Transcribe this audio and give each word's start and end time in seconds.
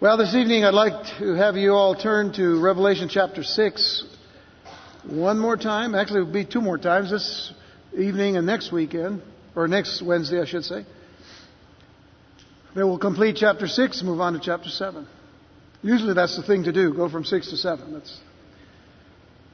Well, 0.00 0.16
this 0.16 0.34
evening 0.34 0.64
I'd 0.64 0.72
like 0.72 0.94
to 1.18 1.34
have 1.34 1.58
you 1.58 1.72
all 1.72 1.94
turn 1.94 2.32
to 2.32 2.58
Revelation 2.58 3.10
chapter 3.10 3.42
6 3.42 4.04
one 5.04 5.38
more 5.38 5.58
time. 5.58 5.94
Actually, 5.94 6.20
it 6.20 6.24
will 6.24 6.32
be 6.32 6.46
two 6.46 6.62
more 6.62 6.78
times 6.78 7.10
this 7.10 7.52
evening 7.94 8.38
and 8.38 8.46
next 8.46 8.72
weekend, 8.72 9.20
or 9.54 9.68
next 9.68 10.00
Wednesday, 10.00 10.40
I 10.40 10.46
should 10.46 10.64
say. 10.64 10.86
Then 12.74 12.88
we'll 12.88 12.96
complete 12.96 13.36
chapter 13.38 13.68
6 13.68 14.00
and 14.00 14.08
move 14.08 14.22
on 14.22 14.32
to 14.32 14.40
chapter 14.42 14.70
7. 14.70 15.06
Usually 15.82 16.14
that's 16.14 16.34
the 16.34 16.44
thing 16.44 16.64
to 16.64 16.72
do, 16.72 16.94
go 16.94 17.10
from 17.10 17.26
6 17.26 17.50
to 17.50 17.58
7. 17.58 17.92
That's 17.92 18.20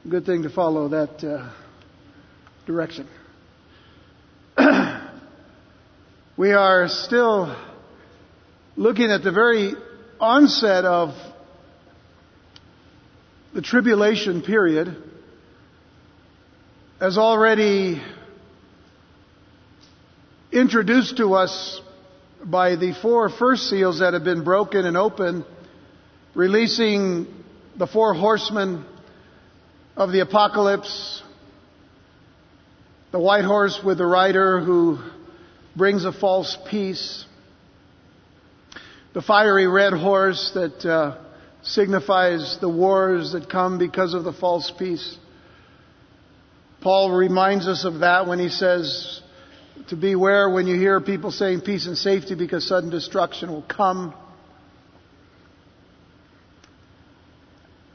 a 0.05 0.07
good 0.07 0.25
thing 0.25 0.43
to 0.43 0.49
follow 0.49 0.87
that 0.87 1.21
uh, 1.25 1.51
direction. 2.65 3.05
we 6.37 6.53
are 6.53 6.87
still 6.87 7.53
looking 8.77 9.11
at 9.11 9.23
the 9.23 9.33
very 9.33 9.73
onset 10.19 10.85
of 10.85 11.13
the 13.53 13.61
tribulation 13.61 14.41
period 14.41 14.95
has 16.99 17.17
already 17.17 18.01
introduced 20.51 21.17
to 21.17 21.33
us 21.33 21.81
by 22.43 22.75
the 22.75 22.93
four 23.01 23.29
first 23.29 23.69
seals 23.69 23.99
that 23.99 24.13
have 24.13 24.23
been 24.23 24.43
broken 24.43 24.85
and 24.85 24.97
open, 24.97 25.45
releasing 26.33 27.27
the 27.77 27.87
four 27.87 28.13
horsemen 28.13 28.85
of 29.95 30.11
the 30.11 30.21
apocalypse, 30.21 31.21
the 33.11 33.19
white 33.19 33.43
horse 33.43 33.79
with 33.83 33.99
the 33.99 34.05
rider 34.05 34.59
who 34.59 34.99
brings 35.75 36.05
a 36.05 36.11
false 36.11 36.57
peace, 36.69 37.25
the 39.17 39.23
fiery 39.23 39.65
red 39.65 39.93
horse 39.93 40.51
that 40.53 40.85
uh, 40.85 41.17
signifies 41.63 42.59
the 42.61 42.69
wars 42.69 43.31
that 43.31 43.49
come 43.49 43.79
because 43.79 44.13
of 44.13 44.23
the 44.23 44.31
false 44.31 44.71
peace. 44.77 45.17
Paul 46.81 47.09
reminds 47.09 47.67
us 47.67 47.83
of 47.83 48.01
that 48.01 48.27
when 48.27 48.37
he 48.37 48.49
says 48.49 49.23
to 49.87 49.95
beware 49.95 50.51
when 50.51 50.67
you 50.67 50.75
hear 50.75 51.01
people 51.01 51.31
saying 51.31 51.61
peace 51.61 51.87
and 51.87 51.97
safety 51.97 52.35
because 52.35 52.67
sudden 52.67 52.91
destruction 52.91 53.49
will 53.49 53.63
come. 53.67 54.13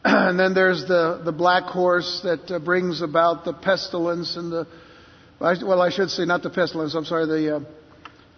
and 0.04 0.36
then 0.40 0.54
there's 0.54 0.88
the, 0.88 1.22
the 1.24 1.30
black 1.30 1.66
horse 1.66 2.22
that 2.24 2.50
uh, 2.50 2.58
brings 2.58 3.00
about 3.00 3.44
the 3.44 3.52
pestilence 3.52 4.36
and 4.36 4.50
the, 4.50 4.66
well, 5.38 5.80
I 5.80 5.90
should 5.90 6.10
say 6.10 6.24
not 6.24 6.42
the 6.42 6.50
pestilence, 6.50 6.96
I'm 6.96 7.04
sorry, 7.04 7.26
the, 7.26 7.56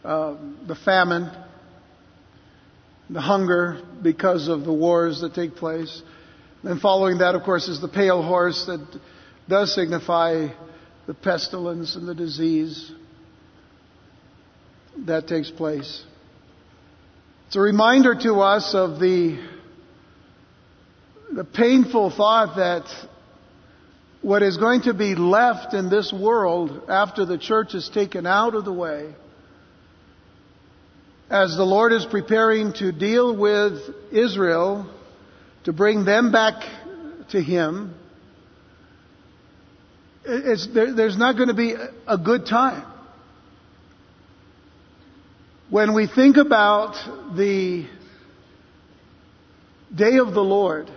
uh, 0.04 0.06
uh, 0.06 0.36
the 0.66 0.74
famine, 0.74 1.30
the 3.10 3.20
hunger 3.20 3.82
because 4.02 4.48
of 4.48 4.64
the 4.64 4.72
wars 4.72 5.20
that 5.20 5.34
take 5.34 5.56
place. 5.56 6.02
And 6.62 6.80
following 6.80 7.18
that, 7.18 7.34
of 7.34 7.42
course, 7.42 7.68
is 7.68 7.80
the 7.80 7.88
pale 7.88 8.22
horse 8.22 8.64
that 8.66 9.00
does 9.48 9.74
signify 9.74 10.48
the 11.06 11.14
pestilence 11.14 11.96
and 11.96 12.08
the 12.08 12.14
disease 12.14 12.90
that 15.06 15.26
takes 15.26 15.50
place. 15.50 16.02
It's 17.46 17.56
a 17.56 17.60
reminder 17.60 18.14
to 18.14 18.40
us 18.40 18.74
of 18.74 18.98
the, 18.98 19.38
the 21.32 21.44
painful 21.44 22.10
thought 22.10 22.56
that 22.56 22.86
what 24.22 24.42
is 24.42 24.56
going 24.56 24.82
to 24.82 24.94
be 24.94 25.14
left 25.14 25.74
in 25.74 25.90
this 25.90 26.10
world 26.12 26.84
after 26.88 27.26
the 27.26 27.36
church 27.36 27.74
is 27.74 27.90
taken 27.90 28.26
out 28.26 28.54
of 28.54 28.64
the 28.64 28.72
way, 28.72 29.14
as 31.34 31.56
the 31.56 31.64
Lord 31.64 31.92
is 31.92 32.06
preparing 32.06 32.72
to 32.74 32.92
deal 32.92 33.36
with 33.36 33.80
Israel, 34.12 34.88
to 35.64 35.72
bring 35.72 36.04
them 36.04 36.30
back 36.30 36.62
to 37.30 37.42
Him, 37.42 37.92
there, 40.24 40.94
there's 40.94 41.18
not 41.18 41.34
going 41.34 41.48
to 41.48 41.54
be 41.54 41.74
a 42.06 42.16
good 42.16 42.46
time. 42.46 42.86
When 45.70 45.92
we 45.92 46.06
think 46.06 46.36
about 46.36 46.94
the 47.34 47.88
day 49.92 50.18
of 50.18 50.34
the 50.34 50.40
Lord, 50.40 50.88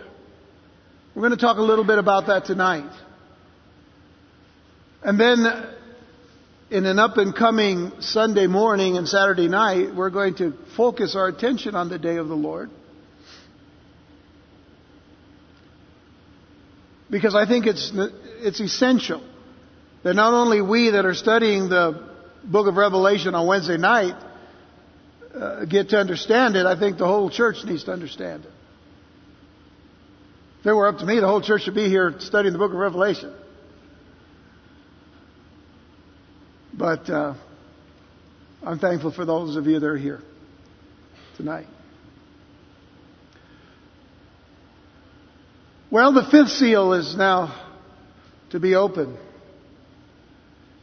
we're 1.15 1.21
going 1.21 1.31
to 1.31 1.43
talk 1.43 1.57
a 1.57 1.63
little 1.63 1.83
bit 1.83 1.97
about 1.97 2.27
that 2.27 2.45
tonight. 2.45 2.91
And 5.01 5.19
then 5.19 5.45
in 6.69 6.85
an 6.85 6.99
up 6.99 7.17
and 7.17 7.33
coming 7.35 7.91
Sunday 8.01 8.47
morning 8.47 8.97
and 8.97 9.07
Saturday 9.07 9.47
night, 9.47 9.95
we're 9.95 10.09
going 10.09 10.35
to 10.35 10.53
focus 10.75 11.15
our 11.15 11.27
attention 11.27 11.75
on 11.75 11.89
the 11.89 11.97
day 11.97 12.17
of 12.17 12.27
the 12.27 12.35
Lord. 12.35 12.69
Because 17.09 17.35
I 17.35 17.45
think 17.45 17.67
it's, 17.67 17.91
it's 17.93 18.59
essential 18.59 19.25
that 20.03 20.13
not 20.13 20.33
only 20.33 20.61
we 20.61 20.89
that 20.89 21.05
are 21.05 21.13
studying 21.13 21.69
the 21.69 22.05
book 22.43 22.67
of 22.67 22.75
Revelation 22.75 23.33
on 23.33 23.47
Wednesday 23.47 23.77
night 23.77 24.15
uh, 25.33 25.63
get 25.63 25.89
to 25.89 25.97
understand 25.97 26.57
it, 26.57 26.65
I 26.65 26.77
think 26.77 26.97
the 26.97 27.07
whole 27.07 27.29
church 27.29 27.57
needs 27.63 27.85
to 27.85 27.93
understand 27.93 28.43
it. 28.43 28.51
If 30.59 30.65
it 30.65 30.73
were 30.73 30.87
up 30.87 30.97
to 30.97 31.05
me, 31.05 31.21
the 31.21 31.27
whole 31.27 31.41
church 31.41 31.61
should 31.61 31.75
be 31.75 31.87
here 31.87 32.15
studying 32.19 32.51
the 32.51 32.59
book 32.59 32.71
of 32.71 32.77
Revelation. 32.77 33.33
But 36.77 37.09
uh, 37.09 37.33
I'm 38.63 38.77
thankful 38.77 39.11
for 39.11 39.25
those 39.25 39.55
of 39.55 39.65
you 39.65 39.79
that 39.79 39.85
are 39.87 39.97
here 39.97 40.21
tonight. 41.35 41.65
Well, 45.89 46.13
the 46.13 46.27
fifth 46.29 46.49
seal 46.49 46.93
is 46.93 47.17
now 47.17 47.65
to 48.51 48.59
be 48.59 48.75
opened. 48.75 49.17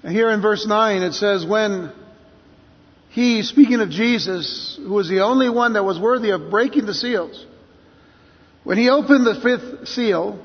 Here 0.02 0.30
in 0.30 0.42
verse 0.42 0.66
9 0.66 1.02
it 1.02 1.12
says, 1.12 1.46
when 1.46 1.92
he, 3.10 3.42
speaking 3.42 3.80
of 3.80 3.90
Jesus, 3.90 4.76
who 4.82 4.92
was 4.94 5.08
the 5.08 5.20
only 5.20 5.48
one 5.48 5.74
that 5.74 5.84
was 5.84 6.00
worthy 6.00 6.30
of 6.30 6.50
breaking 6.50 6.86
the 6.86 6.94
seals, 6.94 7.46
when 8.64 8.78
he 8.78 8.90
opened 8.90 9.26
the 9.26 9.40
fifth 9.40 9.88
seal, 9.88 10.42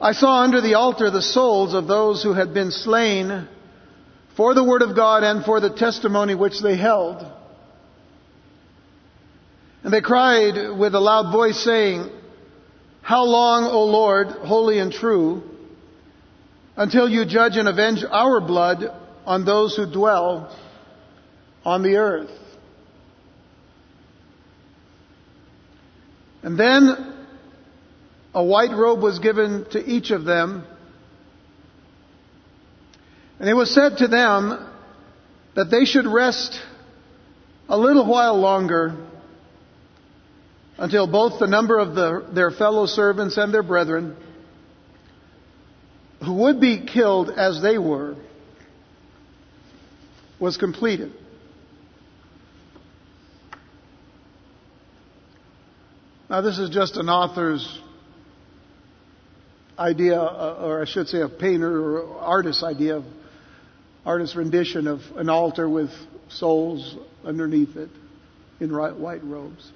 I 0.00 0.12
saw 0.12 0.42
under 0.42 0.60
the 0.60 0.74
altar 0.74 1.10
the 1.10 1.22
souls 1.22 1.74
of 1.74 1.86
those 1.86 2.24
who 2.24 2.32
had 2.32 2.52
been 2.52 2.72
slain 2.72 3.48
for 4.36 4.54
the 4.54 4.64
word 4.64 4.82
of 4.82 4.96
God 4.96 5.22
and 5.22 5.44
for 5.44 5.60
the 5.60 5.70
testimony 5.70 6.34
which 6.34 6.60
they 6.60 6.76
held. 6.76 7.24
And 9.82 9.92
they 9.92 10.00
cried 10.00 10.78
with 10.78 10.94
a 10.94 11.00
loud 11.00 11.30
voice 11.32 11.62
saying, 11.62 12.10
How 13.02 13.24
long, 13.24 13.64
O 13.64 13.84
Lord, 13.84 14.28
holy 14.28 14.78
and 14.78 14.92
true, 14.92 15.42
until 16.76 17.08
you 17.08 17.24
judge 17.24 17.56
and 17.56 17.68
avenge 17.68 18.02
our 18.10 18.40
blood 18.40 18.82
on 19.26 19.44
those 19.44 19.76
who 19.76 19.90
dwell 19.90 20.56
on 21.64 21.82
the 21.82 21.96
earth? 21.96 22.30
And 26.42 26.58
then 26.58 27.14
a 28.34 28.42
white 28.42 28.72
robe 28.72 29.00
was 29.00 29.18
given 29.18 29.64
to 29.70 29.78
each 29.78 30.10
of 30.10 30.24
them 30.24 30.66
and 33.44 33.50
it 33.50 33.52
was 33.52 33.74
said 33.74 33.98
to 33.98 34.08
them 34.08 34.72
that 35.54 35.70
they 35.70 35.84
should 35.84 36.06
rest 36.06 36.58
a 37.68 37.76
little 37.76 38.06
while 38.06 38.38
longer 38.40 38.96
until 40.78 41.06
both 41.06 41.38
the 41.40 41.46
number 41.46 41.78
of 41.78 41.94
the, 41.94 42.26
their 42.32 42.50
fellow 42.50 42.86
servants 42.86 43.36
and 43.36 43.52
their 43.52 43.62
brethren 43.62 44.16
who 46.24 46.32
would 46.32 46.58
be 46.58 46.86
killed 46.86 47.28
as 47.36 47.60
they 47.60 47.76
were 47.76 48.16
was 50.40 50.56
completed. 50.56 51.12
Now, 56.30 56.40
this 56.40 56.58
is 56.58 56.70
just 56.70 56.96
an 56.96 57.10
author's 57.10 57.78
idea, 59.78 60.18
or 60.18 60.80
I 60.80 60.86
should 60.86 61.08
say 61.08 61.20
a 61.20 61.28
painter 61.28 61.98
or 61.98 62.20
artist's 62.20 62.62
idea 62.62 62.96
of 62.96 63.04
artist's 64.04 64.36
rendition 64.36 64.86
of 64.86 65.00
an 65.16 65.28
altar 65.28 65.68
with 65.68 65.90
souls 66.28 66.96
underneath 67.24 67.76
it 67.76 67.90
in 68.60 68.70
white 68.72 69.24
robes. 69.24 69.72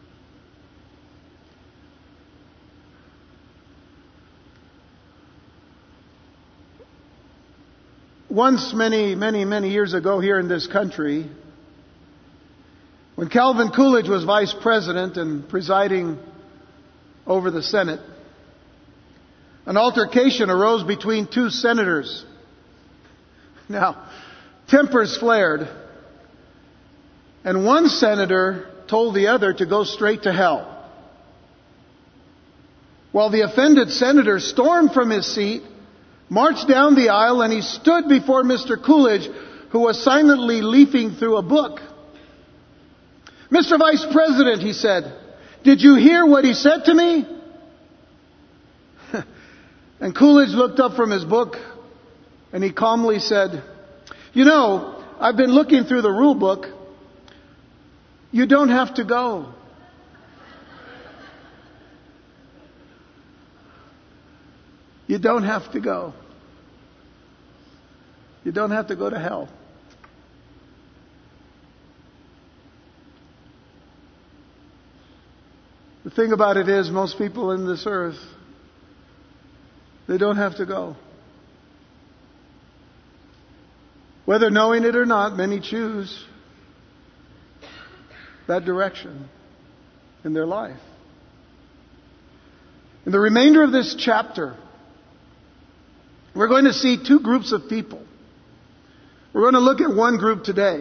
Once, 8.30 8.72
many, 8.74 9.14
many, 9.14 9.44
many 9.46 9.70
years 9.70 9.94
ago 9.94 10.20
here 10.20 10.38
in 10.38 10.48
this 10.48 10.66
country, 10.66 11.26
when 13.14 13.28
Calvin 13.28 13.70
Coolidge 13.74 14.08
was 14.08 14.24
vice 14.24 14.54
president 14.62 15.16
and 15.16 15.48
presiding 15.48 16.18
over 17.26 17.50
the 17.50 17.62
Senate, 17.62 18.00
an 19.64 19.76
altercation 19.76 20.50
arose 20.50 20.84
between 20.84 21.26
two 21.26 21.48
senators. 21.48 22.24
Now, 23.68 24.07
tempers 24.68 25.16
flared. 25.16 25.68
And 27.44 27.64
one 27.64 27.88
senator 27.88 28.70
told 28.88 29.14
the 29.14 29.28
other 29.28 29.52
to 29.52 29.66
go 29.66 29.84
straight 29.84 30.22
to 30.24 30.32
hell. 30.32 30.74
While 33.12 33.30
the 33.30 33.42
offended 33.42 33.90
senator 33.90 34.38
stormed 34.38 34.92
from 34.92 35.10
his 35.10 35.26
seat, 35.26 35.62
marched 36.28 36.68
down 36.68 36.94
the 36.94 37.08
aisle, 37.08 37.42
and 37.42 37.52
he 37.52 37.62
stood 37.62 38.08
before 38.08 38.42
Mr. 38.42 38.82
Coolidge, 38.82 39.28
who 39.70 39.80
was 39.80 40.02
silently 40.02 40.60
leafing 40.62 41.12
through 41.12 41.36
a 41.36 41.42
book. 41.42 41.80
Mr. 43.50 43.78
Vice 43.78 44.06
President, 44.12 44.62
he 44.62 44.74
said, 44.74 45.18
did 45.64 45.82
you 45.82 45.96
hear 45.96 46.24
what 46.24 46.44
he 46.44 46.54
said 46.54 46.84
to 46.84 46.94
me? 46.94 47.26
and 50.00 50.14
Coolidge 50.14 50.50
looked 50.50 50.80
up 50.80 50.94
from 50.96 51.10
his 51.10 51.24
book 51.24 51.56
and 52.52 52.62
he 52.62 52.72
calmly 52.72 53.18
said, 53.18 53.62
You 54.32 54.44
know, 54.44 55.04
I've 55.18 55.36
been 55.36 55.50
looking 55.50 55.84
through 55.84 56.02
the 56.02 56.10
rule 56.10 56.34
book. 56.34 56.66
You 58.30 58.46
don't 58.46 58.68
have 58.68 58.94
to 58.94 59.04
go. 59.04 59.54
You 65.06 65.18
don't 65.18 65.44
have 65.44 65.72
to 65.72 65.80
go. 65.80 66.12
You 68.44 68.52
don't 68.52 68.70
have 68.70 68.88
to 68.88 68.96
go 68.96 69.08
to 69.08 69.18
hell. 69.18 69.48
The 76.04 76.10
thing 76.10 76.32
about 76.32 76.56
it 76.56 76.68
is, 76.68 76.90
most 76.90 77.18
people 77.18 77.52
in 77.52 77.66
this 77.66 77.84
earth, 77.86 78.18
they 80.06 80.16
don't 80.16 80.36
have 80.36 80.56
to 80.56 80.66
go. 80.66 80.96
Whether 84.28 84.50
knowing 84.50 84.84
it 84.84 84.94
or 84.94 85.06
not, 85.06 85.38
many 85.38 85.58
choose 85.58 86.22
that 88.46 88.66
direction 88.66 89.26
in 90.22 90.34
their 90.34 90.44
life. 90.44 90.76
In 93.06 93.12
the 93.12 93.20
remainder 93.20 93.62
of 93.62 93.72
this 93.72 93.96
chapter, 93.98 94.54
we're 96.36 96.48
going 96.48 96.66
to 96.66 96.74
see 96.74 97.02
two 97.02 97.20
groups 97.20 97.52
of 97.52 97.70
people. 97.70 98.02
We're 99.32 99.50
going 99.50 99.54
to 99.54 99.60
look 99.60 99.80
at 99.80 99.96
one 99.96 100.18
group 100.18 100.44
today. 100.44 100.80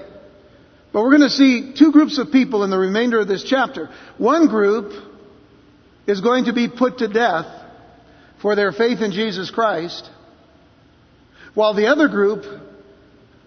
But 0.92 1.04
we're 1.04 1.18
going 1.18 1.22
to 1.22 1.30
see 1.30 1.74
two 1.74 1.94
groups 1.94 2.18
of 2.18 2.34
people 2.34 2.66
in 2.66 2.70
the 2.70 2.78
remainder 2.78 3.22
of 3.22 3.30
this 3.30 3.46
chapter. 3.46 3.90
One 4.18 4.50
group 4.50 4.92
is 6.06 6.20
going 6.20 6.46
to 6.46 6.54
be 6.54 6.68
put 6.68 6.98
to 6.98 7.08
death 7.08 7.46
for 8.42 8.58
their 8.58 8.74
faith 8.74 9.00
in 9.00 9.14
Jesus 9.14 9.50
Christ, 9.50 10.10
while 11.54 11.74
the 11.74 11.88
other 11.88 12.10
group, 12.10 12.44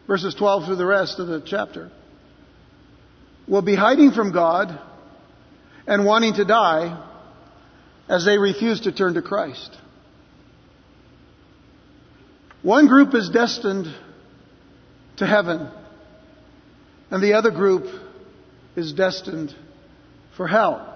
verses 0.06 0.34
12 0.34 0.66
through 0.66 0.76
the 0.76 0.86
rest 0.86 1.18
of 1.18 1.28
the 1.28 1.40
chapter, 1.40 1.90
will 3.46 3.62
be 3.62 3.74
hiding 3.74 4.12
from 4.12 4.32
God 4.32 4.78
and 5.86 6.04
wanting 6.04 6.34
to 6.34 6.44
die 6.44 7.06
as 8.08 8.24
they 8.24 8.38
refuse 8.38 8.80
to 8.82 8.92
turn 8.92 9.14
to 9.14 9.22
Christ. 9.22 9.76
One 12.62 12.88
group 12.88 13.14
is 13.14 13.30
destined 13.30 13.86
to 15.16 15.26
heaven, 15.26 15.68
and 17.10 17.22
the 17.22 17.34
other 17.34 17.50
group 17.50 17.86
is 18.76 18.92
destined 18.92 19.54
for 20.36 20.46
hell. 20.46 20.86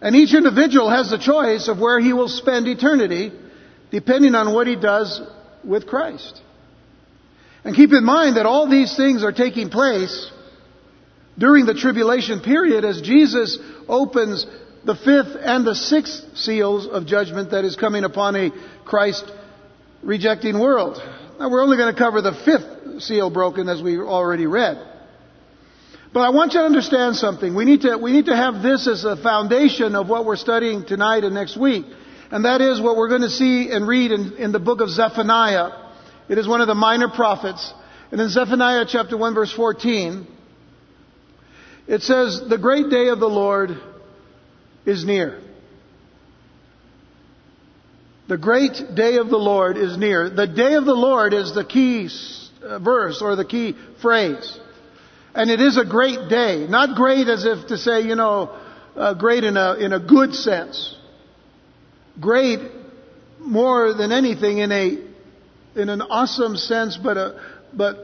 And 0.00 0.16
each 0.16 0.34
individual 0.34 0.88
has 0.88 1.10
the 1.10 1.18
choice 1.18 1.68
of 1.68 1.78
where 1.78 2.00
he 2.00 2.12
will 2.12 2.28
spend 2.28 2.66
eternity 2.66 3.32
depending 3.90 4.34
on 4.34 4.54
what 4.54 4.66
he 4.66 4.76
does 4.76 5.20
with 5.64 5.86
Christ. 5.86 6.40
And 7.64 7.76
keep 7.76 7.92
in 7.92 8.04
mind 8.04 8.36
that 8.36 8.46
all 8.46 8.68
these 8.68 8.96
things 8.96 9.22
are 9.22 9.32
taking 9.32 9.68
place 9.68 10.30
during 11.38 11.66
the 11.66 11.74
tribulation 11.74 12.40
period 12.40 12.84
as 12.84 13.00
Jesus 13.00 13.58
opens 13.88 14.46
the 14.84 14.94
fifth 14.94 15.36
and 15.38 15.66
the 15.66 15.74
sixth 15.74 16.36
seals 16.36 16.86
of 16.86 17.06
judgment 17.06 17.50
that 17.50 17.64
is 17.64 17.76
coming 17.76 18.04
upon 18.04 18.36
a 18.36 18.50
Christ 18.84 19.30
rejecting 20.02 20.58
world. 20.58 21.02
Now 21.38 21.50
we're 21.50 21.62
only 21.62 21.76
going 21.76 21.94
to 21.94 21.98
cover 21.98 22.22
the 22.22 22.32
fifth 22.32 23.02
seal 23.02 23.30
broken 23.30 23.68
as 23.68 23.82
we 23.82 23.98
already 23.98 24.46
read. 24.46 24.86
But 26.12 26.20
I 26.20 26.30
want 26.30 26.54
you 26.54 26.60
to 26.60 26.66
understand 26.66 27.16
something. 27.16 27.54
We 27.54 27.64
need 27.64 27.82
to, 27.82 27.96
we 27.96 28.12
need 28.12 28.26
to 28.26 28.36
have 28.36 28.62
this 28.62 28.88
as 28.88 29.04
a 29.04 29.16
foundation 29.16 29.94
of 29.94 30.08
what 30.08 30.24
we're 30.24 30.36
studying 30.36 30.84
tonight 30.84 31.24
and 31.24 31.34
next 31.34 31.56
week. 31.56 31.84
And 32.30 32.44
that 32.44 32.60
is 32.60 32.80
what 32.80 32.96
we're 32.96 33.08
going 33.08 33.22
to 33.22 33.30
see 33.30 33.70
and 33.70 33.86
read 33.86 34.10
in, 34.10 34.36
in 34.36 34.52
the 34.52 34.58
book 34.58 34.80
of 34.80 34.88
Zephaniah. 34.88 35.70
It 36.30 36.38
is 36.38 36.46
one 36.46 36.60
of 36.60 36.68
the 36.68 36.76
minor 36.76 37.08
prophets. 37.08 37.74
And 38.12 38.20
in 38.20 38.28
Zephaniah 38.28 38.84
chapter 38.88 39.16
1 39.16 39.34
verse 39.34 39.52
14, 39.52 40.28
it 41.88 42.02
says, 42.02 42.40
the 42.48 42.56
great 42.56 42.88
day 42.88 43.08
of 43.08 43.18
the 43.18 43.28
Lord 43.28 43.70
is 44.86 45.04
near. 45.04 45.40
The 48.28 48.38
great 48.38 48.94
day 48.94 49.16
of 49.16 49.28
the 49.28 49.38
Lord 49.38 49.76
is 49.76 49.98
near. 49.98 50.30
The 50.30 50.46
day 50.46 50.74
of 50.74 50.84
the 50.84 50.94
Lord 50.94 51.34
is 51.34 51.52
the 51.52 51.64
key 51.64 52.08
uh, 52.62 52.78
verse 52.78 53.20
or 53.20 53.34
the 53.34 53.44
key 53.44 53.74
phrase. 54.00 54.56
And 55.34 55.50
it 55.50 55.60
is 55.60 55.76
a 55.76 55.84
great 55.84 56.28
day. 56.28 56.64
Not 56.68 56.94
great 56.94 57.26
as 57.26 57.44
if 57.44 57.66
to 57.66 57.76
say, 57.76 58.02
you 58.02 58.14
know, 58.14 58.56
uh, 58.94 59.14
great 59.14 59.42
in 59.42 59.56
a, 59.56 59.74
in 59.74 59.92
a 59.92 59.98
good 59.98 60.36
sense. 60.36 60.96
Great 62.20 62.60
more 63.40 63.94
than 63.94 64.12
anything 64.12 64.58
in 64.58 64.70
a, 64.70 65.09
in 65.76 65.88
an 65.88 66.02
awesome 66.02 66.56
sense, 66.56 66.96
but 66.96 67.16
a, 67.16 67.40
but, 67.72 67.96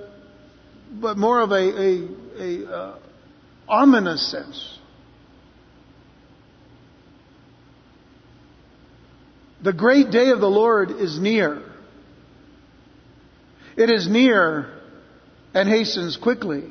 but 1.00 1.16
more 1.16 1.40
of 1.40 1.50
a, 1.50 1.54
a, 1.56 2.08
a 2.38 2.70
uh, 2.70 2.98
ominous 3.68 4.30
sense. 4.30 4.78
The 9.62 9.72
great 9.72 10.10
day 10.10 10.30
of 10.30 10.40
the 10.40 10.50
Lord 10.50 10.90
is 10.90 11.18
near. 11.18 11.62
It 13.76 13.90
is 13.90 14.08
near 14.08 14.72
and 15.54 15.68
hastens 15.68 16.16
quickly. 16.16 16.64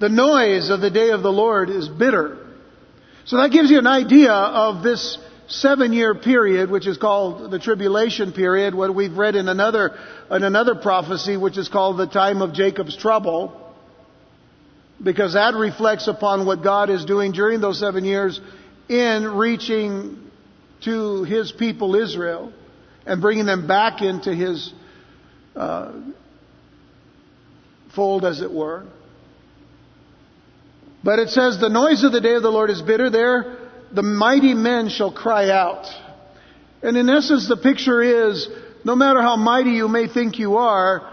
The 0.00 0.08
noise 0.08 0.70
of 0.70 0.80
the 0.80 0.90
day 0.90 1.10
of 1.10 1.22
the 1.22 1.32
Lord 1.32 1.70
is 1.70 1.88
bitter. 1.88 2.38
So 3.24 3.38
that 3.38 3.50
gives 3.50 3.70
you 3.70 3.78
an 3.78 3.86
idea 3.86 4.32
of 4.32 4.82
this 4.82 5.18
seven 5.48 5.92
year 5.92 6.14
period, 6.14 6.70
which 6.70 6.86
is 6.86 6.96
called 6.96 7.50
the 7.50 7.58
tribulation 7.58 8.32
period, 8.32 8.74
what 8.74 8.94
we've 8.94 9.16
read 9.16 9.36
in 9.36 9.48
another, 9.48 9.96
in 10.30 10.42
another 10.42 10.74
prophecy, 10.74 11.36
which 11.36 11.56
is 11.56 11.68
called 11.68 11.98
the 11.98 12.06
time 12.06 12.42
of 12.42 12.52
Jacob's 12.52 12.96
trouble. 12.96 13.62
Because 15.02 15.34
that 15.34 15.54
reflects 15.54 16.08
upon 16.08 16.46
what 16.46 16.62
God 16.62 16.88
is 16.88 17.04
doing 17.04 17.32
during 17.32 17.60
those 17.60 17.78
seven 17.78 18.04
years 18.04 18.40
in 18.88 19.24
reaching 19.24 20.30
to 20.84 21.24
His 21.24 21.52
people 21.52 21.94
Israel 21.94 22.52
and 23.04 23.20
bringing 23.20 23.46
them 23.46 23.66
back 23.66 24.00
into 24.02 24.34
His 24.34 24.72
uh, 25.54 25.92
fold, 27.94 28.24
as 28.24 28.40
it 28.40 28.52
were. 28.52 28.84
But 31.04 31.18
it 31.18 31.28
says, 31.28 31.60
the 31.60 31.68
noise 31.68 32.02
of 32.02 32.12
the 32.12 32.20
day 32.20 32.34
of 32.34 32.42
the 32.42 32.50
Lord 32.50 32.68
is 32.68 32.82
bitter. 32.82 33.10
There, 33.10 33.65
the 33.92 34.02
mighty 34.02 34.54
men 34.54 34.88
shall 34.88 35.12
cry 35.12 35.50
out. 35.50 35.86
And 36.82 36.96
in 36.96 37.08
essence, 37.08 37.48
the 37.48 37.56
picture 37.56 38.02
is, 38.02 38.48
no 38.84 38.94
matter 38.94 39.20
how 39.20 39.36
mighty 39.36 39.70
you 39.70 39.88
may 39.88 40.08
think 40.08 40.38
you 40.38 40.56
are, 40.56 41.12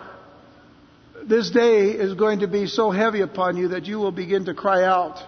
this 1.26 1.50
day 1.52 1.92
is 1.92 2.14
going 2.14 2.40
to 2.40 2.48
be 2.48 2.68
so 2.68 2.92
heavy 2.92 3.22
upon 3.22 3.58
you 3.58 3.70
that 3.70 3.86
you 3.86 3.98
will 3.98 4.12
begin 4.12 4.46
to 4.46 4.54
cry 4.54 4.84
out. 4.84 5.20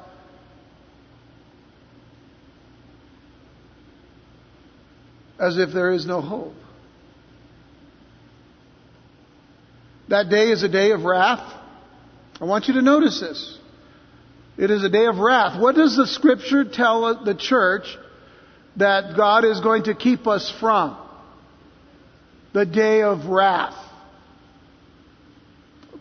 As 5.39 5.57
if 5.57 5.71
there 5.73 5.91
is 5.91 6.05
no 6.05 6.21
hope. 6.21 6.53
That 10.07 10.29
day 10.29 10.51
is 10.51 10.63
a 10.63 10.69
day 10.69 10.91
of 10.91 11.03
wrath. 11.03 11.51
I 12.39 12.45
want 12.45 12.67
you 12.67 12.75
to 12.75 12.81
notice 12.81 13.19
this. 13.19 13.57
It 14.57 14.71
is 14.71 14.83
a 14.83 14.89
day 14.89 15.05
of 15.05 15.17
wrath. 15.17 15.59
What 15.59 15.75
does 15.75 15.95
the 15.97 16.07
scripture 16.07 16.63
tell 16.63 17.23
the 17.23 17.35
church 17.35 17.85
that 18.77 19.15
God 19.17 19.43
is 19.43 19.59
going 19.59 19.83
to 19.83 19.95
keep 19.95 20.27
us 20.27 20.53
from? 20.59 20.97
The 22.53 22.65
day 22.65 23.01
of 23.01 23.25
wrath. 23.25 23.75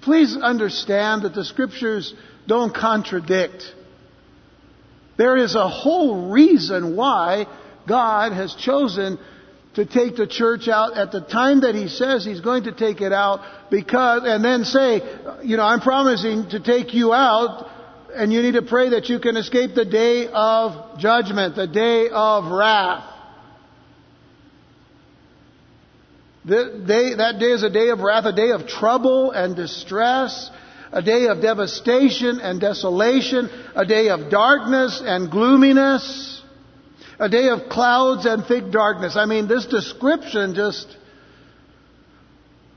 Please 0.03 0.37
understand 0.37 1.23
that 1.23 1.35
the 1.35 1.45
scriptures 1.45 2.15
don't 2.47 2.75
contradict. 2.75 3.65
There 5.17 5.37
is 5.37 5.55
a 5.57 5.69
whole 5.69 6.31
reason 6.31 6.95
why 6.95 7.47
God 7.89 8.33
has 8.33 8.55
chosen 8.55 9.19
to 9.75 9.85
take 9.85 10.17
the 10.17 10.27
church 10.29 10.69
out 10.69 10.97
at 10.97 11.11
the 11.11 11.21
time 11.21 11.63
that 11.63 11.75
He 11.75 11.89
says 11.89 12.25
He's 12.25 12.41
going 12.41 12.65
to 12.65 12.73
take 12.73 13.01
it 13.01 13.13
out 13.13 13.41
because, 13.71 14.23
and 14.25 14.45
then 14.45 14.65
say, 14.65 15.01
you 15.43 15.57
know, 15.57 15.65
I'm 15.65 15.81
promising 15.81 16.51
to 16.51 16.61
take 16.61 16.95
you 16.95 17.13
out 17.13 17.69
and 18.15 18.33
you 18.33 18.43
need 18.43 18.55
to 18.55 18.63
pray 18.63 18.91
that 18.91 19.09
you 19.09 19.19
can 19.19 19.37
escape 19.37 19.75
the 19.75 19.85
day 19.85 20.29
of 20.29 20.99
judgment, 20.99 21.57
the 21.57 21.67
day 21.67 22.09
of 22.11 22.51
wrath. 22.51 23.11
Day, 26.47 27.15
that 27.15 27.37
day 27.39 27.53
is 27.53 27.63
a 27.63 27.71
day 27.71 27.89
of 27.89 28.01
wrath, 28.01 28.27
a 28.27 28.33
day 28.33 28.51
of 28.51 28.67
trouble 28.67 29.31
and 29.31 29.57
distress, 29.57 30.51
a 30.93 31.01
day 31.01 31.27
of 31.27 31.41
devastation 31.41 32.39
and 32.41 32.61
desolation, 32.61 33.49
a 33.75 33.87
day 33.87 34.09
of 34.09 34.31
darkness 34.31 35.03
and 35.03 35.31
gloominess, 35.31 36.43
a 37.19 37.29
day 37.29 37.49
of 37.49 37.69
clouds 37.71 38.27
and 38.27 38.45
thick 38.45 38.71
darkness. 38.71 39.17
I 39.17 39.25
mean, 39.25 39.49
this 39.49 39.67
description 39.67 40.55
just 40.55 40.97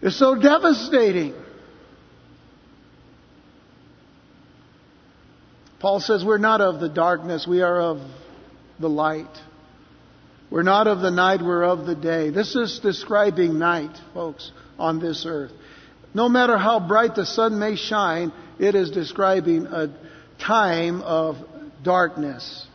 is 0.02 0.18
so 0.18 0.36
devastating. 0.36 1.34
Paul 5.80 6.00
says 6.00 6.26
we're 6.26 6.38
not 6.38 6.62
of 6.62 6.80
the 6.80 6.90
darkness, 6.90 7.46
we 7.48 7.62
are 7.62 7.80
of 7.80 8.00
the 8.80 8.90
light. 8.90 9.26
We're 10.50 10.64
not 10.64 10.88
of 10.88 11.02
the 11.02 11.12
night, 11.12 11.42
we're 11.42 11.64
of 11.64 11.86
the 11.86 11.96
day. 11.96 12.30
This 12.30 12.56
is 12.56 12.80
describing 12.80 13.60
night, 13.60 13.96
folks, 14.14 14.52
on 14.80 15.00
this 15.00 15.26
earth. 15.28 15.52
No 16.14 16.30
matter 16.30 16.58
how 16.58 16.80
bright 16.80 17.16
the 17.16 17.26
sun 17.26 17.60
may 17.60 17.76
shine, 17.76 18.32
it 18.58 18.74
is 18.74 18.90
describing 18.92 19.68
a 19.68 19.94
time 20.40 21.02
of 21.02 21.36
darkness. 21.84 22.66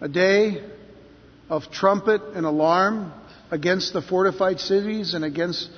A 0.00 0.08
day 0.08 0.62
of 1.50 1.70
trumpet 1.72 2.22
and 2.34 2.46
alarm 2.46 3.12
against 3.50 3.92
the 3.92 4.00
fortified 4.00 4.60
cities 4.60 5.14
and 5.14 5.24
against 5.24 5.68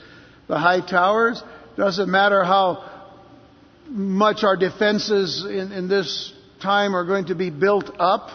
the 0.47 0.59
high 0.59 0.80
towers. 0.80 1.42
Doesn't 1.76 2.11
matter 2.11 2.45
how 2.45 3.00
much 3.90 4.44
our 4.44 4.56
defenses 4.56 5.44
in, 5.44 5.73
in 5.73 5.88
this 5.88 6.32
time 6.62 6.94
are 6.94 7.04
going 7.04 7.26
to 7.26 7.35
be 7.35 7.50
built 7.50 7.90
up. 7.99 8.28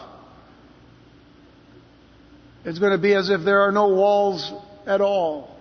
It's 2.66 2.80
going 2.80 2.92
to 2.92 2.98
be 2.98 3.14
as 3.14 3.30
if 3.30 3.42
there 3.42 3.62
are 3.62 3.72
no 3.72 3.90
walls 3.90 4.52
at 4.86 5.00
all. 5.00 5.56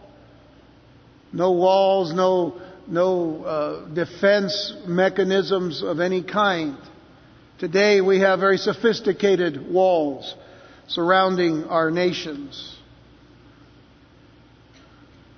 No 1.32 1.52
walls, 1.52 2.12
no, 2.12 2.60
no 2.88 3.44
uh, 3.44 3.88
defense 3.88 4.74
mechanisms 4.86 5.82
of 5.82 6.00
any 6.00 6.22
kind. 6.22 6.78
Today 7.58 8.00
we 8.00 8.20
have 8.20 8.40
very 8.40 8.58
sophisticated 8.58 9.70
walls 9.70 10.34
surrounding 10.88 11.64
our 11.64 11.90
nations. 11.90 12.76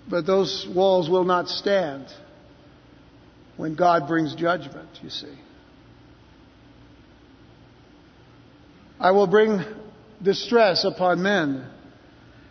But 0.08 0.24
those 0.24 0.66
walls 0.72 1.10
will 1.10 1.24
not 1.24 1.48
stand 1.48 2.06
when 3.56 3.74
God 3.74 4.06
brings 4.06 4.34
judgment, 4.34 4.88
you 5.02 5.10
see. 5.10 5.34
I 8.98 9.10
will 9.10 9.26
bring 9.26 9.62
distress 10.22 10.84
upon 10.84 11.22
men, 11.22 11.66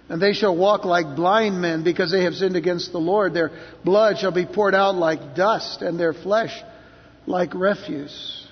and 0.09 0.21
they 0.21 0.33
shall 0.33 0.55
walk 0.55 0.85
like 0.85 1.15
blind 1.15 1.59
men 1.59 1.83
because 1.83 2.11
they 2.11 2.23
have 2.23 2.35
sinned 2.35 2.55
against 2.55 2.91
the 2.91 2.99
Lord. 2.99 3.33
Their 3.33 3.51
blood 3.83 4.19
shall 4.19 4.31
be 4.31 4.45
poured 4.45 4.75
out 4.75 4.95
like 4.95 5.35
dust, 5.35 5.81
and 5.81 5.99
their 5.99 6.13
flesh 6.13 6.55
like 7.25 7.53
refuse. 7.55 8.43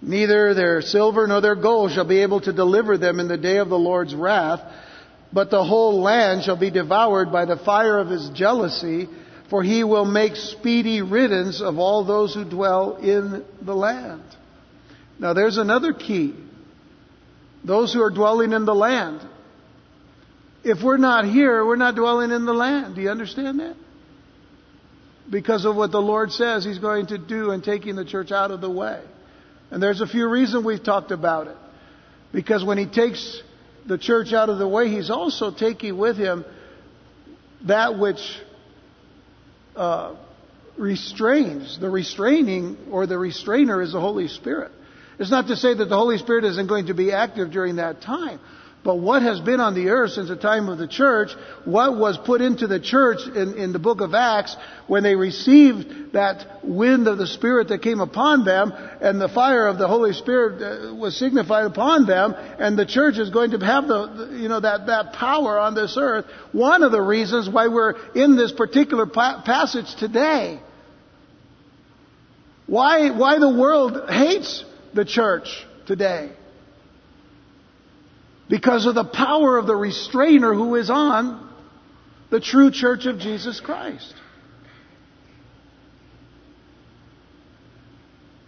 Neither 0.00 0.54
their 0.54 0.80
silver 0.80 1.26
nor 1.26 1.40
their 1.40 1.56
gold 1.56 1.92
shall 1.92 2.06
be 2.06 2.22
able 2.22 2.40
to 2.42 2.52
deliver 2.52 2.96
them 2.96 3.20
in 3.20 3.28
the 3.28 3.36
day 3.36 3.58
of 3.58 3.68
the 3.68 3.78
Lord's 3.78 4.14
wrath, 4.14 4.60
but 5.32 5.50
the 5.50 5.64
whole 5.64 6.00
land 6.00 6.44
shall 6.44 6.56
be 6.56 6.70
devoured 6.70 7.32
by 7.32 7.44
the 7.44 7.56
fire 7.56 7.98
of 7.98 8.08
his 8.08 8.30
jealousy, 8.30 9.08
for 9.50 9.62
he 9.62 9.82
will 9.84 10.04
make 10.04 10.36
speedy 10.36 11.00
riddance 11.00 11.60
of 11.60 11.78
all 11.78 12.04
those 12.04 12.34
who 12.34 12.44
dwell 12.44 12.96
in 12.96 13.44
the 13.62 13.74
land. 13.74 14.22
Now 15.18 15.32
there's 15.32 15.56
another 15.56 15.92
key. 15.92 16.34
Those 17.64 17.92
who 17.92 18.02
are 18.02 18.10
dwelling 18.10 18.52
in 18.52 18.64
the 18.64 18.74
land. 18.74 19.20
If 20.64 20.82
we're 20.82 20.98
not 20.98 21.24
here, 21.24 21.64
we're 21.64 21.76
not 21.76 21.94
dwelling 21.94 22.30
in 22.30 22.44
the 22.44 22.52
land. 22.52 22.94
Do 22.94 23.00
you 23.00 23.10
understand 23.10 23.60
that? 23.60 23.76
Because 25.30 25.64
of 25.64 25.76
what 25.76 25.92
the 25.92 26.00
Lord 26.00 26.30
says 26.30 26.64
He's 26.64 26.78
going 26.78 27.06
to 27.08 27.18
do 27.18 27.50
in 27.50 27.62
taking 27.62 27.96
the 27.96 28.04
church 28.04 28.32
out 28.32 28.50
of 28.50 28.60
the 28.60 28.70
way. 28.70 29.02
And 29.70 29.82
there's 29.82 30.00
a 30.00 30.06
few 30.06 30.28
reasons 30.28 30.64
we've 30.64 30.82
talked 30.82 31.10
about 31.10 31.48
it. 31.48 31.56
Because 32.32 32.64
when 32.64 32.78
He 32.78 32.86
takes 32.86 33.42
the 33.86 33.98
church 33.98 34.32
out 34.32 34.50
of 34.50 34.58
the 34.58 34.68
way, 34.68 34.88
He's 34.88 35.10
also 35.10 35.50
taking 35.50 35.96
with 35.96 36.16
Him 36.16 36.44
that 37.66 37.98
which 37.98 38.20
uh, 39.78 40.16
restrains. 40.76 41.78
The 41.80 41.88
restraining 41.88 42.76
or 42.90 43.06
the 43.06 43.18
restrainer 43.18 43.80
is 43.82 43.92
the 43.92 44.00
Holy 44.00 44.28
Spirit. 44.28 44.72
It's 45.18 45.30
not 45.30 45.48
to 45.48 45.56
say 45.56 45.74
that 45.74 45.86
the 45.86 45.96
Holy 45.96 46.18
Spirit 46.18 46.44
isn't 46.44 46.66
going 46.66 46.86
to 46.86 46.94
be 46.94 47.12
active 47.12 47.50
during 47.50 47.76
that 47.76 48.00
time. 48.00 48.40
But 48.88 49.00
what 49.00 49.20
has 49.20 49.38
been 49.38 49.60
on 49.60 49.74
the 49.74 49.90
earth 49.90 50.12
since 50.12 50.30
the 50.30 50.36
time 50.36 50.70
of 50.70 50.78
the 50.78 50.88
church, 50.88 51.32
what 51.66 51.98
was 51.98 52.16
put 52.16 52.40
into 52.40 52.66
the 52.66 52.80
church 52.80 53.18
in, 53.26 53.52
in, 53.58 53.72
the 53.74 53.78
book 53.78 54.00
of 54.00 54.14
Acts 54.14 54.56
when 54.86 55.02
they 55.02 55.14
received 55.14 56.14
that 56.14 56.64
wind 56.64 57.06
of 57.06 57.18
the 57.18 57.26
Spirit 57.26 57.68
that 57.68 57.82
came 57.82 58.00
upon 58.00 58.46
them 58.46 58.72
and 59.02 59.20
the 59.20 59.28
fire 59.28 59.66
of 59.66 59.76
the 59.76 59.86
Holy 59.86 60.14
Spirit 60.14 60.62
uh, 60.62 60.94
was 60.94 61.14
signified 61.18 61.66
upon 61.66 62.06
them 62.06 62.34
and 62.34 62.78
the 62.78 62.86
church 62.86 63.18
is 63.18 63.28
going 63.28 63.50
to 63.50 63.58
have 63.58 63.86
the, 63.88 64.38
you 64.40 64.48
know, 64.48 64.60
that, 64.60 64.86
that 64.86 65.12
power 65.12 65.58
on 65.58 65.74
this 65.74 65.98
earth. 66.00 66.24
One 66.52 66.82
of 66.82 66.90
the 66.90 67.02
reasons 67.02 67.46
why 67.46 67.68
we're 67.68 67.92
in 68.14 68.36
this 68.36 68.52
particular 68.52 69.04
pa- 69.04 69.42
passage 69.44 69.96
today. 69.96 70.60
Why, 72.66 73.10
why 73.10 73.38
the 73.38 73.54
world 73.54 74.08
hates 74.08 74.64
the 74.94 75.04
church 75.04 75.66
today. 75.84 76.32
Because 78.48 78.86
of 78.86 78.94
the 78.94 79.04
power 79.04 79.58
of 79.58 79.66
the 79.66 79.76
restrainer 79.76 80.54
who 80.54 80.74
is 80.76 80.88
on 80.90 81.48
the 82.30 82.40
true 82.40 82.70
church 82.70 83.06
of 83.06 83.18
Jesus 83.18 83.60
Christ. 83.60 84.14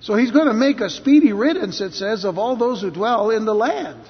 So 0.01 0.17
he's 0.17 0.31
going 0.31 0.49
to 0.49 0.55
make 0.55 0.81
a 0.81 0.89
speedy 0.89 1.33
riddance, 1.33 1.81
it 1.81 1.93
says, 1.93 2.25
of 2.25 2.39
all 2.39 2.57
those 2.57 2.81
who 2.81 2.91
dwell 2.91 3.31
in 3.31 3.45
the 3.45 3.55
land. 3.55 4.03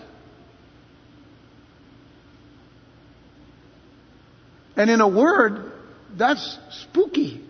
And 4.77 4.89
in 4.89 5.01
a 5.01 5.09
word, 5.09 5.73
that's 6.17 6.59
spooky. 6.83 7.45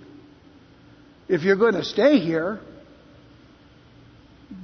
If 1.29 1.43
you're 1.43 1.57
going 1.57 1.75
to 1.75 1.85
stay 1.85 2.19
here, 2.19 2.61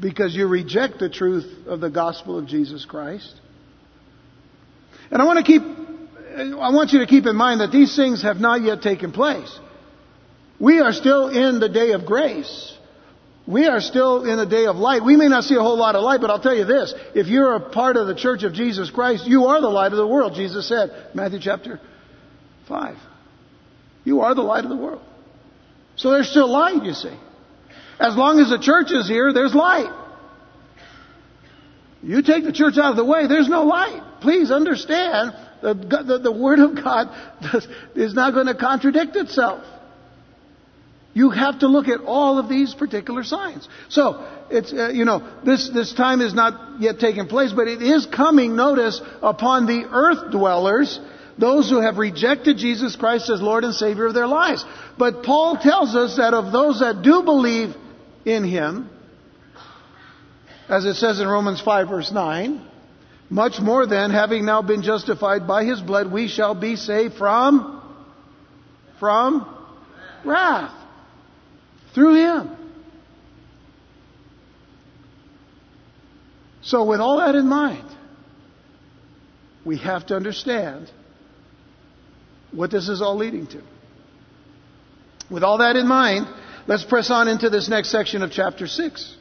because 0.00 0.34
you 0.34 0.48
reject 0.48 0.98
the 0.98 1.08
truth 1.08 1.66
of 1.66 1.80
the 1.80 1.90
gospel 1.90 2.38
of 2.38 2.46
Jesus 2.46 2.84
Christ. 2.84 3.40
And 5.10 5.22
I 5.22 5.24
want 5.24 5.38
to 5.38 5.44
keep, 5.44 5.62
I 5.62 6.70
want 6.70 6.92
you 6.92 7.00
to 7.00 7.06
keep 7.06 7.26
in 7.26 7.36
mind 7.36 7.60
that 7.60 7.70
these 7.70 7.94
things 7.96 8.22
have 8.22 8.38
not 8.38 8.62
yet 8.62 8.82
taken 8.82 9.12
place. 9.12 9.58
We 10.58 10.80
are 10.80 10.92
still 10.92 11.28
in 11.28 11.60
the 11.60 11.68
day 11.68 11.92
of 11.92 12.06
grace. 12.06 12.72
We 13.46 13.66
are 13.66 13.80
still 13.80 14.24
in 14.24 14.38
the 14.38 14.46
day 14.46 14.66
of 14.66 14.76
light. 14.76 15.04
We 15.04 15.16
may 15.16 15.28
not 15.28 15.44
see 15.44 15.54
a 15.54 15.60
whole 15.60 15.76
lot 15.76 15.94
of 15.94 16.02
light, 16.02 16.20
but 16.20 16.30
I'll 16.30 16.40
tell 16.40 16.54
you 16.54 16.64
this. 16.64 16.92
If 17.14 17.28
you're 17.28 17.54
a 17.54 17.60
part 17.60 17.96
of 17.96 18.08
the 18.08 18.14
church 18.14 18.42
of 18.42 18.52
Jesus 18.52 18.90
Christ, 18.90 19.26
you 19.26 19.46
are 19.46 19.60
the 19.60 19.68
light 19.68 19.92
of 19.92 19.98
the 19.98 20.06
world, 20.06 20.34
Jesus 20.34 20.66
said, 20.66 20.90
Matthew 21.14 21.38
chapter 21.40 21.80
5. 22.66 22.96
You 24.04 24.22
are 24.22 24.34
the 24.34 24.42
light 24.42 24.64
of 24.64 24.70
the 24.70 24.76
world. 24.76 25.02
So 25.94 26.10
there's 26.10 26.28
still 26.28 26.48
light, 26.48 26.84
you 26.84 26.92
see. 26.92 27.16
As 28.00 28.16
long 28.16 28.40
as 28.40 28.50
the 28.50 28.58
church 28.58 28.90
is 28.90 29.08
here, 29.08 29.32
there's 29.32 29.54
light. 29.54 29.92
You 32.06 32.22
take 32.22 32.44
the 32.44 32.52
church 32.52 32.78
out 32.78 32.92
of 32.92 32.96
the 32.96 33.04
way, 33.04 33.26
there's 33.26 33.48
no 33.48 33.64
light. 33.64 34.00
Please 34.20 34.52
understand 34.52 35.34
the, 35.60 35.74
the, 35.74 36.18
the 36.18 36.30
Word 36.30 36.60
of 36.60 36.76
God 36.76 37.08
is 37.96 38.14
not 38.14 38.32
going 38.32 38.46
to 38.46 38.54
contradict 38.54 39.16
itself. 39.16 39.64
You 41.14 41.30
have 41.30 41.60
to 41.60 41.66
look 41.66 41.88
at 41.88 42.00
all 42.02 42.38
of 42.38 42.48
these 42.48 42.74
particular 42.74 43.24
signs. 43.24 43.66
So, 43.88 44.24
it's, 44.50 44.72
uh, 44.72 44.90
you 44.90 45.04
know, 45.04 45.26
this, 45.44 45.68
this 45.70 45.94
time 45.94 46.20
is 46.20 46.32
not 46.32 46.80
yet 46.80 47.00
taking 47.00 47.26
place, 47.26 47.52
but 47.52 47.66
it 47.66 47.82
is 47.82 48.06
coming, 48.06 48.54
notice, 48.54 49.00
upon 49.20 49.66
the 49.66 49.88
earth 49.90 50.30
dwellers 50.30 51.00
those 51.38 51.68
who 51.68 51.80
have 51.80 51.98
rejected 51.98 52.56
Jesus 52.56 52.94
Christ 52.94 53.30
as 53.30 53.42
Lord 53.42 53.64
and 53.64 53.74
Savior 53.74 54.06
of 54.06 54.14
their 54.14 54.28
lives. 54.28 54.64
But 54.96 55.24
Paul 55.24 55.56
tells 55.56 55.96
us 55.96 56.18
that 56.18 56.34
of 56.34 56.52
those 56.52 56.80
that 56.80 57.02
do 57.02 57.22
believe 57.24 57.74
in 58.24 58.44
him, 58.44 58.90
as 60.68 60.84
it 60.84 60.94
says 60.94 61.20
in 61.20 61.28
Romans 61.28 61.60
5 61.60 61.88
verse 61.88 62.10
9, 62.12 62.60
much 63.28 63.60
more 63.60 63.86
than 63.86 64.10
having 64.10 64.44
now 64.44 64.62
been 64.62 64.82
justified 64.82 65.46
by 65.46 65.64
his 65.64 65.80
blood, 65.80 66.10
we 66.10 66.28
shall 66.28 66.54
be 66.54 66.76
saved 66.76 67.14
from, 67.14 67.82
from 69.00 69.46
wrath. 70.24 70.72
Through 71.94 72.16
him. 72.16 72.56
So 76.62 76.84
with 76.84 77.00
all 77.00 77.18
that 77.18 77.34
in 77.34 77.46
mind, 77.48 77.88
we 79.64 79.78
have 79.78 80.06
to 80.06 80.16
understand 80.16 80.90
what 82.52 82.70
this 82.70 82.88
is 82.88 83.00
all 83.00 83.16
leading 83.16 83.46
to. 83.48 83.62
With 85.30 85.42
all 85.42 85.58
that 85.58 85.76
in 85.76 85.88
mind, 85.88 86.26
Let's 86.66 86.82
press 86.84 87.10
on 87.10 87.28
into 87.28 87.48
this 87.48 87.68
next 87.68 87.90
section 87.90 88.22
of 88.22 88.32
chapter 88.32 88.66
6. 88.66 89.15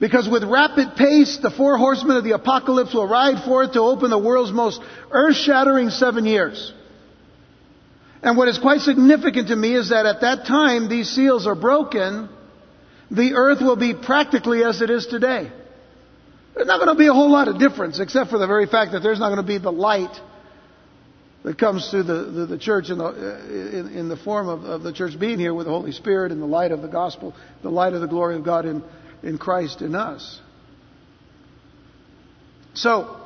Because 0.00 0.28
with 0.28 0.44
rapid 0.44 0.94
pace, 0.96 1.38
the 1.42 1.50
four 1.50 1.76
horsemen 1.76 2.16
of 2.16 2.24
the 2.24 2.32
apocalypse 2.32 2.94
will 2.94 3.08
ride 3.08 3.44
forth 3.44 3.72
to 3.72 3.80
open 3.80 4.10
the 4.10 4.18
world's 4.18 4.52
most 4.52 4.80
earth 5.10 5.36
shattering 5.36 5.90
seven 5.90 6.24
years. 6.24 6.72
And 8.22 8.36
what 8.36 8.48
is 8.48 8.58
quite 8.58 8.80
significant 8.80 9.48
to 9.48 9.56
me 9.56 9.74
is 9.74 9.90
that 9.90 10.06
at 10.06 10.20
that 10.20 10.46
time 10.46 10.88
these 10.88 11.10
seals 11.10 11.46
are 11.46 11.54
broken, 11.54 12.28
the 13.10 13.34
earth 13.34 13.60
will 13.60 13.76
be 13.76 13.94
practically 13.94 14.62
as 14.62 14.82
it 14.82 14.90
is 14.90 15.06
today. 15.06 15.50
There's 16.54 16.66
not 16.66 16.78
going 16.78 16.94
to 16.94 16.98
be 16.98 17.06
a 17.06 17.12
whole 17.12 17.30
lot 17.30 17.48
of 17.48 17.58
difference, 17.58 18.00
except 18.00 18.30
for 18.30 18.38
the 18.38 18.46
very 18.46 18.66
fact 18.66 18.92
that 18.92 19.00
there's 19.00 19.20
not 19.20 19.28
going 19.28 19.40
to 19.40 19.46
be 19.46 19.58
the 19.58 19.72
light 19.72 20.14
that 21.44 21.56
comes 21.56 21.88
through 21.88 22.02
the, 22.02 22.24
the, 22.24 22.46
the 22.46 22.58
church 22.58 22.90
in 22.90 22.98
the, 22.98 23.78
in, 23.78 23.96
in 23.96 24.08
the 24.08 24.16
form 24.16 24.48
of, 24.48 24.64
of, 24.64 24.82
the 24.82 24.92
church 24.92 25.18
being 25.18 25.38
here 25.38 25.54
with 25.54 25.66
the 25.66 25.72
Holy 25.72 25.92
Spirit 25.92 26.32
and 26.32 26.42
the 26.42 26.46
light 26.46 26.72
of 26.72 26.82
the 26.82 26.88
gospel, 26.88 27.34
the 27.62 27.70
light 27.70 27.92
of 27.92 28.00
the 28.00 28.08
glory 28.08 28.34
of 28.34 28.44
God 28.44 28.66
in, 28.66 28.82
in 29.22 29.38
Christ 29.38 29.82
in 29.82 29.94
us. 29.94 30.40
So, 32.74 33.16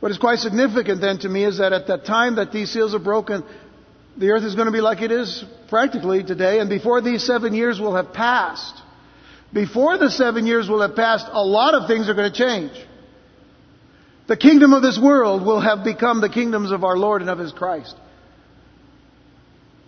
what 0.00 0.10
is 0.10 0.18
quite 0.18 0.38
significant 0.38 1.00
then 1.00 1.18
to 1.20 1.28
me 1.28 1.44
is 1.44 1.58
that 1.58 1.72
at 1.72 1.86
that 1.88 2.04
time 2.04 2.36
that 2.36 2.52
these 2.52 2.70
seals 2.70 2.94
are 2.94 3.00
broken, 3.00 3.42
the 4.16 4.30
earth 4.30 4.44
is 4.44 4.54
going 4.54 4.66
to 4.66 4.72
be 4.72 4.80
like 4.80 5.00
it 5.00 5.10
is 5.10 5.44
practically 5.68 6.22
today, 6.22 6.60
and 6.60 6.68
before 6.68 7.00
these 7.00 7.26
seven 7.26 7.54
years 7.54 7.80
will 7.80 7.94
have 7.94 8.12
passed, 8.12 8.82
before 9.52 9.96
the 9.96 10.10
seven 10.10 10.46
years 10.46 10.68
will 10.68 10.82
have 10.82 10.94
passed, 10.94 11.26
a 11.30 11.42
lot 11.42 11.74
of 11.74 11.88
things 11.88 12.08
are 12.08 12.14
going 12.14 12.30
to 12.30 12.36
change. 12.36 12.72
The 14.26 14.36
kingdom 14.36 14.74
of 14.74 14.82
this 14.82 15.00
world 15.02 15.44
will 15.44 15.60
have 15.60 15.84
become 15.84 16.20
the 16.20 16.28
kingdoms 16.28 16.70
of 16.70 16.84
our 16.84 16.98
Lord 16.98 17.22
and 17.22 17.30
of 17.30 17.38
His 17.38 17.52
Christ. 17.52 17.96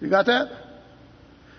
You 0.01 0.09
got 0.09 0.27
that? 0.27 0.51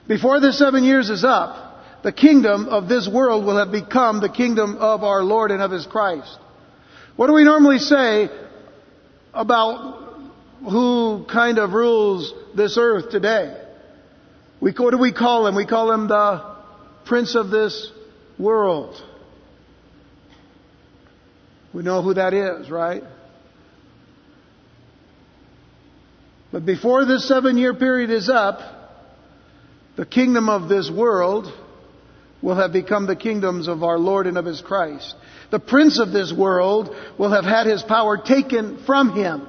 Before 0.08 0.40
the 0.40 0.52
seven 0.52 0.84
years 0.84 1.12
is 1.12 1.24
up, 1.24 1.71
the 2.03 2.12
kingdom 2.12 2.67
of 2.67 2.88
this 2.88 3.08
world 3.08 3.46
will 3.46 3.58
have 3.58 3.72
become 3.72 4.22
the 4.22 4.29
kingdom 4.29 4.77
of 4.77 5.03
our 5.03 5.24
Lord 5.24 5.51
and 5.51 5.62
of 5.62 5.72
His 5.72 5.86
Christ. 5.86 6.38
What 7.15 7.27
do 7.27 7.34
we 7.34 7.43
normally 7.43 7.77
say 7.77 8.29
about 9.34 10.22
who 10.63 11.25
kind 11.31 11.60
of 11.60 11.74
rules 11.74 12.34
this 12.55 12.77
earth 12.77 13.12
today? 13.12 13.58
We, 14.60 14.72
what 14.72 14.91
do 14.91 14.98
we 14.98 15.12
call 15.12 15.48
him? 15.48 15.55
We 15.55 15.65
call 15.65 15.91
him 15.91 16.08
the 16.08 16.55
prince 17.05 17.36
of 17.36 17.50
this 17.50 17.91
world. 18.38 18.96
We 21.74 21.84
know 21.84 22.01
who 22.01 22.13
that 22.15 22.34
is, 22.34 22.70
right? 22.70 23.03
But 26.51 26.65
before 26.65 27.05
this 27.05 27.27
seven 27.27 27.58
year 27.58 27.74
period 27.74 28.10
is 28.10 28.29
up, 28.29 28.60
the 29.96 30.05
kingdom 30.05 30.50
of 30.50 30.67
this 30.70 30.89
world 30.89 31.51
will 32.41 32.55
have 32.55 32.74
become 32.74 33.07
the 33.07 33.15
kingdoms 33.15 33.67
of 33.67 33.83
our 33.83 34.00
Lord 34.00 34.27
and 34.27 34.38
of 34.38 34.45
His 34.45 34.62
Christ. 34.62 35.15
The 35.51 35.60
prince 35.60 36.00
of 36.00 36.12
this 36.12 36.33
world 36.33 36.95
will 37.17 37.31
have 37.31 37.43
had 37.43 37.67
his 37.67 37.83
power 37.83 38.17
taken 38.17 38.83
from 38.86 39.13
him. 39.13 39.45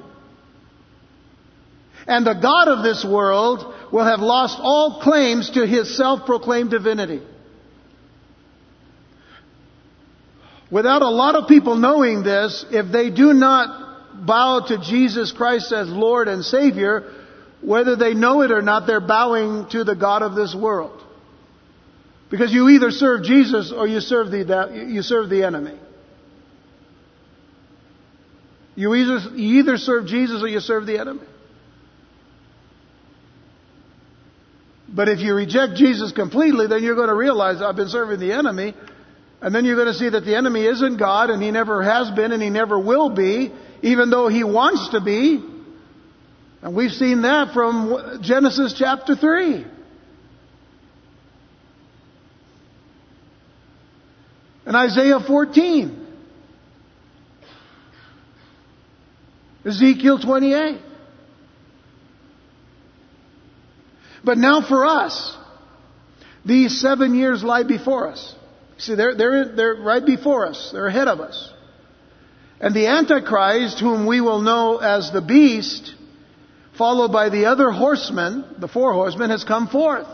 And 2.05 2.27
the 2.27 2.33
God 2.33 2.67
of 2.67 2.83
this 2.83 3.05
world 3.05 3.73
will 3.91 4.03
have 4.03 4.19
lost 4.19 4.59
all 4.59 4.99
claims 5.01 5.51
to 5.51 5.65
his 5.65 5.95
self-proclaimed 5.95 6.71
divinity. 6.71 7.21
Without 10.69 11.01
a 11.01 11.09
lot 11.09 11.35
of 11.35 11.47
people 11.47 11.77
knowing 11.77 12.23
this, 12.23 12.65
if 12.69 12.91
they 12.91 13.09
do 13.09 13.31
not 13.31 14.25
bow 14.25 14.65
to 14.67 14.79
Jesus 14.79 15.31
Christ 15.31 15.71
as 15.71 15.87
Lord 15.87 16.27
and 16.27 16.43
Savior, 16.43 17.13
whether 17.61 17.95
they 17.95 18.13
know 18.13 18.41
it 18.41 18.51
or 18.51 18.61
not, 18.61 18.87
they're 18.87 18.99
bowing 18.99 19.69
to 19.69 19.85
the 19.85 19.95
God 19.95 20.21
of 20.21 20.35
this 20.35 20.53
world. 20.53 21.01
Because 22.33 22.51
you 22.51 22.67
either 22.69 22.89
serve 22.89 23.21
Jesus 23.21 23.71
or 23.71 23.85
you 23.87 23.99
serve 23.99 24.31
the, 24.31 24.87
you 24.87 25.03
serve 25.03 25.29
the 25.29 25.43
enemy. 25.43 25.77
You 28.73 28.95
either, 28.95 29.37
you 29.37 29.59
either 29.59 29.77
serve 29.77 30.07
Jesus 30.07 30.41
or 30.41 30.47
you 30.47 30.59
serve 30.59 30.87
the 30.87 30.97
enemy. 30.99 31.27
But 34.89 35.09
if 35.09 35.19
you 35.19 35.35
reject 35.35 35.75
Jesus 35.75 36.11
completely, 36.11 36.65
then 36.65 36.81
you're 36.81 36.95
going 36.95 37.09
to 37.09 37.13
realize 37.13 37.61
I've 37.61 37.75
been 37.75 37.89
serving 37.89 38.19
the 38.19 38.31
enemy 38.31 38.73
and 39.39 39.53
then 39.53 39.63
you're 39.63 39.75
going 39.75 39.93
to 39.93 39.93
see 39.93 40.09
that 40.09 40.25
the 40.25 40.35
enemy 40.35 40.65
isn't 40.65 40.97
God 40.97 41.29
and 41.29 41.39
he 41.39 41.51
never 41.51 41.83
has 41.83 42.09
been 42.09 42.31
and 42.31 42.41
he 42.41 42.49
never 42.49 42.79
will 42.79 43.11
be, 43.11 43.53
even 43.83 44.09
though 44.09 44.27
he 44.27 44.43
wants 44.43 44.89
to 44.89 45.01
be. 45.01 45.39
And 46.63 46.75
we've 46.75 46.93
seen 46.93 47.21
that 47.21 47.53
from 47.53 48.21
Genesis 48.23 48.73
chapter 48.75 49.15
3. 49.15 49.67
And 54.65 54.75
Isaiah 54.75 55.19
14. 55.19 55.99
Ezekiel 59.65 60.19
28. 60.19 60.81
But 64.23 64.37
now 64.37 64.61
for 64.61 64.85
us, 64.85 65.37
these 66.45 66.79
seven 66.79 67.15
years 67.15 67.43
lie 67.43 67.63
before 67.63 68.07
us. 68.09 68.35
See, 68.77 68.95
they're, 68.95 69.15
they're, 69.15 69.55
they're 69.55 69.75
right 69.75 70.05
before 70.05 70.47
us. 70.47 70.71
They're 70.73 70.87
ahead 70.87 71.07
of 71.07 71.19
us. 71.19 71.51
And 72.59 72.73
the 72.73 72.87
Antichrist, 72.87 73.79
whom 73.79 74.05
we 74.05 74.21
will 74.21 74.41
know 74.41 74.77
as 74.77 75.11
the 75.11 75.21
beast, 75.21 75.93
followed 76.77 77.11
by 77.11 77.29
the 77.29 77.45
other 77.45 77.71
horsemen, 77.71 78.45
the 78.59 78.67
four 78.67 78.93
horsemen, 78.93 79.29
has 79.29 79.43
come 79.43 79.67
forth. 79.67 80.07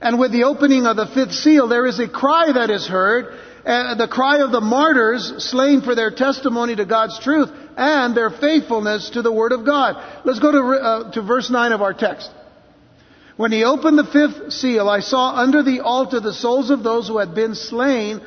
And 0.00 0.18
with 0.18 0.32
the 0.32 0.44
opening 0.44 0.86
of 0.86 0.96
the 0.96 1.06
fifth 1.06 1.32
seal, 1.32 1.68
there 1.68 1.86
is 1.86 1.98
a 1.98 2.08
cry 2.08 2.52
that 2.52 2.70
is 2.70 2.86
heard, 2.86 3.38
uh, 3.64 3.94
the 3.94 4.08
cry 4.08 4.38
of 4.42 4.52
the 4.52 4.60
martyrs 4.60 5.32
slain 5.38 5.80
for 5.80 5.94
their 5.94 6.10
testimony 6.10 6.76
to 6.76 6.84
God's 6.84 7.18
truth 7.18 7.50
and 7.76 8.16
their 8.16 8.30
faithfulness 8.30 9.10
to 9.10 9.22
the 9.22 9.32
Word 9.32 9.52
of 9.52 9.64
God. 9.64 9.96
Let's 10.24 10.38
go 10.38 10.52
to, 10.52 10.58
uh, 10.58 11.12
to 11.12 11.22
verse 11.22 11.50
9 11.50 11.72
of 11.72 11.82
our 11.82 11.94
text. 11.94 12.30
When 13.36 13.52
he 13.52 13.64
opened 13.64 13.98
the 13.98 14.04
fifth 14.04 14.52
seal, 14.52 14.88
I 14.88 15.00
saw 15.00 15.34
under 15.36 15.62
the 15.62 15.80
altar 15.80 16.20
the 16.20 16.32
souls 16.32 16.70
of 16.70 16.82
those 16.82 17.08
who 17.08 17.18
had 17.18 17.34
been 17.34 17.54
slain 17.54 18.20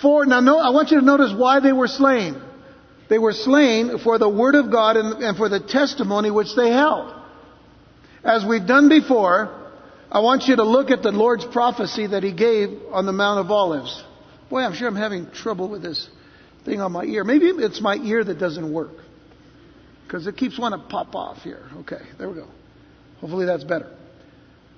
for, 0.00 0.24
now 0.24 0.40
no, 0.40 0.58
I 0.58 0.70
want 0.70 0.90
you 0.90 1.00
to 1.00 1.04
notice 1.04 1.32
why 1.36 1.60
they 1.60 1.72
were 1.72 1.88
slain. 1.88 2.40
They 3.10 3.18
were 3.18 3.32
slain 3.32 3.98
for 3.98 4.18
the 4.18 4.28
word 4.28 4.54
of 4.54 4.70
God 4.70 4.96
and, 4.96 5.22
and 5.22 5.36
for 5.36 5.48
the 5.48 5.60
testimony 5.60 6.30
which 6.30 6.54
they 6.54 6.70
held. 6.70 7.14
As 8.22 8.44
we've 8.44 8.66
done 8.66 8.88
before, 8.88 9.57
I 10.10 10.20
want 10.20 10.44
you 10.44 10.56
to 10.56 10.64
look 10.64 10.90
at 10.90 11.02
the 11.02 11.12
Lord's 11.12 11.44
prophecy 11.44 12.06
that 12.06 12.22
he 12.22 12.32
gave 12.32 12.70
on 12.92 13.04
the 13.04 13.12
Mount 13.12 13.40
of 13.40 13.50
Olives. 13.50 14.02
Boy, 14.48 14.60
I'm 14.60 14.74
sure 14.74 14.88
I'm 14.88 14.96
having 14.96 15.30
trouble 15.30 15.68
with 15.68 15.82
this 15.82 16.08
thing 16.64 16.80
on 16.80 16.92
my 16.92 17.04
ear. 17.04 17.24
Maybe 17.24 17.46
it's 17.46 17.80
my 17.80 17.96
ear 17.96 18.24
that 18.24 18.38
doesn't 18.38 18.72
work. 18.72 18.92
Because 20.04 20.26
it 20.26 20.38
keeps 20.38 20.58
wanting 20.58 20.80
to 20.80 20.86
pop 20.86 21.14
off 21.14 21.42
here. 21.42 21.62
Okay, 21.80 22.00
there 22.18 22.28
we 22.28 22.36
go. 22.36 22.48
Hopefully 23.20 23.44
that's 23.44 23.64
better. 23.64 23.94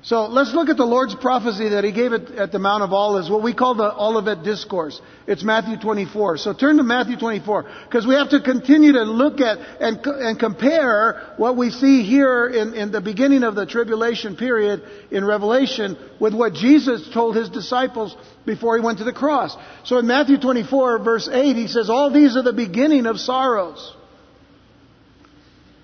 So 0.02 0.28
let's 0.28 0.54
look 0.54 0.70
at 0.70 0.78
the 0.78 0.86
Lord's 0.86 1.14
prophecy 1.14 1.70
that 1.70 1.84
He 1.84 1.92
gave 1.92 2.14
at 2.14 2.52
the 2.52 2.58
Mount 2.58 2.82
of 2.82 2.94
Olives, 2.94 3.28
what 3.28 3.42
we 3.42 3.52
call 3.52 3.74
the 3.74 3.94
Olivet 3.94 4.42
Discourse. 4.42 4.98
It's 5.26 5.44
Matthew 5.44 5.76
24. 5.76 6.38
So 6.38 6.54
turn 6.54 6.78
to 6.78 6.82
Matthew 6.82 7.18
24, 7.18 7.66
because 7.84 8.06
we 8.06 8.14
have 8.14 8.30
to 8.30 8.40
continue 8.40 8.92
to 8.92 9.02
look 9.02 9.42
at 9.42 9.58
and, 9.58 10.00
and 10.06 10.38
compare 10.38 11.34
what 11.36 11.58
we 11.58 11.70
see 11.70 12.02
here 12.02 12.46
in, 12.46 12.72
in 12.72 12.92
the 12.92 13.02
beginning 13.02 13.42
of 13.42 13.54
the 13.54 13.66
tribulation 13.66 14.36
period 14.36 14.82
in 15.10 15.22
Revelation 15.22 15.98
with 16.18 16.32
what 16.32 16.54
Jesus 16.54 17.10
told 17.12 17.36
His 17.36 17.50
disciples 17.50 18.16
before 18.46 18.78
He 18.78 18.82
went 18.82 18.98
to 18.98 19.04
the 19.04 19.12
cross. 19.12 19.54
So 19.84 19.98
in 19.98 20.06
Matthew 20.06 20.38
24 20.38 21.00
verse 21.00 21.28
8, 21.30 21.56
He 21.56 21.66
says, 21.66 21.90
all 21.90 22.10
these 22.10 22.38
are 22.38 22.42
the 22.42 22.54
beginning 22.54 23.04
of 23.04 23.20
sorrows. 23.20 23.94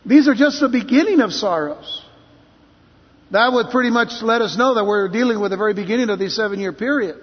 These 0.06 0.26
are 0.26 0.34
just 0.34 0.58
the 0.58 0.70
beginning 0.70 1.20
of 1.20 1.34
sorrows. 1.34 2.05
That 3.30 3.52
would 3.52 3.70
pretty 3.70 3.90
much 3.90 4.22
let 4.22 4.40
us 4.40 4.56
know 4.56 4.74
that 4.74 4.84
we're 4.84 5.08
dealing 5.08 5.40
with 5.40 5.50
the 5.50 5.56
very 5.56 5.74
beginning 5.74 6.10
of 6.10 6.18
the 6.18 6.30
seven 6.30 6.60
year 6.60 6.72
period. 6.72 7.16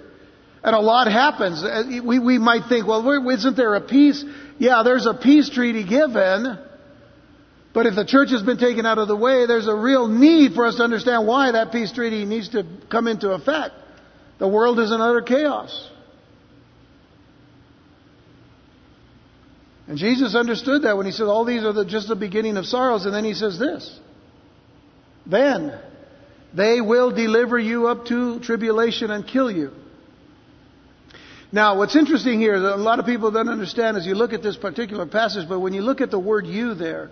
And 0.62 0.74
a 0.74 0.80
lot 0.80 1.10
happens. 1.10 1.62
Uh, 1.62 2.00
we, 2.04 2.18
we 2.18 2.38
might 2.38 2.68
think, 2.68 2.86
well, 2.86 3.28
isn't 3.28 3.56
there 3.56 3.74
a 3.74 3.80
peace? 3.80 4.24
Yeah, 4.58 4.82
there's 4.82 5.06
a 5.06 5.14
peace 5.14 5.50
treaty 5.50 5.84
given. 5.84 6.58
But 7.74 7.86
if 7.86 7.94
the 7.94 8.04
church 8.04 8.30
has 8.30 8.42
been 8.42 8.56
taken 8.56 8.86
out 8.86 8.98
of 8.98 9.08
the 9.08 9.16
way, 9.16 9.46
there's 9.46 9.66
a 9.66 9.74
real 9.74 10.08
need 10.08 10.54
for 10.54 10.64
us 10.64 10.76
to 10.76 10.82
understand 10.82 11.26
why 11.26 11.52
that 11.52 11.72
peace 11.72 11.92
treaty 11.92 12.24
needs 12.24 12.50
to 12.50 12.64
come 12.90 13.08
into 13.08 13.32
effect. 13.32 13.74
The 14.38 14.48
world 14.48 14.78
is 14.80 14.90
in 14.90 15.00
utter 15.00 15.22
chaos. 15.22 15.90
And 19.86 19.98
Jesus 19.98 20.34
understood 20.34 20.82
that 20.82 20.96
when 20.96 21.04
he 21.04 21.12
said, 21.12 21.24
all 21.24 21.44
these 21.44 21.62
are 21.62 21.72
the, 21.72 21.84
just 21.84 22.08
the 22.08 22.16
beginning 22.16 22.56
of 22.56 22.64
sorrows. 22.64 23.04
And 23.04 23.14
then 23.14 23.24
he 23.24 23.34
says 23.34 23.58
this. 23.58 23.98
Then 25.26 25.78
they 26.54 26.80
will 26.80 27.10
deliver 27.10 27.58
you 27.58 27.88
up 27.88 28.06
to 28.06 28.40
tribulation 28.40 29.10
and 29.10 29.26
kill 29.26 29.50
you. 29.50 29.72
Now, 31.50 31.78
what's 31.78 31.94
interesting 31.94 32.40
here, 32.40 32.58
that 32.58 32.74
a 32.74 32.76
lot 32.76 32.98
of 32.98 33.06
people 33.06 33.30
don't 33.30 33.48
understand 33.48 33.96
as 33.96 34.06
you 34.06 34.14
look 34.14 34.32
at 34.32 34.42
this 34.42 34.56
particular 34.56 35.06
passage, 35.06 35.48
but 35.48 35.60
when 35.60 35.72
you 35.72 35.82
look 35.82 36.00
at 36.00 36.10
the 36.10 36.18
word 36.18 36.46
you 36.46 36.74
there, 36.74 37.10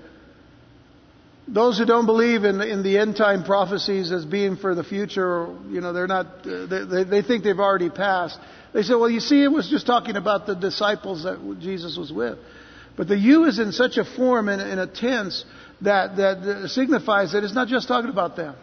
those 1.46 1.78
who 1.78 1.84
don't 1.84 2.06
believe 2.06 2.44
in, 2.44 2.60
in 2.60 2.82
the 2.82 2.98
end 2.98 3.16
time 3.16 3.44
prophecies 3.44 4.10
as 4.10 4.24
being 4.24 4.56
for 4.56 4.74
the 4.74 4.84
future, 4.84 5.46
you 5.70 5.80
know, 5.80 5.92
they're 5.92 6.06
not, 6.06 6.44
they, 6.44 7.04
they 7.04 7.22
think 7.22 7.44
they've 7.44 7.58
already 7.58 7.90
passed. 7.90 8.38
They 8.72 8.82
say, 8.82 8.94
well, 8.94 9.10
you 9.10 9.20
see, 9.20 9.42
it 9.42 9.50
was 9.50 9.68
just 9.68 9.86
talking 9.86 10.16
about 10.16 10.46
the 10.46 10.54
disciples 10.54 11.24
that 11.24 11.58
Jesus 11.60 11.96
was 11.96 12.12
with. 12.12 12.38
But 12.96 13.08
the 13.08 13.16
you 13.16 13.44
is 13.44 13.58
in 13.58 13.72
such 13.72 13.96
a 13.96 14.04
form 14.04 14.48
and 14.48 14.62
in 14.62 14.78
a 14.78 14.86
tense 14.86 15.44
that, 15.82 16.16
that 16.16 16.68
signifies 16.70 17.32
that 17.32 17.44
it's 17.44 17.54
not 17.54 17.68
just 17.68 17.88
talking 17.88 18.10
about 18.10 18.36
them. 18.36 18.54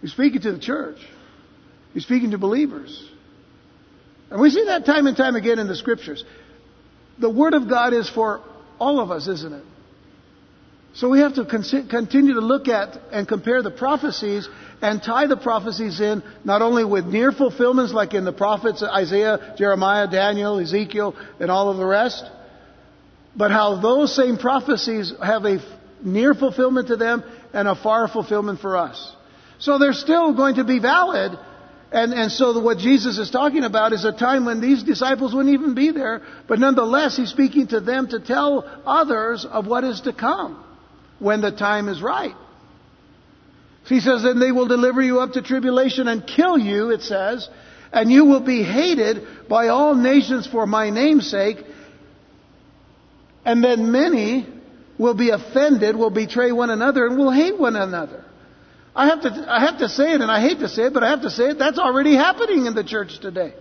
He's 0.00 0.12
speaking 0.12 0.40
to 0.42 0.52
the 0.52 0.58
church. 0.58 0.98
He's 1.94 2.04
speaking 2.04 2.32
to 2.32 2.38
believers. 2.38 3.08
And 4.30 4.40
we 4.40 4.50
see 4.50 4.64
that 4.64 4.84
time 4.84 5.06
and 5.06 5.16
time 5.16 5.36
again 5.36 5.58
in 5.58 5.66
the 5.66 5.76
scriptures. 5.76 6.24
The 7.18 7.30
Word 7.30 7.54
of 7.54 7.68
God 7.68 7.94
is 7.94 8.08
for 8.08 8.42
all 8.78 9.00
of 9.00 9.10
us, 9.10 9.26
isn't 9.28 9.52
it? 9.52 9.64
So 10.94 11.10
we 11.10 11.20
have 11.20 11.34
to 11.34 11.44
con- 11.44 11.88
continue 11.88 12.34
to 12.34 12.40
look 12.40 12.68
at 12.68 12.98
and 13.12 13.28
compare 13.28 13.62
the 13.62 13.70
prophecies 13.70 14.48
and 14.80 15.02
tie 15.02 15.26
the 15.26 15.36
prophecies 15.36 16.00
in 16.00 16.22
not 16.42 16.62
only 16.62 16.84
with 16.84 17.04
near 17.04 17.32
fulfillments 17.32 17.92
like 17.92 18.14
in 18.14 18.24
the 18.24 18.32
prophets 18.32 18.82
Isaiah, 18.82 19.54
Jeremiah, 19.58 20.10
Daniel, 20.10 20.58
Ezekiel, 20.58 21.14
and 21.38 21.50
all 21.50 21.70
of 21.70 21.76
the 21.76 21.84
rest, 21.84 22.24
but 23.36 23.50
how 23.50 23.80
those 23.80 24.16
same 24.16 24.38
prophecies 24.38 25.12
have 25.22 25.44
a 25.44 25.58
near 26.02 26.32
fulfillment 26.32 26.88
to 26.88 26.96
them 26.96 27.22
and 27.52 27.68
a 27.68 27.74
far 27.74 28.08
fulfillment 28.08 28.60
for 28.60 28.78
us. 28.78 29.14
So 29.58 29.78
they're 29.78 29.92
still 29.92 30.34
going 30.34 30.56
to 30.56 30.64
be 30.64 30.78
valid. 30.78 31.38
And, 31.92 32.12
and 32.12 32.32
so 32.32 32.58
what 32.60 32.78
Jesus 32.78 33.18
is 33.18 33.30
talking 33.30 33.64
about 33.64 33.92
is 33.92 34.04
a 34.04 34.12
time 34.12 34.44
when 34.44 34.60
these 34.60 34.82
disciples 34.82 35.34
wouldn't 35.34 35.54
even 35.54 35.74
be 35.74 35.92
there, 35.92 36.20
but 36.48 36.58
nonetheless, 36.58 37.16
he's 37.16 37.30
speaking 37.30 37.68
to 37.68 37.80
them 37.80 38.08
to 38.08 38.20
tell 38.20 38.64
others 38.84 39.44
of 39.44 39.66
what 39.66 39.84
is 39.84 40.00
to 40.02 40.12
come 40.12 40.62
when 41.20 41.40
the 41.40 41.52
time 41.52 41.88
is 41.88 42.02
right. 42.02 42.34
He 43.86 44.00
says, 44.00 44.24
then 44.24 44.40
they 44.40 44.50
will 44.50 44.66
deliver 44.66 45.00
you 45.00 45.20
up 45.20 45.32
to 45.34 45.42
tribulation 45.42 46.08
and 46.08 46.26
kill 46.26 46.58
you, 46.58 46.90
it 46.90 47.02
says, 47.02 47.48
and 47.92 48.10
you 48.10 48.24
will 48.24 48.40
be 48.40 48.64
hated 48.64 49.48
by 49.48 49.68
all 49.68 49.94
nations 49.94 50.46
for 50.46 50.66
my 50.66 50.90
name's 50.90 51.30
sake, 51.30 51.58
and 53.44 53.62
then 53.62 53.92
many 53.92 54.46
will 54.98 55.14
be 55.14 55.30
offended, 55.30 55.94
will 55.94 56.10
betray 56.10 56.50
one 56.50 56.70
another, 56.70 57.06
and 57.06 57.16
will 57.16 57.30
hate 57.30 57.58
one 57.58 57.76
another. 57.76 58.25
I 58.96 59.08
have 59.08 59.20
to, 59.20 59.46
I 59.46 59.60
have 59.60 59.78
to 59.80 59.90
say 59.90 60.14
it, 60.14 60.22
and 60.22 60.30
I 60.30 60.40
hate 60.40 60.60
to 60.60 60.68
say 60.70 60.84
it, 60.84 60.94
but 60.94 61.04
I 61.04 61.10
have 61.10 61.20
to 61.20 61.30
say 61.30 61.50
it, 61.50 61.58
that's 61.58 61.78
already 61.78 62.16
happening 62.16 62.64
in 62.64 62.74
the 62.74 62.82
church 62.82 63.20
today. 63.20 63.52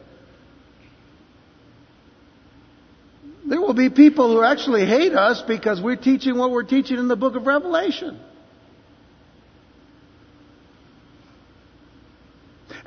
There 3.46 3.60
will 3.60 3.74
be 3.74 3.90
people 3.90 4.32
who 4.34 4.42
actually 4.42 4.86
hate 4.86 5.12
us 5.12 5.44
because 5.46 5.82
we're 5.82 5.98
teaching 5.98 6.38
what 6.38 6.52
we're 6.52 6.64
teaching 6.64 6.98
in 6.98 7.10
the 7.10 7.18
book 7.18 7.36
of 7.36 7.46
Revelation. 7.46 8.18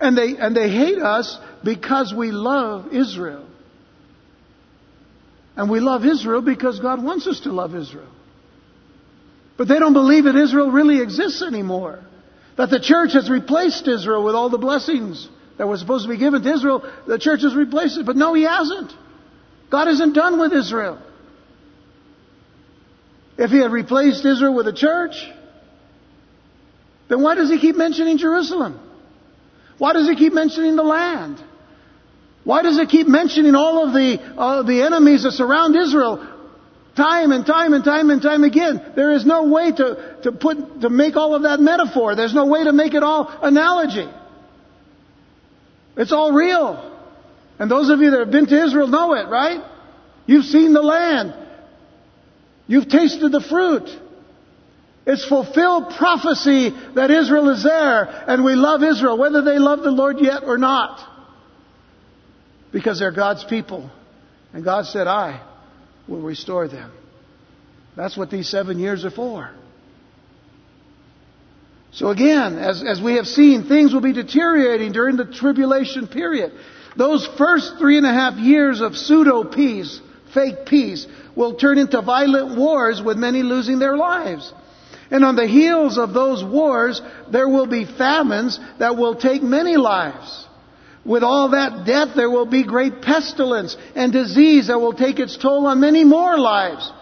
And 0.00 0.16
they, 0.16 0.36
and 0.38 0.56
they 0.56 0.70
hate 0.70 0.98
us 0.98 1.38
because 1.62 2.14
we 2.16 2.30
love 2.30 2.94
Israel. 2.94 3.46
And 5.54 5.70
we 5.70 5.80
love 5.80 6.06
Israel 6.06 6.40
because 6.40 6.80
God 6.80 7.04
wants 7.04 7.26
us 7.26 7.40
to 7.40 7.52
love 7.52 7.74
Israel. 7.74 8.10
But 9.58 9.68
they 9.68 9.78
don't 9.78 9.92
believe 9.92 10.24
that 10.24 10.36
Israel 10.36 10.70
really 10.70 11.02
exists 11.02 11.42
anymore. 11.42 12.04
That 12.58 12.70
the 12.70 12.80
church 12.80 13.14
has 13.14 13.30
replaced 13.30 13.88
Israel 13.88 14.22
with 14.22 14.34
all 14.34 14.50
the 14.50 14.58
blessings 14.58 15.28
that 15.56 15.66
were 15.66 15.78
supposed 15.78 16.04
to 16.04 16.10
be 16.10 16.18
given 16.18 16.42
to 16.42 16.52
Israel. 16.52 16.82
The 17.06 17.18
church 17.18 17.42
has 17.42 17.54
replaced 17.54 17.98
it. 17.98 18.04
But 18.04 18.16
no, 18.16 18.34
He 18.34 18.42
hasn't. 18.42 18.92
God 19.70 19.88
isn't 19.88 20.12
done 20.12 20.38
with 20.38 20.52
Israel. 20.52 21.00
If 23.38 23.50
He 23.50 23.58
had 23.58 23.70
replaced 23.70 24.24
Israel 24.26 24.54
with 24.54 24.68
a 24.68 24.72
church, 24.72 25.14
then 27.08 27.22
why 27.22 27.36
does 27.36 27.48
He 27.48 27.58
keep 27.58 27.76
mentioning 27.76 28.18
Jerusalem? 28.18 28.78
Why 29.78 29.94
does 29.94 30.08
He 30.08 30.16
keep 30.16 30.34
mentioning 30.34 30.76
the 30.76 30.82
land? 30.82 31.42
Why 32.44 32.62
does 32.62 32.78
it 32.78 32.88
keep 32.88 33.06
mentioning 33.06 33.54
all 33.54 33.86
of 33.86 33.92
the, 33.92 34.18
uh, 34.38 34.62
the 34.62 34.82
enemies 34.82 35.24
that 35.24 35.32
surround 35.32 35.76
Israel? 35.76 36.26
Time 36.98 37.30
and 37.30 37.46
time 37.46 37.74
and 37.74 37.84
time 37.84 38.10
and 38.10 38.20
time 38.20 38.42
again. 38.42 38.92
There 38.96 39.12
is 39.12 39.24
no 39.24 39.44
way 39.44 39.70
to, 39.70 40.18
to 40.24 40.32
put, 40.32 40.80
to 40.80 40.90
make 40.90 41.14
all 41.14 41.36
of 41.36 41.42
that 41.42 41.60
metaphor. 41.60 42.16
There's 42.16 42.34
no 42.34 42.46
way 42.46 42.64
to 42.64 42.72
make 42.72 42.92
it 42.92 43.04
all 43.04 43.28
analogy. 43.40 44.08
It's 45.96 46.10
all 46.10 46.32
real. 46.32 46.96
And 47.60 47.70
those 47.70 47.88
of 47.88 48.00
you 48.00 48.10
that 48.10 48.18
have 48.18 48.32
been 48.32 48.46
to 48.46 48.64
Israel 48.64 48.88
know 48.88 49.14
it, 49.14 49.28
right? 49.28 49.64
You've 50.26 50.44
seen 50.44 50.72
the 50.72 50.82
land. 50.82 51.34
You've 52.66 52.88
tasted 52.88 53.30
the 53.30 53.42
fruit. 53.42 53.88
It's 55.06 55.24
fulfilled 55.24 55.94
prophecy 55.96 56.70
that 56.96 57.12
Israel 57.12 57.48
is 57.50 57.62
there 57.62 58.06
and 58.26 58.44
we 58.44 58.56
love 58.56 58.82
Israel, 58.82 59.16
whether 59.16 59.42
they 59.42 59.60
love 59.60 59.82
the 59.84 59.92
Lord 59.92 60.16
yet 60.20 60.42
or 60.42 60.58
not 60.58 60.98
because 62.72 62.98
they're 62.98 63.12
God's 63.12 63.44
people. 63.44 63.88
And 64.52 64.64
God 64.64 64.86
said, 64.86 65.06
I 65.06 65.47
will 66.08 66.20
restore 66.22 66.68
them. 66.68 66.90
That's 67.96 68.16
what 68.16 68.30
these 68.30 68.48
seven 68.48 68.78
years 68.78 69.04
are 69.04 69.10
for. 69.10 69.50
So 71.92 72.08
again, 72.08 72.58
as, 72.58 72.82
as 72.82 73.00
we 73.00 73.14
have 73.14 73.26
seen, 73.26 73.64
things 73.64 73.92
will 73.92 74.00
be 74.00 74.12
deteriorating 74.12 74.92
during 74.92 75.16
the 75.16 75.24
tribulation 75.24 76.06
period. 76.06 76.52
Those 76.96 77.26
first 77.38 77.74
three 77.78 77.96
and 77.96 78.06
a 78.06 78.12
half 78.12 78.34
years 78.38 78.80
of 78.80 78.96
pseudo 78.96 79.44
peace, 79.44 80.00
fake 80.34 80.66
peace, 80.66 81.06
will 81.34 81.54
turn 81.56 81.78
into 81.78 82.00
violent 82.02 82.56
wars 82.58 83.02
with 83.02 83.16
many 83.16 83.42
losing 83.42 83.78
their 83.78 83.96
lives. 83.96 84.52
And 85.10 85.24
on 85.24 85.36
the 85.36 85.46
heels 85.46 85.96
of 85.96 86.12
those 86.12 86.44
wars, 86.44 87.00
there 87.30 87.48
will 87.48 87.66
be 87.66 87.84
famines 87.84 88.60
that 88.78 88.96
will 88.96 89.14
take 89.14 89.42
many 89.42 89.76
lives. 89.76 90.47
With 91.08 91.22
all 91.22 91.48
that 91.52 91.86
death, 91.86 92.08
there 92.14 92.28
will 92.28 92.44
be 92.44 92.64
great 92.64 93.00
pestilence 93.00 93.74
and 93.94 94.12
disease 94.12 94.66
that 94.66 94.78
will 94.78 94.92
take 94.92 95.18
its 95.18 95.38
toll 95.38 95.66
on 95.66 95.80
many 95.80 96.04
more 96.04 96.38
lives. 96.38 96.92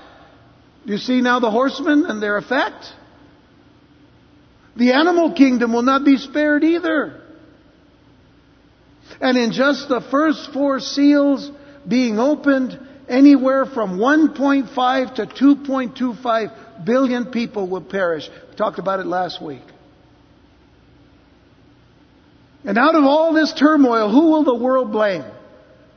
You 0.84 0.96
see 0.98 1.20
now 1.20 1.40
the 1.40 1.50
horsemen 1.50 2.06
and 2.06 2.22
their 2.22 2.36
effect? 2.36 2.86
The 4.76 4.92
animal 4.92 5.32
kingdom 5.32 5.72
will 5.72 5.82
not 5.82 6.04
be 6.04 6.18
spared 6.18 6.62
either. 6.62 7.20
And 9.20 9.36
in 9.36 9.50
just 9.50 9.88
the 9.88 10.00
first 10.00 10.52
four 10.52 10.78
seals 10.78 11.50
being 11.88 12.20
opened, 12.20 12.78
anywhere 13.08 13.66
from 13.66 13.98
1.5 13.98 15.14
to 15.16 15.26
2.25 15.26 16.84
billion 16.86 17.32
people 17.32 17.68
will 17.68 17.82
perish. 17.82 18.28
We 18.50 18.54
talked 18.54 18.78
about 18.78 19.00
it 19.00 19.06
last 19.06 19.42
week. 19.42 19.62
And 22.66 22.76
out 22.76 22.96
of 22.96 23.04
all 23.04 23.32
this 23.32 23.52
turmoil, 23.52 24.10
who 24.10 24.32
will 24.32 24.44
the 24.44 24.56
world 24.56 24.90
blame? 24.90 25.24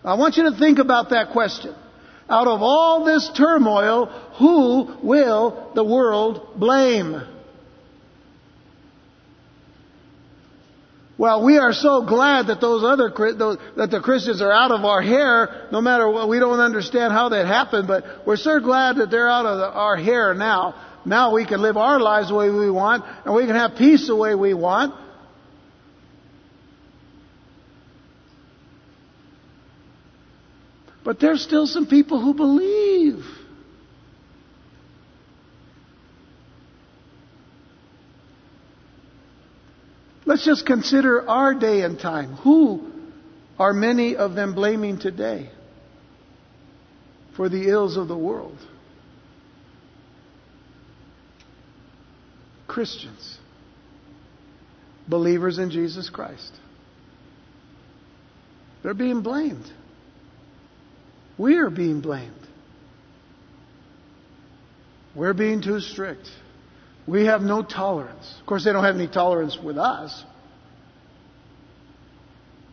I 0.06 0.14
want 0.14 0.38
you 0.38 0.44
to 0.52 0.58
think 0.58 0.78
about 0.78 1.10
that 1.10 1.32
question. 1.32 1.76
Out 2.30 2.48
of 2.48 2.62
all 2.62 3.04
this 3.04 3.28
turmoil, 3.36 4.06
who 4.38 4.96
will 5.02 5.72
the 5.74 5.84
world 5.84 6.54
blame? 6.56 7.22
Well, 11.18 11.44
we 11.44 11.58
are 11.58 11.74
so 11.74 12.06
glad 12.06 12.48
that 12.48 12.62
those 12.62 12.84
other 12.84 13.10
that 13.76 13.92
the 13.92 14.00
Christians 14.00 14.42
are 14.42 14.54
out 14.54 14.72
of 14.72 14.86
our 14.86 15.02
hair. 15.02 15.68
No 15.72 15.82
matter 15.82 16.08
what, 16.10 16.30
we 16.30 16.40
don't 16.40 16.60
understand 16.60 17.12
how 17.12 17.30
that 17.30 17.46
happened, 17.48 17.88
but 17.88 18.06
we're 18.26 18.38
so 18.38 18.60
glad 18.60 18.98
that 18.98 19.10
they're 19.12 19.28
out 19.28 19.46
of 19.46 19.76
our 19.76 19.98
hair 19.98 20.34
now. 20.36 20.76
Now 21.04 21.34
we 21.34 21.46
can 21.46 21.62
live 21.62 21.78
our 21.78 22.00
lives 22.00 22.30
the 22.30 22.36
way 22.36 22.50
we 22.50 22.70
want, 22.70 23.04
and 23.26 23.34
we 23.34 23.48
can 23.48 23.56
have 23.56 23.76
peace 23.76 24.08
the 24.08 24.16
way 24.16 24.36
we 24.36 24.54
want. 24.54 24.94
But 31.10 31.20
there's 31.20 31.42
still 31.42 31.66
some 31.66 31.88
people 31.88 32.22
who 32.22 32.36
believe. 32.36 33.26
Let's 40.28 40.46
just 40.46 40.68
consider 40.68 41.28
our 41.28 41.56
day 41.56 41.82
and 41.82 42.00
time. 42.00 42.36
Who 42.36 42.92
are 43.58 43.74
many 43.74 44.18
of 44.18 44.36
them 44.36 44.54
blaming 44.54 45.00
today 45.00 45.50
for 47.36 47.50
the 47.50 47.70
ills 47.70 47.98
of 47.98 48.08
the 48.08 48.16
world? 48.16 48.60
Christians, 52.68 53.40
believers 55.08 55.58
in 55.58 55.72
Jesus 55.72 56.08
Christ. 56.12 56.52
They're 58.84 58.94
being 58.94 59.24
blamed. 59.24 59.72
We're 61.40 61.70
being 61.70 62.02
blamed. 62.02 62.34
We're 65.16 65.34
being 65.34 65.62
too 65.62 65.80
strict. 65.80 66.30
We 67.08 67.26
have 67.26 67.42
no 67.42 67.64
tolerance. 67.64 68.36
Of 68.40 68.46
course, 68.46 68.66
they 68.66 68.74
don't 68.74 68.84
have 68.84 68.96
any 68.96 69.08
tolerance 69.08 69.58
with 69.64 69.78
us. 69.78 70.24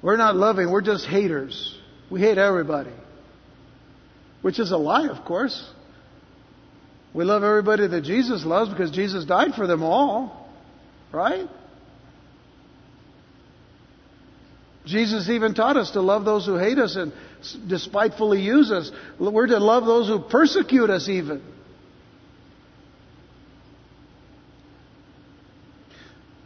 We're 0.03 0.17
not 0.17 0.37
loving, 0.37 0.71
we're 0.71 0.83
just 0.83 1.07
haters. 1.07 1.79
We 2.11 2.21
hate 2.21 2.39
everybody. 2.39 2.93
Which 4.43 4.59
is 4.59 4.71
a 4.73 4.77
lie, 4.77 5.09
of 5.09 5.25
course. 5.25 5.69
We 7.15 7.25
love 7.25 7.43
everybody 7.43 7.87
that 7.87 8.03
Jesus 8.03 8.45
loves 8.45 8.71
because 8.71 8.91
Jesus 8.91 9.25
died 9.25 9.55
for 9.55 9.67
them 9.67 9.83
all. 9.83 10.51
Right? 11.13 11.49
Jesus 14.87 15.29
even 15.29 15.55
taught 15.55 15.77
us 15.77 15.91
to 15.91 16.01
love 16.01 16.25
those 16.25 16.47
who 16.47 16.57
hate 16.57 16.79
us 16.79 16.95
and 16.95 17.13
despitefully 17.69 18.41
use 18.41 18.71
us. 18.71 18.91
We're 19.19 19.49
to 19.49 19.59
love 19.59 19.85
those 19.85 20.07
who 20.07 20.21
persecute 20.21 20.91
us, 20.91 21.09
even. 21.09 21.43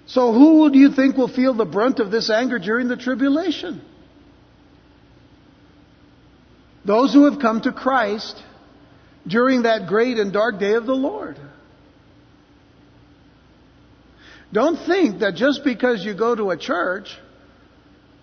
So, 0.06 0.32
who 0.32 0.70
do 0.72 0.78
you 0.78 0.90
think 0.92 1.16
will 1.16 1.28
feel 1.28 1.54
the 1.54 1.66
brunt 1.66 2.00
of 2.00 2.10
this 2.10 2.30
anger 2.30 2.58
during 2.58 2.88
the 2.88 2.96
tribulation? 2.96 3.82
Those 6.84 7.12
who 7.12 7.30
have 7.30 7.40
come 7.40 7.60
to 7.60 7.72
Christ 7.72 8.42
during 9.26 9.62
that 9.62 9.86
great 9.86 10.16
and 10.16 10.32
dark 10.32 10.58
day 10.58 10.74
of 10.74 10.86
the 10.86 10.94
Lord. 10.94 11.36
Don't 14.50 14.84
think 14.86 15.20
that 15.20 15.34
just 15.34 15.62
because 15.62 16.04
you 16.04 16.14
go 16.14 16.34
to 16.34 16.50
a 16.50 16.56
church, 16.56 17.16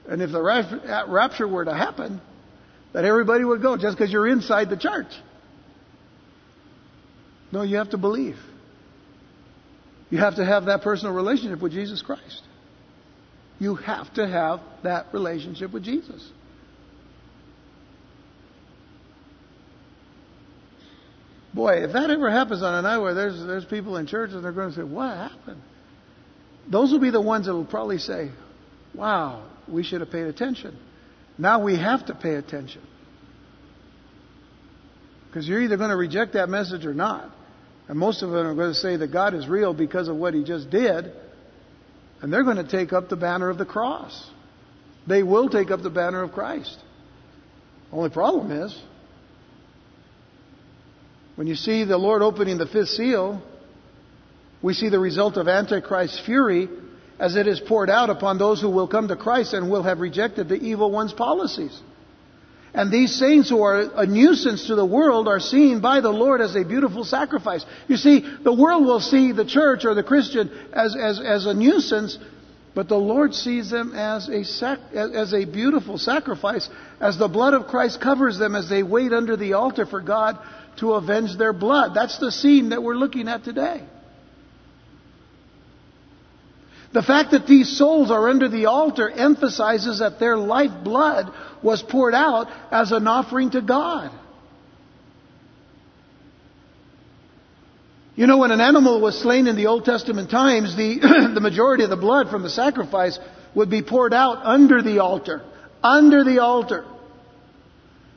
and 0.08 0.22
if 0.22 0.32
the 0.32 0.40
uh, 0.40 1.06
rapture 1.08 1.48
were 1.48 1.66
to 1.66 1.74
happen, 1.74 2.22
that 2.94 3.04
everybody 3.04 3.44
would 3.44 3.62
go 3.62 3.78
just 3.78 3.98
because 3.98 4.12
you're 4.12 4.28
inside 4.28 4.70
the 4.70 4.78
church. 4.78 5.12
No, 7.52 7.62
you 7.62 7.78
have 7.78 7.92
to 7.92 7.98
believe. 7.98 8.38
You 10.10 10.20
have 10.20 10.36
to 10.36 10.46
have 10.46 10.66
that 10.66 10.82
personal 10.82 11.14
relationship 11.14 11.62
with 11.62 11.74
Jesus 11.74 12.02
Christ. 12.02 12.42
You 13.60 13.76
have 13.76 14.14
to 14.14 14.28
have 14.28 14.62
that 14.84 15.08
relationship 15.14 15.74
with 15.74 15.84
Jesus. 15.84 16.32
Boy, 21.54 21.84
if 21.84 21.94
that 21.94 22.10
ever 22.10 22.30
happens 22.30 22.62
on 22.62 22.76
a 22.76 22.82
night 22.84 23.00
where 23.00 23.16
there's, 23.16 23.46
there's 23.46 23.66
people 23.66 23.98
in 23.98 24.06
church 24.06 24.30
and 24.32 24.44
they're 24.44 24.52
going 24.52 24.70
to 24.70 24.76
say, 24.76 24.84
What 24.84 25.10
happened? 25.10 25.62
Those 26.70 26.92
will 26.92 27.00
be 27.00 27.10
the 27.10 27.22
ones 27.22 27.48
that 27.48 27.54
will 27.54 27.66
probably 27.66 27.98
say, 27.98 28.30
Wow, 28.94 29.44
we 29.70 29.84
should 29.84 30.02
have 30.02 30.12
paid 30.12 30.28
attention. 30.28 30.78
Now 31.38 31.64
we 31.64 31.78
have 31.78 32.06
to 32.08 32.16
pay 32.16 32.36
attention. 32.36 32.82
Because 35.28 35.48
you're 35.48 35.62
either 35.62 35.78
going 35.78 35.90
to 35.90 35.96
reject 35.96 36.34
that 36.34 36.50
message 36.50 36.86
or 36.86 36.94
not. 36.94 37.30
And 37.88 37.98
most 37.98 38.24
of 38.24 38.32
them 38.32 38.46
are 38.46 38.56
going 38.56 38.72
to 38.74 38.80
say 38.80 38.98
that 38.98 39.12
God 39.12 39.34
is 39.34 39.48
real 39.48 39.74
because 39.74 40.08
of 40.08 40.16
what 40.16 40.34
he 40.34 40.44
just 40.44 40.70
did. 40.70 41.12
And 42.22 42.34
they're 42.34 42.44
going 42.44 42.58
to 42.58 42.68
take 42.68 42.92
up 42.92 43.10
the 43.10 43.16
banner 43.16 43.50
of 43.50 43.58
the 43.58 43.66
cross. 43.66 44.30
They 45.08 45.24
will 45.24 45.50
take 45.50 45.72
up 45.72 45.82
the 45.82 45.90
banner 45.90 46.24
of 46.24 46.32
Christ. 46.32 46.78
Only 47.92 48.10
problem 48.10 48.52
is, 48.52 48.78
when 51.36 51.48
you 51.48 51.56
see 51.56 51.86
the 51.86 51.98
Lord 51.98 52.22
opening 52.22 52.58
the 52.58 52.66
fifth 52.66 52.90
seal, 52.90 53.42
we 54.62 54.74
see 54.74 54.90
the 54.90 55.00
result 55.00 55.38
of 55.38 55.48
Antichrist's 55.48 56.20
fury 56.26 56.68
as 57.20 57.36
it 57.36 57.48
is 57.48 57.60
poured 57.60 57.90
out 57.90 58.10
upon 58.10 58.38
those 58.38 58.62
who 58.62 58.70
will 58.70 58.88
come 58.88 59.08
to 59.08 59.16
Christ 59.16 59.54
and 59.54 59.70
will 59.70 59.84
have 59.84 60.00
rejected 60.00 60.50
the 60.50 60.56
evil 60.56 60.92
one's 60.92 61.14
policies. 61.14 61.78
And 62.74 62.92
these 62.92 63.16
saints 63.16 63.50
who 63.50 63.64
are 63.64 63.80
a 63.96 64.06
nuisance 64.06 64.68
to 64.68 64.76
the 64.76 64.86
world 64.86 65.28
are 65.28 65.40
seen 65.40 65.80
by 65.82 66.00
the 66.00 66.12
Lord 66.12 66.42
as 66.42 66.56
a 66.56 66.64
beautiful 66.64 67.04
sacrifice. 67.04 67.66
You 67.88 67.98
see, 67.98 68.24
the 68.44 68.54
world 68.54 68.86
will 68.86 69.00
see 69.00 69.32
the 69.32 69.46
church 69.46 69.84
or 69.84 69.96
the 69.96 70.04
Christian 70.04 70.52
as, 70.74 70.96
as, 70.96 71.20
as 71.20 71.46
a 71.48 71.56
nuisance, 71.56 72.20
but 72.76 72.88
the 72.88 72.98
Lord 72.98 73.34
sees 73.34 73.72
them 73.72 73.96
as 73.96 74.30
a, 74.30 74.44
sac, 74.44 74.78
as 74.94 75.34
a 75.34 75.46
beautiful 75.46 75.98
sacrifice, 75.98 76.70
as 77.00 77.18
the 77.18 77.28
blood 77.28 77.56
of 77.56 77.66
Christ 77.66 78.00
covers 78.00 78.38
them 78.38 78.54
as 78.54 78.70
they 78.70 78.84
wait 78.84 79.12
under 79.12 79.36
the 79.36 79.54
altar 79.54 79.88
for 79.88 80.02
God 80.02 80.38
to 80.78 80.94
avenge 80.94 81.36
their 81.36 81.54
blood. 81.54 81.96
That's 81.96 82.20
the 82.20 82.32
scene 82.32 82.70
that 82.70 82.84
we're 82.84 82.94
looking 82.94 83.28
at 83.28 83.44
today. 83.44 83.84
The 86.98 87.04
fact 87.04 87.30
that 87.30 87.46
these 87.46 87.78
souls 87.78 88.10
are 88.10 88.28
under 88.28 88.50
the 88.50 88.66
altar 88.66 89.08
emphasizes 89.08 90.00
that 90.00 90.20
their 90.20 90.36
life 90.36 90.84
blood 90.84 91.32
was 91.62 91.84
poured 91.84 92.16
out 92.16 92.48
as 92.72 92.92
an 92.92 93.08
offering 93.08 93.52
to 93.52 93.62
God. 93.62 94.10
You 98.16 98.26
know, 98.26 98.40
when 98.40 98.50
an 98.50 98.62
animal 98.62 99.00
was 99.00 99.16
slain 99.22 99.46
in 99.46 99.56
the 99.56 99.68
Old 99.68 99.86
Testament 99.86 100.32
times, 100.32 100.76
the, 100.76 100.98
the 101.36 101.40
majority 101.40 101.84
of 101.84 101.92
the 101.92 101.98
blood 101.98 102.32
from 102.32 102.42
the 102.42 102.50
sacrifice 102.50 103.20
would 103.54 103.70
be 103.70 103.84
poured 103.84 104.12
out 104.12 104.40
under 104.44 104.82
the 104.82 104.98
altar. 104.98 105.44
Under 105.84 106.24
the 106.24 106.40
altar. 106.40 106.84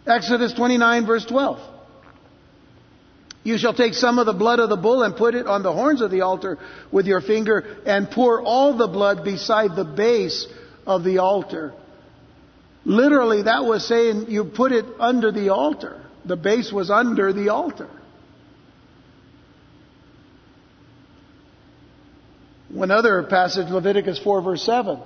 Exodus 0.06 0.54
29 0.54 1.04
verse 1.04 1.26
12. 1.26 1.58
You 3.42 3.56
shall 3.56 3.72
take 3.72 3.94
some 3.94 4.18
of 4.18 4.26
the 4.26 4.34
blood 4.34 4.60
of 4.60 4.68
the 4.68 4.76
bull 4.76 5.02
and 5.02 5.16
put 5.16 5.34
it 5.34 5.46
on 5.46 5.62
the 5.62 5.72
horns 5.72 6.02
of 6.02 6.10
the 6.10 6.20
altar 6.20 6.58
with 6.92 7.06
your 7.06 7.20
finger 7.20 7.78
and 7.86 8.10
pour 8.10 8.42
all 8.42 8.76
the 8.76 8.86
blood 8.86 9.24
beside 9.24 9.76
the 9.76 9.84
base 9.84 10.46
of 10.86 11.04
the 11.04 11.18
altar. 11.18 11.72
Literally, 12.84 13.42
that 13.42 13.64
was 13.64 13.86
saying 13.86 14.26
you 14.28 14.44
put 14.44 14.72
it 14.72 14.84
under 14.98 15.32
the 15.32 15.50
altar. 15.50 16.04
The 16.24 16.36
base 16.36 16.70
was 16.72 16.90
under 16.90 17.32
the 17.32 17.48
altar. 17.48 17.88
One 22.68 22.90
other 22.90 23.22
passage, 23.24 23.68
Leviticus 23.68 24.18
4 24.18 24.42
verse 24.42 24.62
7. 24.62 25.00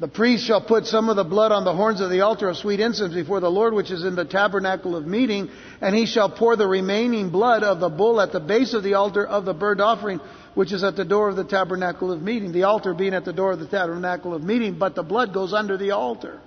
The 0.00 0.08
priest 0.08 0.44
shall 0.44 0.60
put 0.60 0.86
some 0.86 1.08
of 1.08 1.14
the 1.14 1.24
blood 1.24 1.52
on 1.52 1.64
the 1.64 1.72
horns 1.72 2.00
of 2.00 2.10
the 2.10 2.22
altar 2.22 2.48
of 2.48 2.56
sweet 2.56 2.80
incense 2.80 3.14
before 3.14 3.38
the 3.38 3.50
Lord, 3.50 3.74
which 3.74 3.92
is 3.92 4.04
in 4.04 4.16
the 4.16 4.24
tabernacle 4.24 4.96
of 4.96 5.06
meeting, 5.06 5.50
and 5.80 5.94
he 5.94 6.06
shall 6.06 6.28
pour 6.28 6.56
the 6.56 6.66
remaining 6.66 7.30
blood 7.30 7.62
of 7.62 7.78
the 7.78 7.88
bull 7.88 8.20
at 8.20 8.32
the 8.32 8.40
base 8.40 8.74
of 8.74 8.82
the 8.82 8.94
altar 8.94 9.24
of 9.24 9.44
the 9.44 9.54
burnt 9.54 9.80
offering, 9.80 10.20
which 10.54 10.72
is 10.72 10.82
at 10.82 10.96
the 10.96 11.04
door 11.04 11.28
of 11.28 11.36
the 11.36 11.44
tabernacle 11.44 12.10
of 12.10 12.20
meeting. 12.20 12.50
The 12.50 12.64
altar 12.64 12.92
being 12.92 13.14
at 13.14 13.24
the 13.24 13.32
door 13.32 13.52
of 13.52 13.60
the 13.60 13.68
tabernacle 13.68 14.34
of 14.34 14.42
meeting, 14.42 14.78
but 14.78 14.96
the 14.96 15.04
blood 15.04 15.32
goes 15.32 15.52
under 15.52 15.76
the 15.76 15.92
altar. 15.92 16.40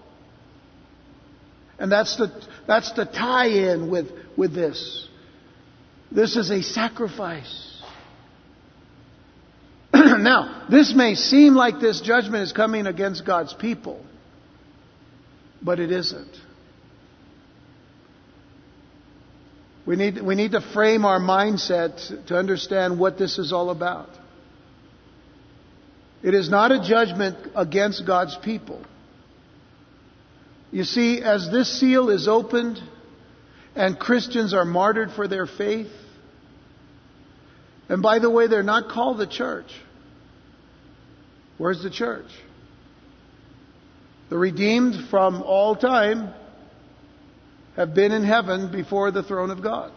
And 1.79 1.89
that's 1.89 2.17
the, 2.17 2.31
that's 2.65 2.91
the 2.93 3.05
tie 3.05 3.47
in 3.47 3.89
with, 3.89 4.11
with 4.35 4.53
this. 4.53 5.07
This 6.11 6.35
is 6.35 6.51
a 6.51 6.61
sacrifice. 6.63 7.76
Now, 10.17 10.65
this 10.69 10.93
may 10.95 11.15
seem 11.15 11.55
like 11.55 11.79
this 11.79 12.01
judgment 12.01 12.43
is 12.43 12.51
coming 12.51 12.87
against 12.87 13.25
God's 13.25 13.53
people, 13.53 14.03
but 15.61 15.79
it 15.79 15.91
isn't. 15.91 16.35
We 19.85 19.95
need, 19.95 20.21
we 20.21 20.35
need 20.35 20.51
to 20.51 20.61
frame 20.61 21.05
our 21.05 21.19
mindset 21.19 22.27
to 22.27 22.37
understand 22.37 22.99
what 22.99 23.17
this 23.17 23.37
is 23.37 23.53
all 23.53 23.69
about. 23.69 24.09
It 26.21 26.33
is 26.33 26.49
not 26.49 26.71
a 26.71 26.81
judgment 26.81 27.37
against 27.55 28.05
God's 28.05 28.37
people. 28.43 28.83
You 30.71 30.83
see, 30.83 31.21
as 31.21 31.49
this 31.51 31.79
seal 31.79 32.09
is 32.09 32.27
opened 32.27 32.79
and 33.75 33.97
Christians 33.97 34.53
are 34.53 34.65
martyred 34.65 35.11
for 35.11 35.27
their 35.27 35.45
faith, 35.45 35.91
and 37.87 38.01
by 38.01 38.19
the 38.19 38.29
way, 38.29 38.47
they're 38.47 38.63
not 38.63 38.89
called 38.89 39.17
the 39.17 39.27
church. 39.27 39.71
Where's 41.57 41.81
the 41.81 41.89
church? 41.89 42.27
The 44.29 44.37
redeemed 44.37 45.09
from 45.09 45.41
all 45.41 45.75
time 45.75 46.33
have 47.75 47.93
been 47.93 48.11
in 48.11 48.23
heaven 48.23 48.71
before 48.71 49.11
the 49.11 49.23
throne 49.23 49.51
of 49.51 49.63
God. 49.63 49.91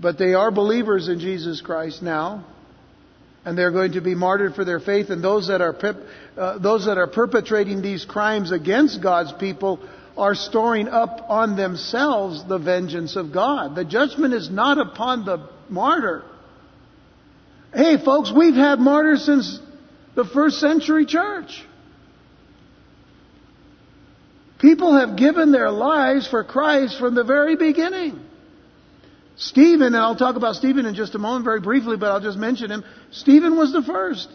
But 0.00 0.18
they 0.18 0.34
are 0.34 0.50
believers 0.50 1.08
in 1.08 1.20
Jesus 1.20 1.60
Christ 1.60 2.02
now, 2.02 2.44
and 3.44 3.56
they're 3.56 3.70
going 3.70 3.92
to 3.92 4.00
be 4.00 4.14
martyred 4.14 4.54
for 4.54 4.64
their 4.64 4.80
faith. 4.80 5.10
And 5.10 5.22
those 5.22 5.48
that 5.48 5.60
are 5.60 5.76
uh, 6.36 6.58
those 6.58 6.86
that 6.86 6.98
are 6.98 7.06
perpetrating 7.06 7.82
these 7.82 8.04
crimes 8.04 8.50
against 8.50 9.02
God's 9.02 9.32
people 9.32 9.80
are 10.16 10.34
storing 10.34 10.88
up 10.88 11.26
on 11.28 11.56
themselves 11.56 12.44
the 12.48 12.58
vengeance 12.58 13.16
of 13.16 13.32
God. 13.32 13.74
The 13.74 13.84
judgment 13.84 14.34
is 14.34 14.50
not 14.50 14.78
upon 14.78 15.24
the 15.24 15.48
martyr. 15.68 16.24
Hey, 17.74 17.96
folks, 18.02 18.32
we've 18.34 18.54
had 18.54 18.78
martyrs 18.78 19.24
since 19.24 19.58
the 20.14 20.24
first 20.24 20.60
century 20.60 21.06
church. 21.06 21.64
People 24.60 24.96
have 24.96 25.16
given 25.16 25.50
their 25.50 25.70
lives 25.70 26.28
for 26.28 26.44
Christ 26.44 26.98
from 26.98 27.14
the 27.14 27.24
very 27.24 27.56
beginning. 27.56 28.20
Stephen, 29.36 29.88
and 29.88 29.96
I'll 29.96 30.14
talk 30.14 30.36
about 30.36 30.54
Stephen 30.54 30.86
in 30.86 30.94
just 30.94 31.14
a 31.16 31.18
moment 31.18 31.44
very 31.44 31.60
briefly, 31.60 31.96
but 31.96 32.12
I'll 32.12 32.20
just 32.20 32.38
mention 32.38 32.70
him. 32.70 32.84
Stephen 33.10 33.56
was 33.56 33.72
the 33.72 33.82
first, 33.82 34.28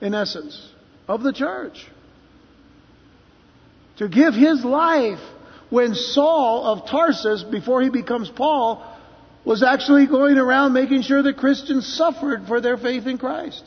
in 0.00 0.14
essence, 0.14 0.58
of 1.06 1.22
the 1.22 1.32
church 1.32 1.86
to 3.98 4.08
give 4.08 4.34
his 4.34 4.64
life 4.64 5.20
when 5.70 5.94
Saul 5.94 6.64
of 6.64 6.88
Tarsus, 6.88 7.42
before 7.42 7.82
he 7.82 7.90
becomes 7.90 8.30
Paul, 8.30 8.84
was 9.46 9.62
actually 9.62 10.08
going 10.08 10.38
around 10.38 10.72
making 10.72 11.02
sure 11.02 11.22
that 11.22 11.36
Christians 11.36 11.86
suffered 11.86 12.48
for 12.48 12.60
their 12.60 12.76
faith 12.76 13.06
in 13.06 13.16
Christ. 13.16 13.62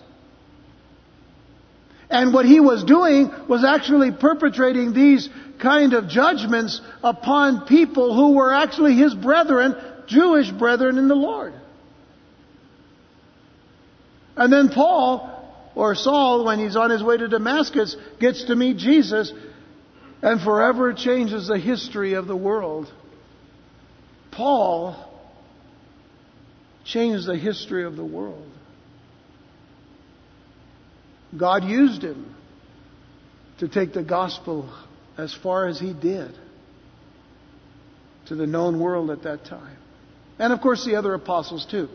And 2.10 2.34
what 2.34 2.46
he 2.46 2.60
was 2.60 2.84
doing 2.84 3.32
was 3.48 3.64
actually 3.64 4.12
perpetrating 4.12 4.94
these 4.94 5.30
kind 5.62 5.94
of 5.94 6.10
judgments 6.10 6.82
upon 7.02 7.66
people 7.66 8.14
who 8.14 8.34
were 8.34 8.54
actually 8.54 8.96
his 8.96 9.16
brethren, 9.16 9.74
Jewish 10.06 10.52
brethren 10.52 10.98
in 10.98 11.08
the 11.08 11.16
Lord. 11.16 11.54
And 14.36 14.52
then 14.52 14.70
Paul, 14.70 15.72
or 15.76 15.96
Saul, 15.96 16.44
when 16.44 16.60
he's 16.60 16.76
on 16.76 16.90
his 16.90 17.02
way 17.02 17.16
to 17.16 17.30
Damascus, 17.30 17.96
gets 18.20 18.44
to 18.46 18.56
meet 18.56 18.78
Jesus 18.78 19.32
and 20.22 20.42
forever 20.42 20.94
changes 20.94 21.48
the 21.48 21.58
history 21.58 22.14
of 22.16 22.28
the 22.28 22.36
world. 22.36 22.92
Paul 24.32 25.09
changed 26.92 27.28
the 27.28 27.38
history 27.38 27.86
of 27.86 27.96
the 27.96 28.06
world. 28.06 28.50
God 31.38 31.64
used 31.64 32.04
him 32.04 32.36
to 33.60 33.68
take 33.68 33.94
the 33.94 34.04
gospel 34.04 34.70
as 35.18 35.34
far 35.34 35.68
as 35.68 35.80
he 35.80 35.94
did 35.94 36.34
to 38.28 38.36
the 38.36 38.48
known 38.48 38.80
world 38.80 39.12
at 39.12 39.24
that 39.24 39.46
time. 39.46 39.78
And 40.40 40.54
of 40.54 40.62
course, 40.62 40.86
the 40.86 40.96
other 40.96 41.14
apostles 41.14 41.66
too. 41.66 41.90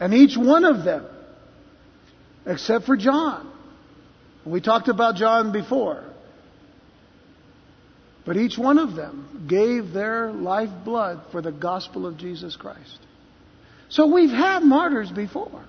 And 0.00 0.12
each 0.12 0.36
one 0.36 0.64
of 0.64 0.84
them, 0.84 1.06
except 2.44 2.84
for 2.84 2.96
John, 2.96 3.50
we 4.44 4.60
talked 4.60 4.88
about 4.88 5.14
John 5.16 5.52
before, 5.52 6.04
but 8.24 8.36
each 8.36 8.56
one 8.56 8.78
of 8.78 8.94
them 8.94 9.46
gave 9.48 9.92
their 9.92 10.32
lifeblood 10.32 11.20
for 11.30 11.42
the 11.42 11.52
gospel 11.52 12.06
of 12.06 12.16
Jesus 12.16 12.56
Christ. 12.56 12.98
So 13.88 14.12
we've 14.12 14.30
had 14.30 14.62
martyrs 14.62 15.10
before. 15.10 15.64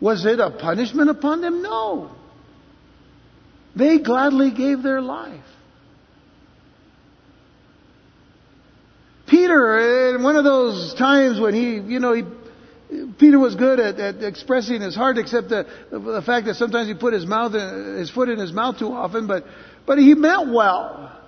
Was 0.00 0.24
it 0.26 0.40
a 0.40 0.50
punishment 0.50 1.10
upon 1.10 1.40
them? 1.40 1.62
No. 1.62 2.10
They 3.74 3.98
gladly 3.98 4.50
gave 4.50 4.82
their 4.82 5.00
life. 5.00 5.44
Peter, 9.28 10.14
in 10.14 10.22
one 10.22 10.36
of 10.36 10.44
those 10.44 10.94
times 10.94 11.38
when 11.38 11.54
he, 11.54 11.76
you 11.76 12.00
know, 12.00 12.14
he, 12.14 12.24
Peter 13.18 13.38
was 13.38 13.54
good 13.54 13.78
at, 13.78 14.00
at 14.00 14.22
expressing 14.22 14.80
his 14.80 14.96
heart, 14.96 15.18
except 15.18 15.50
the, 15.50 15.66
the 15.90 16.22
fact 16.24 16.46
that 16.46 16.54
sometimes 16.54 16.88
he 16.88 16.94
put 16.94 17.12
his 17.12 17.26
mouth, 17.26 17.52
his 17.52 18.10
foot 18.10 18.30
in 18.30 18.38
his 18.38 18.52
mouth 18.52 18.78
too 18.78 18.92
often, 18.92 19.26
but, 19.26 19.44
but 19.88 19.98
he 19.98 20.14
meant 20.14 20.52
well. 20.52 21.18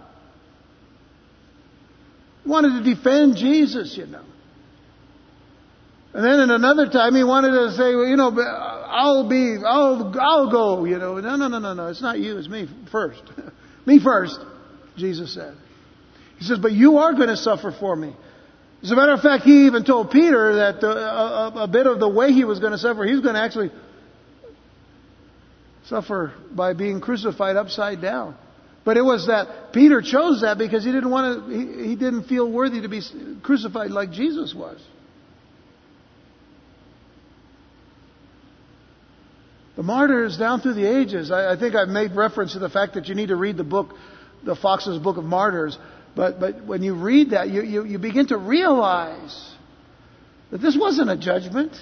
Wanted 2.45 2.85
to 2.85 2.95
defend 2.95 3.37
Jesus, 3.37 3.97
you 3.97 4.07
know. 4.07 4.23
And 6.13 6.25
then 6.25 6.41
in 6.41 6.51
another 6.51 6.89
time 6.89 7.15
he 7.15 7.25
wanted 7.25 7.53
to 7.53 7.73
say, 7.73 7.95
well, 7.95 8.07
you 8.07 8.17
know, 8.17 8.39
I'll 8.39 9.29
be, 9.29 9.57
I'll, 9.65 10.15
I'll 10.21 10.51
go, 10.51 10.85
you 10.85 10.99
know. 10.99 11.19
No, 11.21 11.37
no, 11.37 11.49
no, 11.49 11.59
no, 11.59 11.73
no. 11.73 11.87
It's 11.87 12.03
not 12.03 12.19
you, 12.19 12.37
it's 12.37 12.49
me 12.49 12.69
first. 12.93 13.23
me 13.87 13.99
first, 13.99 14.39
Jesus 14.97 15.33
said. 15.33 15.55
He 16.39 16.45
says, 16.45 16.59
but 16.59 16.73
you 16.73 16.99
are 16.99 17.15
going 17.15 17.29
to 17.29 17.37
suffer 17.39 17.73
for 17.73 17.97
me. 17.97 18.15
As 18.83 18.91
a 18.91 18.97
matter 18.97 19.13
of 19.13 19.21
fact, 19.21 19.45
he 19.45 19.67
even 19.67 19.85
told 19.85 20.11
Peter 20.11 20.57
that 20.57 20.81
the, 20.83 20.91
a, 20.91 21.65
a 21.65 21.69
bit 21.69 21.87
of 21.87 21.99
the 21.99 22.09
way 22.09 22.33
he 22.33 22.45
was 22.45 22.61
going 22.61 22.73
to 22.73 22.79
suffer, 22.79 23.05
he 23.05 23.13
was 23.13 23.23
going 23.23 23.37
to 23.37 23.41
actually 23.41 23.71
suffer 25.87 26.35
by 26.51 26.75
being 26.75 27.01
crucified 27.01 27.57
upside 27.57 28.03
down. 28.03 28.37
But 28.85 28.97
it 28.97 29.03
was 29.03 29.27
that 29.27 29.73
Peter 29.73 30.01
chose 30.01 30.41
that 30.41 30.57
because 30.57 30.85
he 30.85 30.93
didn't 30.93 31.11
want 31.11 31.47
to, 31.47 31.55
he, 31.55 31.89
he 31.89 31.97
didn't 31.97 32.25
feel 32.25 32.51
worthy 32.51 32.81
to 32.81 32.89
be 32.89 33.03
crucified 33.43 33.91
like 33.91 34.11
Jesus 34.11 34.55
was. 34.55 34.81
The 39.77 39.83
martyrs 39.83 40.37
down 40.37 40.61
through 40.61 40.75
the 40.75 40.87
ages, 40.87 41.31
I, 41.31 41.53
I 41.53 41.57
think 41.59 41.75
I've 41.75 41.89
made 41.89 42.15
reference 42.15 42.55
to 42.55 42.59
the 42.59 42.69
fact 42.69 42.95
that 42.95 43.09
you 43.09 43.15
need 43.15 43.29
to 43.29 43.37
read 43.37 43.57
the 43.57 43.65
book, 43.65 43.95
the 44.45 44.57
Foxe's 44.57 44.99
Book 44.99 45.17
of 45.17 45.25
Martyrs. 45.25 45.79
But, 46.17 46.41
but 46.41 46.65
when 46.65 46.83
you 46.83 46.95
read 46.95 47.31
that, 47.31 47.49
you, 47.49 47.63
you, 47.63 47.85
you 47.85 47.99
begin 47.99 48.27
to 48.29 48.37
realize 48.37 49.55
that 50.51 50.59
this 50.59 50.77
wasn't 50.79 51.11
a 51.11 51.17
judgment. 51.17 51.73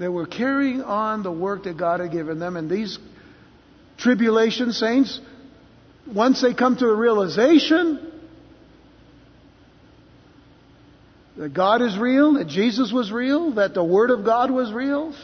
They 0.00 0.08
were 0.08 0.24
carrying 0.24 0.82
on 0.82 1.22
the 1.22 1.30
work 1.30 1.64
that 1.64 1.76
God 1.76 2.00
had 2.00 2.10
given 2.10 2.38
them, 2.38 2.56
and 2.56 2.70
these 2.70 2.98
tribulation 3.98 4.72
saints, 4.72 5.20
once 6.10 6.40
they 6.40 6.54
come 6.54 6.74
to 6.74 6.86
the 6.86 6.94
realization 6.94 8.10
that 11.36 11.52
God 11.52 11.82
is 11.82 11.98
real, 11.98 12.32
that 12.34 12.48
Jesus 12.48 12.90
was 12.90 13.12
real, 13.12 13.52
that 13.56 13.74
the 13.74 13.84
Word 13.84 14.08
of 14.08 14.24
God 14.24 14.50
was 14.50 14.72
real, 14.72 15.14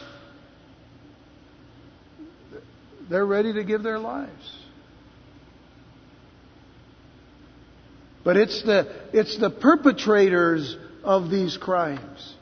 they're 3.09 3.25
ready 3.25 3.53
to 3.53 3.63
give 3.63 3.81
their 3.81 3.97
lives. 3.97 4.51
But 8.23 8.37
it's 8.37 8.61
the, 8.61 8.93
it's 9.11 9.39
the 9.39 9.49
perpetrators 9.49 10.77
of 11.03 11.31
these 11.31 11.57
crimes. 11.57 12.36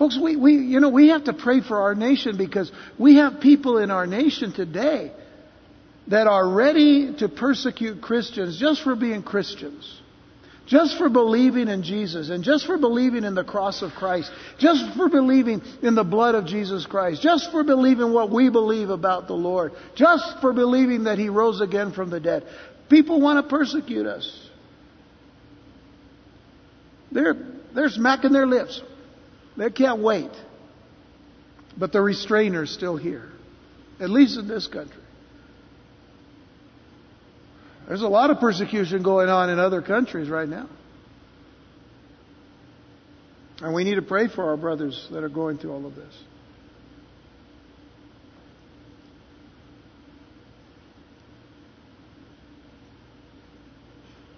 Folks, 0.00 0.18
we, 0.18 0.34
we, 0.34 0.54
you 0.54 0.80
know, 0.80 0.88
we 0.88 1.08
have 1.08 1.24
to 1.24 1.34
pray 1.34 1.60
for 1.60 1.82
our 1.82 1.94
nation 1.94 2.38
because 2.38 2.72
we 2.98 3.16
have 3.16 3.38
people 3.38 3.76
in 3.76 3.90
our 3.90 4.06
nation 4.06 4.50
today 4.50 5.12
that 6.08 6.26
are 6.26 6.48
ready 6.48 7.14
to 7.18 7.28
persecute 7.28 8.00
Christians 8.00 8.58
just 8.58 8.82
for 8.82 8.96
being 8.96 9.22
Christians. 9.22 10.00
Just 10.66 10.96
for 10.96 11.10
believing 11.10 11.68
in 11.68 11.82
Jesus 11.82 12.30
and 12.30 12.42
just 12.42 12.64
for 12.64 12.78
believing 12.78 13.24
in 13.24 13.34
the 13.34 13.44
cross 13.44 13.82
of 13.82 13.90
Christ. 13.90 14.30
Just 14.58 14.96
for 14.96 15.10
believing 15.10 15.60
in 15.82 15.94
the 15.94 16.04
blood 16.04 16.34
of 16.34 16.46
Jesus 16.46 16.86
Christ. 16.86 17.20
Just 17.20 17.50
for 17.50 17.62
believing 17.62 18.14
what 18.14 18.30
we 18.30 18.48
believe 18.48 18.88
about 18.88 19.26
the 19.26 19.34
Lord. 19.34 19.72
Just 19.96 20.40
for 20.40 20.54
believing 20.54 21.04
that 21.04 21.18
He 21.18 21.28
rose 21.28 21.60
again 21.60 21.92
from 21.92 22.08
the 22.08 22.20
dead. 22.20 22.46
People 22.88 23.20
want 23.20 23.44
to 23.44 23.54
persecute 23.54 24.06
us. 24.06 24.48
They're, 27.12 27.34
they're 27.74 27.90
smacking 27.90 28.32
their 28.32 28.46
lips. 28.46 28.80
They 29.60 29.68
can't 29.68 30.00
wait. 30.00 30.30
But 31.76 31.92
the 31.92 32.00
restrainer's 32.00 32.70
still 32.70 32.96
here. 32.96 33.30
At 34.00 34.08
least 34.08 34.38
in 34.38 34.48
this 34.48 34.66
country. 34.66 35.02
There's 37.86 38.00
a 38.00 38.08
lot 38.08 38.30
of 38.30 38.40
persecution 38.40 39.02
going 39.02 39.28
on 39.28 39.50
in 39.50 39.58
other 39.58 39.82
countries 39.82 40.30
right 40.30 40.48
now. 40.48 40.66
And 43.60 43.74
we 43.74 43.84
need 43.84 43.96
to 43.96 44.02
pray 44.02 44.28
for 44.28 44.48
our 44.48 44.56
brothers 44.56 45.06
that 45.12 45.22
are 45.22 45.28
going 45.28 45.58
through 45.58 45.72
all 45.72 45.84
of 45.84 45.94
this. 45.94 46.14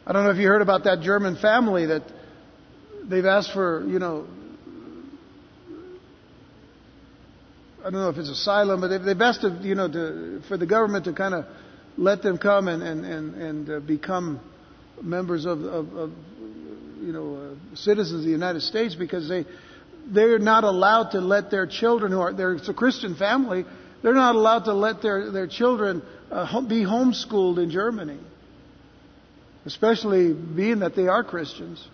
I 0.05 0.13
don't 0.13 0.25
know 0.25 0.31
if 0.31 0.39
you 0.39 0.49
heard 0.49 0.63
about 0.63 0.83
that 0.83 1.01
German 1.03 1.37
family 1.37 1.87
that 1.87 2.03
they've 3.05 3.25
asked 3.25 3.53
for, 3.53 3.87
you 3.87 4.01
know, 4.01 4.27
I 7.85 7.91
don't 7.91 8.01
know 8.01 8.11
if 8.11 8.17
it's 8.17 8.29
asylum, 8.29 8.81
but 8.81 8.89
they've, 8.89 9.03
they've 9.03 9.21
asked, 9.21 9.41
to, 9.41 9.59
you 9.63 9.75
know, 9.75 9.89
to, 9.91 10.41
for 10.47 10.57
the 10.57 10.67
government 10.67 11.05
to 11.07 11.13
kind 11.13 11.35
of 11.35 11.47
let 11.97 12.23
them 12.23 12.39
come 12.39 12.69
and 12.69 12.83
and 12.83 13.05
and, 13.05 13.35
and 13.35 13.71
uh, 13.71 13.81
become 13.81 14.41
members 15.03 15.45
of, 15.45 15.63
of, 15.63 15.93
of 15.95 16.11
you 17.01 17.13
know 17.13 17.57
uh, 17.73 17.77
citizens 17.77 18.21
of 18.21 18.25
the 18.25 18.31
United 18.31 18.61
States 18.61 18.95
because 18.95 19.29
they 19.29 19.45
they're 20.07 20.39
not 20.39 20.65
allowed 20.65 21.11
to 21.11 21.21
let 21.21 21.51
their 21.51 21.67
children 21.67 22.13
who 22.13 22.21
are 22.21 22.33
they're 22.33 22.55
it's 22.55 22.69
a 22.69 22.75
Christian 22.75 23.15
family 23.15 23.65
they're 24.03 24.15
not 24.15 24.35
allowed 24.35 24.65
to 24.65 24.75
let 24.75 25.03
their 25.03 25.31
their 25.31 25.47
children 25.47 26.03
uh, 26.31 26.61
be 26.63 26.83
homeschooled 26.83 27.63
in 27.63 27.71
Germany, 27.71 28.19
especially 29.67 30.33
being 30.33 30.81
that 30.81 30.97
they 30.97 31.09
are 31.09 31.23
Christians, 31.23 31.87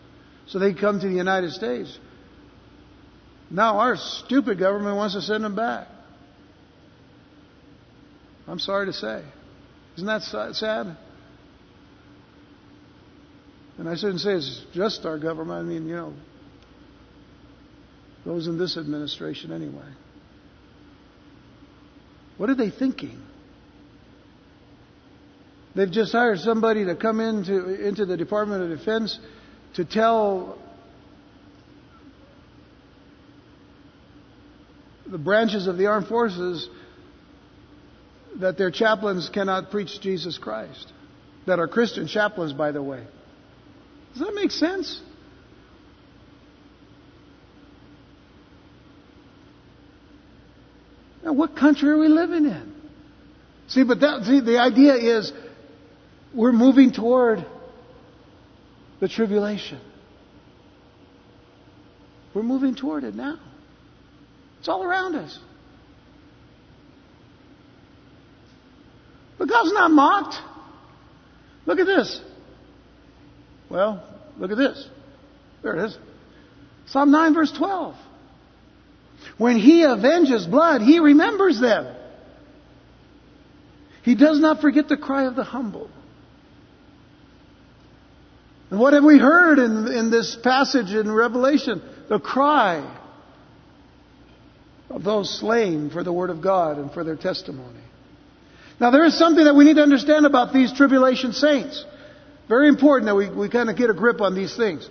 so 0.46 0.58
they 0.58 0.74
come 0.74 1.00
to 1.00 1.08
the 1.08 1.14
United 1.14 1.52
States. 1.52 1.98
Now 3.50 3.78
our 3.78 3.96
stupid 3.96 4.58
government 4.58 4.96
wants 4.96 5.14
to 5.14 5.22
send 5.22 5.44
them 5.44 5.56
back. 5.56 5.88
I'm 8.46 8.58
sorry 8.58 8.86
to 8.86 8.92
say. 8.92 9.22
Isn't 9.96 10.06
that 10.06 10.22
sad? 10.54 10.96
And 13.78 13.88
I 13.88 13.94
shouldn't 13.94 14.20
say 14.20 14.32
it's 14.32 14.64
just 14.74 15.06
our 15.06 15.18
government. 15.18 15.60
I 15.60 15.62
mean, 15.62 15.86
you 15.86 15.94
know, 15.94 16.14
those 18.24 18.46
in 18.46 18.58
this 18.58 18.76
administration 18.76 19.52
anyway. 19.52 19.88
What 22.36 22.50
are 22.50 22.54
they 22.54 22.70
thinking? 22.70 23.22
They've 25.74 25.90
just 25.90 26.12
hired 26.12 26.40
somebody 26.40 26.86
to 26.86 26.96
come 26.96 27.20
into, 27.20 27.86
into 27.86 28.04
the 28.04 28.16
Department 28.16 28.62
of 28.62 28.78
Defense 28.78 29.18
to 29.74 29.84
tell 29.84 30.58
the 35.10 35.18
branches 35.18 35.66
of 35.66 35.78
the 35.78 35.86
armed 35.86 36.06
forces 36.06 36.68
that 38.40 38.58
their 38.58 38.70
chaplains 38.70 39.30
cannot 39.32 39.70
preach 39.70 40.00
Jesus 40.00 40.38
Christ. 40.38 40.92
That 41.46 41.58
are 41.58 41.68
Christian 41.68 42.06
chaplains, 42.06 42.52
by 42.52 42.72
the 42.72 42.82
way. 42.82 43.04
Does 44.12 44.20
that 44.20 44.34
make 44.34 44.50
sense? 44.50 45.00
Now, 51.24 51.32
what 51.32 51.56
country 51.56 51.88
are 51.90 51.98
we 51.98 52.08
living 52.08 52.44
in? 52.44 52.74
See, 53.68 53.82
but 53.82 54.00
that, 54.00 54.24
see, 54.24 54.40
the 54.40 54.58
idea 54.58 54.94
is 54.94 55.32
we're 56.34 56.52
moving 56.52 56.92
toward 56.92 57.44
the 59.00 59.08
tribulation. 59.08 59.80
We're 62.34 62.42
moving 62.42 62.74
toward 62.74 63.04
it 63.04 63.14
now. 63.14 63.38
It's 64.58 64.68
all 64.68 64.84
around 64.84 65.14
us. 65.14 65.38
But 69.38 69.48
God's 69.48 69.72
not 69.72 69.90
mocked. 69.90 70.36
Look 71.66 71.78
at 71.78 71.86
this. 71.86 72.20
Well, 73.70 74.02
Look 74.38 74.52
at 74.52 74.56
this. 74.56 74.88
There 75.62 75.76
it 75.76 75.84
is. 75.86 75.98
Psalm 76.86 77.10
9 77.10 77.34
verse 77.34 77.52
12. 77.52 77.96
When 79.36 79.58
he 79.58 79.84
avenges 79.84 80.46
blood, 80.46 80.80
he 80.80 81.00
remembers 81.00 81.60
them. 81.60 81.94
He 84.02 84.14
does 84.14 84.40
not 84.40 84.60
forget 84.60 84.88
the 84.88 84.96
cry 84.96 85.24
of 85.24 85.34
the 85.34 85.44
humble. 85.44 85.90
And 88.70 88.78
what 88.78 88.92
have 88.92 89.04
we 89.04 89.18
heard 89.18 89.58
in, 89.58 89.88
in 89.88 90.10
this 90.10 90.36
passage 90.36 90.92
in 90.92 91.10
Revelation? 91.10 91.82
The 92.08 92.20
cry 92.20 92.96
of 94.90 95.04
those 95.04 95.38
slain 95.38 95.90
for 95.90 96.02
the 96.02 96.12
Word 96.12 96.30
of 96.30 96.40
God 96.40 96.78
and 96.78 96.92
for 96.92 97.04
their 97.04 97.16
testimony. 97.16 97.80
Now 98.80 98.90
there 98.90 99.04
is 99.04 99.18
something 99.18 99.44
that 99.44 99.54
we 99.54 99.64
need 99.64 99.76
to 99.76 99.82
understand 99.82 100.26
about 100.26 100.52
these 100.52 100.72
tribulation 100.72 101.32
saints. 101.32 101.84
Very 102.48 102.68
important 102.68 103.06
that 103.06 103.14
we, 103.14 103.28
we 103.28 103.48
kind 103.48 103.68
of 103.68 103.76
get 103.76 103.90
a 103.90 103.94
grip 103.94 104.20
on 104.20 104.34
these 104.34 104.56
things. 104.56 104.88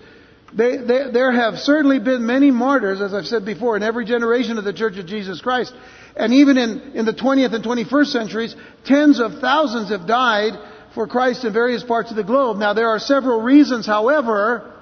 They, 0.54 0.78
they, 0.78 1.12
there 1.12 1.32
have 1.32 1.56
certainly 1.56 2.00
been 2.00 2.26
many 2.26 2.52
martyrs, 2.52 3.02
as 3.02 3.14
I've 3.14 3.26
said 3.26 3.44
before, 3.44 3.76
in 3.76 3.84
every 3.84 4.06
generation 4.06 4.58
of 4.58 4.64
the 4.64 4.74
Church 4.74 4.98
of 4.98 5.06
Jesus 5.06 5.42
Christ. 5.42 5.74
And 6.16 6.34
even 6.34 6.58
in, 6.58 6.80
in 6.94 7.06
the 7.06 7.14
20th 7.14 7.54
and 7.54 7.64
21st 7.64 8.08
centuries, 8.08 8.56
tens 8.86 9.20
of 9.20 9.40
thousands 9.40 9.90
have 9.90 10.08
died 10.08 10.54
for 10.94 11.08
Christ 11.08 11.44
in 11.44 11.54
various 11.54 11.84
parts 11.84 12.12
of 12.12 12.18
the 12.18 12.24
globe. 12.24 12.58
Now 12.58 12.74
there 12.74 12.90
are 12.90 13.00
several 13.00 13.42
reasons, 13.42 13.86
however, 13.86 14.74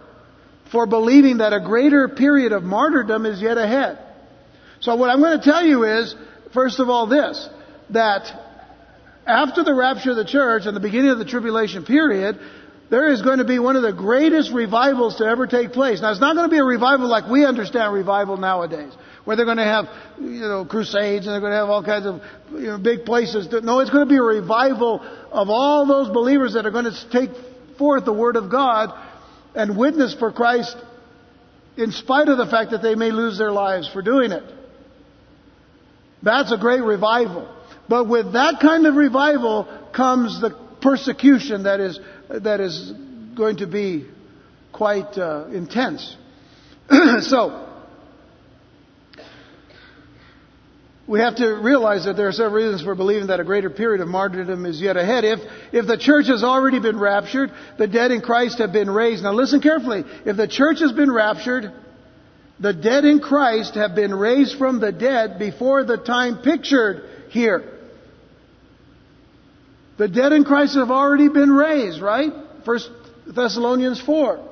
for 0.71 0.85
believing 0.85 1.37
that 1.37 1.53
a 1.53 1.59
greater 1.59 2.07
period 2.09 2.51
of 2.51 2.63
martyrdom 2.63 3.25
is 3.25 3.41
yet 3.41 3.57
ahead. 3.57 3.99
So 4.85 4.95
what 4.95 5.09
I'm 5.09 5.19
going 5.19 5.39
to 5.39 5.43
tell 5.43 5.65
you 5.65 5.83
is, 5.83 6.15
first 6.53 6.79
of 6.79 6.89
all 6.89 7.07
this, 7.07 7.49
that 7.89 8.31
after 9.25 9.63
the 9.63 9.73
rapture 9.73 10.11
of 10.11 10.15
the 10.15 10.25
church 10.25 10.67
and 10.67 10.75
the 10.75 10.79
beginning 10.79 11.09
of 11.09 11.17
the 11.17 11.25
tribulation 11.25 11.85
period, 11.85 12.39
there 12.91 13.11
is 13.11 13.23
going 13.23 13.39
to 13.39 13.45
be 13.45 13.57
one 13.57 13.75
of 13.75 13.81
the 13.81 13.93
greatest 13.93 14.51
revivals 14.53 15.15
to 15.15 15.25
ever 15.25 15.47
take 15.47 15.71
place. 15.71 16.01
Now, 16.01 16.11
it's 16.11 16.21
not 16.21 16.35
going 16.35 16.47
to 16.47 16.53
be 16.53 16.59
a 16.59 16.63
revival 16.63 17.09
like 17.09 17.27
we 17.27 17.45
understand 17.45 17.95
revival 17.95 18.37
nowadays, 18.37 18.93
where 19.23 19.35
they're 19.35 19.47
going 19.47 19.57
to 19.57 19.63
have, 19.63 19.85
you 20.19 20.41
know, 20.41 20.65
crusades 20.65 21.25
and 21.25 21.33
they're 21.33 21.39
going 21.39 21.53
to 21.53 21.57
have 21.57 21.69
all 21.69 21.83
kinds 21.83 22.05
of 22.05 22.21
you 22.51 22.67
know, 22.67 22.77
big 22.77 23.05
places. 23.05 23.47
No, 23.63 23.79
it's 23.79 23.89
going 23.89 24.05
to 24.05 24.09
be 24.09 24.17
a 24.17 24.21
revival 24.21 25.01
of 25.31 25.49
all 25.49 25.87
those 25.87 26.09
believers 26.09 26.53
that 26.53 26.67
are 26.67 26.71
going 26.71 26.85
to 26.85 27.09
take 27.09 27.31
forth 27.79 28.05
the 28.05 28.13
Word 28.13 28.35
of 28.35 28.51
God 28.51 28.93
and 29.55 29.75
witness 29.75 30.13
for 30.13 30.31
Christ 30.31 30.77
in 31.75 31.91
spite 31.91 32.29
of 32.29 32.37
the 32.37 32.45
fact 32.45 32.69
that 32.69 32.83
they 32.83 32.93
may 32.93 33.09
lose 33.09 33.39
their 33.39 33.51
lives 33.51 33.89
for 33.91 34.03
doing 34.03 34.31
it. 34.31 34.43
That's 36.25 36.51
a 36.51 36.57
great 36.57 36.81
revival. 36.81 37.47
But 37.87 38.09
with 38.09 38.33
that 38.33 38.59
kind 38.59 38.87
of 38.87 38.95
revival 38.95 39.67
comes 39.95 40.41
the 40.41 40.49
persecution 40.81 41.63
that 41.63 41.79
is, 41.79 41.99
that 42.29 42.59
is 42.59 42.91
going 43.37 43.57
to 43.57 43.67
be 43.67 44.07
quite 44.73 45.17
uh, 45.17 45.45
intense. 45.53 46.17
so, 47.21 47.61
we 51.07 51.19
have 51.19 51.35
to 51.35 51.47
realize 51.53 52.05
that 52.05 52.17
there 52.17 52.27
are 52.27 52.31
several 52.31 52.55
reasons 52.55 52.81
for 52.81 52.95
believing 52.95 53.27
that 53.27 53.39
a 53.39 53.43
greater 53.43 53.69
period 53.69 54.01
of 54.01 54.07
martyrdom 54.07 54.65
is 54.65 54.81
yet 54.81 54.97
ahead. 54.97 55.23
If, 55.23 55.39
if 55.71 55.85
the 55.85 55.97
church 55.97 56.25
has 56.27 56.43
already 56.43 56.79
been 56.79 56.99
raptured, 56.99 57.51
the 57.77 57.85
dead 57.85 58.09
in 58.09 58.21
Christ 58.21 58.57
have 58.57 58.73
been 58.73 58.89
raised. 58.89 59.21
Now 59.21 59.33
listen 59.33 59.61
carefully. 59.61 60.03
If 60.25 60.37
the 60.37 60.47
church 60.47 60.79
has 60.79 60.91
been 60.91 61.11
raptured, 61.11 61.71
the 62.59 62.73
dead 62.73 63.03
in 63.05 63.19
Christ 63.19 63.75
have 63.75 63.95
been 63.95 64.13
raised 64.13 64.57
from 64.57 64.79
the 64.79 64.91
dead 64.91 65.39
before 65.39 65.83
the 65.83 65.97
time 65.97 66.41
pictured 66.41 67.09
here. 67.29 67.71
The 69.97 70.07
dead 70.07 70.31
in 70.31 70.43
Christ 70.43 70.75
have 70.75 70.91
already 70.91 71.29
been 71.29 71.51
raised, 71.51 72.01
right? 72.01 72.31
First 72.65 72.89
Thessalonians 73.27 74.01
4. 74.01 74.51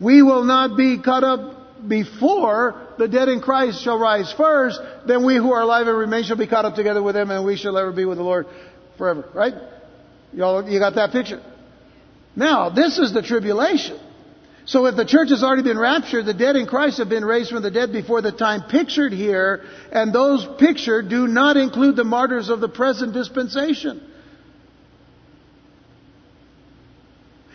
We 0.00 0.22
will 0.22 0.44
not 0.44 0.76
be 0.76 0.98
caught 1.00 1.24
up 1.24 1.88
before 1.88 2.88
the 2.98 3.08
dead 3.08 3.28
in 3.28 3.40
Christ 3.40 3.82
shall 3.82 3.98
rise 3.98 4.32
first, 4.32 4.80
then 5.06 5.24
we 5.24 5.36
who 5.36 5.52
are 5.52 5.62
alive 5.62 5.86
and 5.86 5.96
remain 5.96 6.24
shall 6.24 6.36
be 6.36 6.46
caught 6.46 6.64
up 6.64 6.74
together 6.74 7.02
with 7.02 7.14
them 7.14 7.30
and 7.30 7.44
we 7.44 7.56
shall 7.56 7.76
ever 7.76 7.92
be 7.92 8.04
with 8.04 8.18
the 8.18 8.24
Lord 8.24 8.46
forever, 8.98 9.28
right? 9.34 9.54
Y'all, 10.32 10.68
you 10.68 10.78
got 10.78 10.94
that 10.94 11.12
picture? 11.12 11.42
Now, 12.36 12.70
this 12.70 12.98
is 12.98 13.12
the 13.12 13.22
tribulation. 13.22 13.98
So 14.66 14.86
if 14.86 14.96
the 14.96 15.04
church 15.04 15.30
has 15.30 15.42
already 15.42 15.62
been 15.62 15.78
raptured, 15.78 16.26
the 16.26 16.34
dead 16.34 16.56
in 16.56 16.66
Christ 16.66 16.98
have 16.98 17.08
been 17.08 17.24
raised 17.24 17.50
from 17.50 17.62
the 17.62 17.70
dead 17.70 17.92
before 17.92 18.20
the 18.22 18.32
time 18.32 18.64
pictured 18.68 19.12
here, 19.12 19.64
and 19.90 20.12
those 20.12 20.46
pictured 20.58 21.08
do 21.08 21.26
not 21.26 21.56
include 21.56 21.96
the 21.96 22.04
martyrs 22.04 22.48
of 22.48 22.60
the 22.60 22.68
present 22.68 23.12
dispensation. 23.12 24.00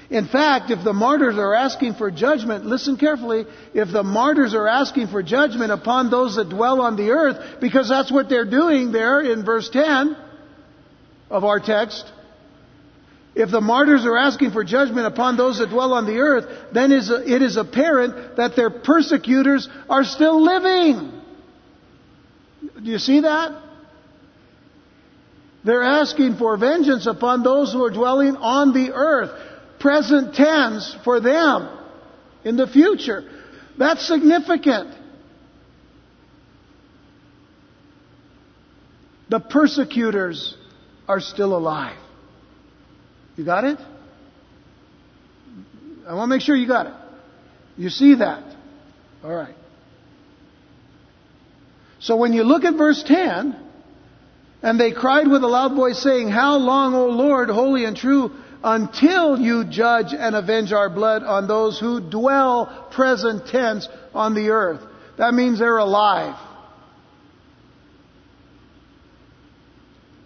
In 0.10 0.28
fact, 0.28 0.70
if 0.70 0.84
the 0.84 0.94
martyrs 0.94 1.38
are 1.38 1.56
asking 1.56 1.96
for 1.96 2.12
judgment, 2.12 2.66
listen 2.66 2.98
carefully, 2.98 3.46
if 3.74 3.92
the 3.92 4.04
martyrs 4.04 4.54
are 4.54 4.68
asking 4.68 5.08
for 5.08 5.24
judgment 5.24 5.72
upon 5.72 6.12
those 6.12 6.36
that 6.36 6.50
dwell 6.50 6.82
on 6.82 6.96
the 6.96 7.10
earth, 7.10 7.60
because 7.60 7.90
that's 7.90 8.12
what 8.12 8.30
they're 8.30 8.50
doing 8.50 8.92
there 8.92 9.22
in 9.22 9.44
verse 9.44 9.68
10 9.70 10.16
of 11.30 11.44
our 11.44 11.60
text, 11.60 12.06
if 13.36 13.52
the 13.52 13.60
martyrs 13.60 14.06
are 14.06 14.18
asking 14.18 14.52
for 14.52 14.64
judgment 14.64 15.08
upon 15.08 15.36
those 15.36 15.60
that 15.60 15.70
dwell 15.70 15.94
on 15.94 16.06
the 16.06 16.18
earth, 16.20 16.46
then 16.74 16.94
it 16.94 17.42
is 17.42 17.58
apparent 17.58 18.38
that 18.38 18.56
their 18.56 18.70
persecutors 18.70 19.68
are 19.90 20.06
still 20.06 20.42
living. 20.42 21.12
Do 22.82 22.90
you 22.90 22.98
see 22.98 23.22
that? 23.22 23.62
They're 25.66 25.84
asking 25.84 26.38
for 26.38 26.56
vengeance 26.58 27.08
upon 27.08 27.44
those 27.44 27.74
who 27.74 27.84
are 27.84 27.90
dwelling 27.90 28.38
on 28.38 28.72
the 28.72 28.94
earth. 28.94 29.32
Present 29.80 30.34
tense 30.36 30.96
for 31.04 31.20
them 31.20 31.78
in 32.46 32.56
the 32.56 32.68
future. 32.68 33.30
That's 33.78 34.08
significant. 34.08 34.96
The 39.30 39.40
persecutors 39.42 40.56
are 41.08 41.20
still 41.20 41.58
alive. 41.58 41.98
You 43.36 43.44
got 43.44 43.66
it? 43.66 43.80
I 46.08 46.14
want 46.14 46.30
to 46.30 46.36
make 46.36 46.42
sure 46.42 46.56
you 46.56 46.68
got 46.68 46.88
it. 46.88 46.94
You 47.78 47.90
see 47.90 48.16
that? 48.16 48.44
All 49.24 49.34
right. 49.34 49.56
So 52.00 52.16
when 52.16 52.34
you 52.34 52.44
look 52.44 52.64
at 52.64 52.76
verse 52.76 53.04
10, 53.04 53.56
and 54.62 54.80
they 54.80 54.92
cried 54.92 55.28
with 55.28 55.44
a 55.44 55.48
loud 55.48 55.76
voice, 55.76 56.02
saying, 56.02 56.30
How 56.30 56.58
long, 56.58 56.94
O 56.94 57.08
Lord, 57.08 57.50
holy 57.50 57.86
and 57.86 57.98
true, 57.98 58.32
until 58.64 59.40
you 59.40 59.66
judge 59.66 60.14
and 60.14 60.36
avenge 60.36 60.72
our 60.72 60.90
blood 60.90 61.24
on 61.24 61.48
those 61.48 61.80
who 61.80 62.00
dwell 62.00 62.88
present 62.92 63.48
tense 63.48 63.88
on 64.14 64.34
the 64.34 64.50
earth? 64.50 64.82
That 65.18 65.34
means 65.34 65.60
they're 65.60 65.78
alive. 65.78 66.40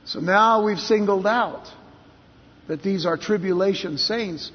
So 0.06 0.20
now 0.20 0.64
we've 0.64 0.80
singled 0.80 1.28
out 1.28 1.68
that 2.70 2.84
these 2.84 3.08
are 3.08 3.18
tribulation 3.18 3.98
saints 3.98 4.52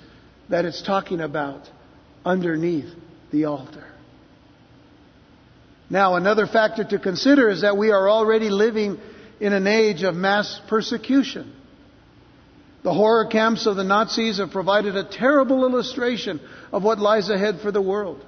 that 0.49 0.65
it's 0.65 0.83
talking 0.83 1.21
about 1.21 1.69
underneath 2.25 2.89
the 3.33 3.47
altar. 3.47 3.85
Now, 5.91 6.15
another 6.15 6.47
factor 6.47 6.85
to 6.85 6.99
consider 7.01 7.51
is 7.51 7.63
that 7.63 7.77
we 7.77 7.91
are 7.91 8.09
already 8.09 8.51
living 8.51 8.99
in 9.41 9.53
an 9.53 9.67
age 9.67 10.05
of 10.05 10.15
mass 10.15 10.61
persecution. 10.69 11.53
The 12.85 12.95
horror 12.95 13.27
camps 13.27 13.67
of 13.67 13.75
the 13.75 13.83
Nazis 13.83 14.39
have 14.39 14.53
provided 14.53 14.97
a 14.97 15.05
terrible 15.05 15.65
illustration 15.65 16.41
of 16.73 16.85
what 16.85 17.01
lies 17.01 17.31
ahead 17.31 17.61
for 17.63 17.73
the 17.73 17.83
world. 17.83 18.25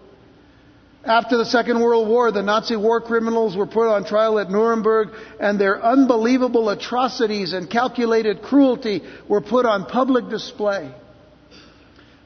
After 1.07 1.37
the 1.37 1.45
Second 1.45 1.81
World 1.81 2.09
War, 2.09 2.33
the 2.33 2.43
Nazi 2.43 2.75
war 2.75 3.01
criminals 3.01 3.57
were 3.57 3.67
put 3.67 3.89
on 3.89 4.05
trial 4.05 4.41
at 4.41 4.51
Nuremberg 4.51 5.11
and 5.39 5.61
their 5.61 5.81
unbelievable 5.81 6.69
atrocities 6.69 7.53
and 7.53 7.71
calculated 7.71 8.43
cruelty 8.43 9.03
were 9.29 9.41
put 9.41 9.67
on 9.67 9.87
public 9.87 10.29
display. 10.29 10.93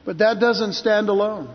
But 0.03 0.17
that 0.17 0.39
doesn't 0.39 0.73
stand 0.73 1.09
alone. 1.09 1.53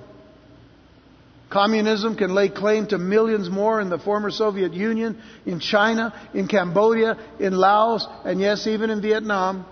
Communism 1.51 2.17
can 2.17 2.33
lay 2.33 2.49
claim 2.49 2.87
to 2.89 2.99
millions 2.99 3.51
more 3.51 3.81
in 3.81 3.91
the 3.91 3.99
former 3.99 4.31
Soviet 4.31 4.73
Union, 4.73 5.21
in 5.45 5.59
China, 5.59 6.15
in 6.33 6.47
Cambodia, 6.47 7.19
in 7.41 7.55
Laos, 7.55 8.07
and 8.25 8.41
yes, 8.41 8.69
even 8.69 8.91
in 8.91 9.03
Vietnam, 9.03 9.67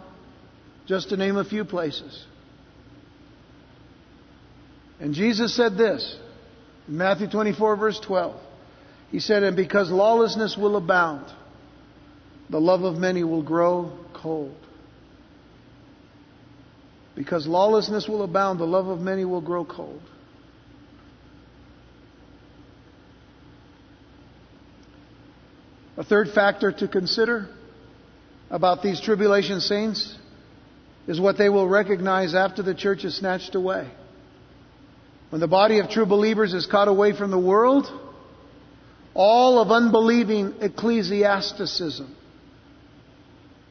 just 0.87 1.11
to 1.11 1.17
name 1.17 1.37
a 1.37 1.45
few 1.45 1.65
places. 1.65 2.25
And 4.99 5.15
Jesus 5.15 5.55
said 5.55 5.77
this 5.77 6.17
Matthew 6.87 7.29
24, 7.29 7.77
verse 7.77 8.01
12, 8.01 8.41
he 9.11 9.21
said, 9.21 9.43
And 9.43 9.57
because 9.57 9.91
lawlessness 9.91 10.57
will 10.57 10.77
abound, 10.77 11.33
the 12.51 12.61
love 12.61 12.83
of 12.83 12.97
many 12.97 13.25
will 13.25 13.43
grow 13.43 13.99
cold. 14.13 14.55
Because 17.15 17.47
lawlessness 17.47 18.09
will 18.09 18.23
abound, 18.23 18.59
the 18.59 18.67
love 18.67 18.89
of 18.89 19.01
many 19.01 19.25
will 19.25 19.41
grow 19.41 19.65
cold. 19.65 20.03
A 25.97 26.05
third 26.05 26.31
factor 26.35 26.73
to 26.73 26.89
consider 26.89 27.49
about 28.51 28.83
these 28.83 29.01
tribulation 29.01 29.61
saints 29.61 30.17
is 31.07 31.21
what 31.21 31.39
they 31.39 31.49
will 31.49 31.69
recognize 31.69 32.35
after 32.35 32.63
the 32.63 32.75
church 32.75 33.05
is 33.05 33.17
snatched 33.17 33.55
away. 33.55 33.89
When 35.35 35.41
the 35.41 35.49
body 35.49 35.81
of 35.81 35.91
true 35.91 36.07
believers 36.07 36.55
is 36.55 36.65
caught 36.65 36.87
away 36.87 37.13
from 37.13 37.33
the 37.33 37.39
world, 37.41 37.91
all 39.15 39.59
of 39.59 39.73
unbelieving 39.73 40.55
ecclesiasticism, 40.61 42.15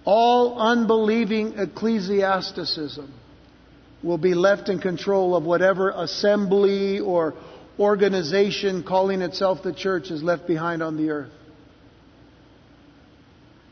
all 0.03 0.59
unbelieving 0.59 1.53
ecclesiasticism 1.57 3.14
will 4.03 4.18
be 4.18 4.34
left 4.34 4.68
in 4.68 4.80
control 4.80 5.38
of 5.38 5.45
whatever 5.45 5.91
assembly 5.91 6.99
or 6.99 7.34
organization 7.80 8.84
calling 8.84 9.22
itself 9.22 9.64
the 9.64 9.72
church 9.72 10.11
is 10.11 10.22
left 10.22 10.45
behind 10.45 10.84
on 10.84 10.97
the 10.97 11.11
earth. 11.11 11.32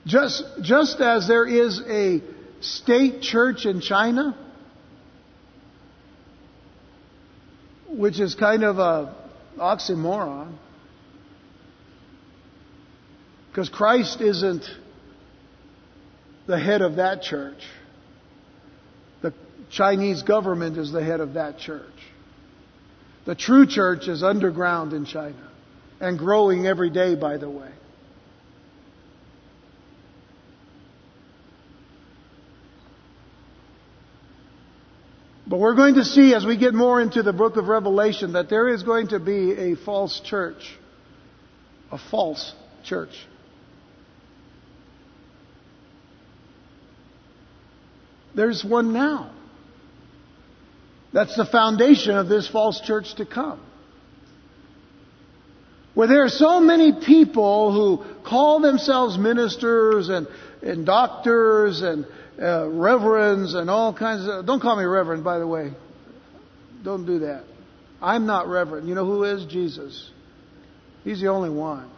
Just, 0.05 0.45
just 0.61 1.01
as 1.01 1.27
there 1.27 1.45
is 1.45 1.81
a 1.89 2.21
state 2.61 3.21
church 3.21 3.65
in 3.65 3.81
China, 3.81 4.37
which 7.91 8.19
is 8.19 8.35
kind 8.35 8.63
of 8.63 8.79
a 8.79 9.15
oxymoron, 9.57 10.55
because 13.49 13.69
Christ 13.69 14.21
isn't 14.21 14.63
the 16.47 16.57
head 16.57 16.81
of 16.81 16.95
that 16.95 17.21
church. 17.21 17.61
The 19.21 19.33
Chinese 19.69 20.23
government 20.23 20.77
is 20.77 20.91
the 20.91 21.03
head 21.03 21.19
of 21.19 21.33
that 21.33 21.59
church. 21.59 21.85
The 23.25 23.35
true 23.35 23.67
church 23.67 24.07
is 24.07 24.23
underground 24.23 24.93
in 24.93 25.05
China 25.05 25.49
and 25.99 26.17
growing 26.17 26.65
every 26.65 26.89
day, 26.89 27.15
by 27.15 27.37
the 27.37 27.49
way. 27.49 27.69
But 35.51 35.59
we're 35.59 35.75
going 35.75 35.95
to 35.95 36.05
see 36.05 36.33
as 36.33 36.45
we 36.45 36.55
get 36.55 36.73
more 36.73 37.01
into 37.01 37.23
the 37.23 37.33
book 37.33 37.57
of 37.57 37.67
Revelation 37.67 38.33
that 38.33 38.49
there 38.49 38.69
is 38.69 38.83
going 38.83 39.09
to 39.09 39.19
be 39.19 39.51
a 39.51 39.75
false 39.75 40.21
church. 40.21 40.77
A 41.91 41.97
false 41.97 42.53
church. 42.85 43.11
There's 48.33 48.63
one 48.63 48.93
now. 48.93 49.33
That's 51.11 51.35
the 51.35 51.45
foundation 51.45 52.15
of 52.15 52.29
this 52.29 52.47
false 52.47 52.79
church 52.79 53.15
to 53.15 53.25
come. 53.25 53.59
Where 55.93 56.07
there 56.07 56.23
are 56.23 56.29
so 56.29 56.59
many 56.59 56.93
people 57.05 57.73
who 57.73 58.23
call 58.23 58.61
themselves 58.61 59.17
ministers 59.17 60.09
and, 60.09 60.27
and 60.61 60.85
doctors 60.85 61.81
and 61.81 62.05
uh, 62.41 62.69
reverends 62.69 63.53
and 63.53 63.69
all 63.69 63.93
kinds 63.93 64.27
of. 64.27 64.45
Don't 64.45 64.61
call 64.61 64.77
me 64.77 64.85
reverend, 64.85 65.23
by 65.23 65.39
the 65.39 65.47
way. 65.47 65.71
Don't 66.83 67.05
do 67.05 67.19
that. 67.19 67.43
I'm 68.01 68.25
not 68.25 68.47
reverend. 68.47 68.87
You 68.87 68.95
know 68.95 69.05
who 69.05 69.25
is? 69.25 69.45
Jesus. 69.45 70.09
He's 71.03 71.19
the 71.19 71.27
only 71.27 71.49
one. 71.49 71.89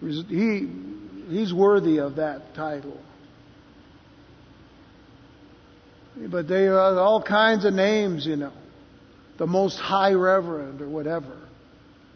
He, 0.00 0.68
he's 1.28 1.52
worthy 1.52 1.98
of 1.98 2.16
that 2.16 2.54
title. 2.54 3.00
But 6.16 6.48
they 6.48 6.64
have 6.64 6.96
all 6.96 7.22
kinds 7.22 7.64
of 7.64 7.74
names, 7.74 8.24
you 8.24 8.36
know. 8.36 8.52
The 9.38 9.46
most 9.46 9.78
high 9.78 10.12
reverend 10.12 10.80
or 10.80 10.88
whatever. 10.88 11.45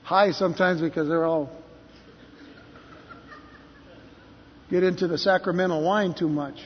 High 0.02 0.32
sometimes 0.32 0.80
because 0.80 1.08
they're 1.08 1.24
all 1.24 1.50
get 4.70 4.82
into 4.84 5.08
the 5.08 5.18
sacramental 5.18 5.82
wine 5.82 6.14
too 6.14 6.28
much. 6.28 6.56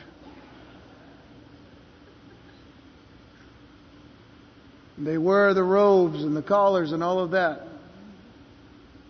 They 4.98 5.18
wear 5.18 5.54
the 5.54 5.62
robes 5.62 6.22
and 6.22 6.36
the 6.36 6.42
collars 6.42 6.92
and 6.92 7.02
all 7.02 7.18
of 7.18 7.32
that. 7.32 7.62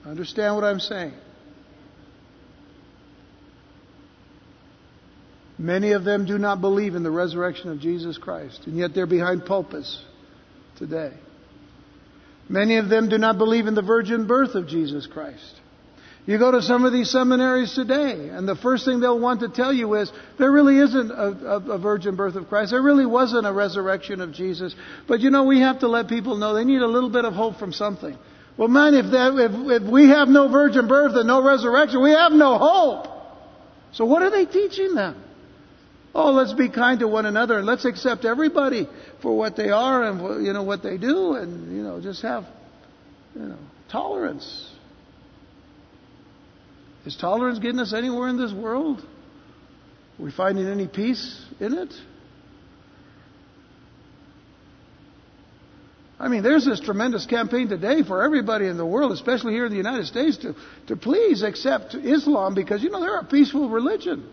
Understand 0.06 0.54
what 0.54 0.64
I'm 0.64 0.80
saying? 0.80 1.14
Many 5.58 5.92
of 5.92 6.04
them 6.04 6.26
do 6.26 6.36
not 6.38 6.60
believe 6.60 6.94
in 6.94 7.02
the 7.02 7.10
resurrection 7.10 7.70
of 7.70 7.80
Jesus 7.80 8.18
Christ, 8.18 8.62
and 8.66 8.76
yet 8.76 8.94
they're 8.94 9.06
behind 9.06 9.46
pulpits 9.46 10.02
today. 10.76 11.12
Many 12.48 12.76
of 12.76 12.88
them 12.88 13.08
do 13.08 13.18
not 13.18 13.38
believe 13.38 13.66
in 13.66 13.74
the 13.74 13.82
virgin 13.82 14.26
birth 14.26 14.54
of 14.54 14.66
Jesus 14.66 15.06
Christ. 15.06 15.60
You 16.26 16.38
go 16.38 16.50
to 16.50 16.62
some 16.62 16.86
of 16.86 16.92
these 16.92 17.10
seminaries 17.10 17.74
today, 17.74 18.30
and 18.30 18.48
the 18.48 18.56
first 18.56 18.86
thing 18.86 19.00
they'll 19.00 19.20
want 19.20 19.40
to 19.40 19.48
tell 19.50 19.72
you 19.72 19.92
is 19.94 20.10
there 20.38 20.50
really 20.50 20.78
isn't 20.78 21.10
a, 21.10 21.14
a, 21.14 21.72
a, 21.72 21.78
virgin 21.78 22.16
birth 22.16 22.34
of 22.36 22.48
Christ. 22.48 22.70
There 22.70 22.80
really 22.80 23.04
wasn't 23.04 23.46
a 23.46 23.52
resurrection 23.52 24.22
of 24.22 24.32
Jesus. 24.32 24.74
But 25.06 25.20
you 25.20 25.28
know, 25.28 25.44
we 25.44 25.60
have 25.60 25.80
to 25.80 25.88
let 25.88 26.08
people 26.08 26.36
know 26.36 26.54
they 26.54 26.64
need 26.64 26.80
a 26.80 26.86
little 26.86 27.10
bit 27.10 27.26
of 27.26 27.34
hope 27.34 27.58
from 27.58 27.74
something. 27.74 28.16
Well, 28.56 28.68
man, 28.68 28.94
if, 28.94 29.10
that, 29.10 29.34
if, 29.34 29.82
if 29.82 29.90
we 29.90 30.08
have 30.08 30.28
no 30.28 30.48
virgin 30.48 30.88
birth 30.88 31.14
and 31.14 31.26
no 31.26 31.44
resurrection, 31.44 32.02
we 32.02 32.12
have 32.12 32.32
no 32.32 32.56
hope. 32.56 33.08
So 33.92 34.06
what 34.06 34.22
are 34.22 34.30
they 34.30 34.46
teaching 34.46 34.94
them? 34.94 35.22
Oh, 36.14 36.30
let's 36.30 36.52
be 36.52 36.68
kind 36.68 37.00
to 37.00 37.08
one 37.08 37.26
another 37.26 37.58
and 37.58 37.66
let's 37.66 37.84
accept 37.84 38.24
everybody 38.24 38.88
for 39.20 39.36
what 39.36 39.56
they 39.56 39.70
are 39.70 40.04
and 40.04 40.46
you 40.46 40.52
know 40.52 40.62
what 40.62 40.82
they 40.82 40.96
do, 40.96 41.34
and 41.34 41.76
you 41.76 41.82
know 41.82 42.00
just 42.00 42.22
have 42.22 42.44
you 43.34 43.42
know 43.42 43.58
tolerance. 43.90 44.70
Is 47.04 47.16
tolerance 47.16 47.58
getting 47.58 47.80
us 47.80 47.92
anywhere 47.92 48.28
in 48.28 48.38
this 48.38 48.52
world? 48.52 49.00
Are 50.18 50.24
we 50.24 50.30
finding 50.30 50.66
any 50.68 50.86
peace 50.86 51.44
in 51.58 51.74
it? 51.74 51.92
I 56.18 56.28
mean, 56.28 56.42
there's 56.42 56.64
this 56.64 56.80
tremendous 56.80 57.26
campaign 57.26 57.68
today 57.68 58.02
for 58.02 58.22
everybody 58.22 58.66
in 58.66 58.76
the 58.76 58.86
world, 58.86 59.12
especially 59.12 59.52
here 59.52 59.66
in 59.66 59.72
the 59.72 59.76
United 59.76 60.06
States, 60.06 60.38
to, 60.38 60.54
to 60.86 60.96
please 60.96 61.42
accept 61.42 61.94
Islam 61.94 62.54
because, 62.54 62.82
you 62.82 62.88
know, 62.88 63.00
they're 63.00 63.18
a 63.18 63.24
peaceful 63.24 63.68
religion. 63.68 64.26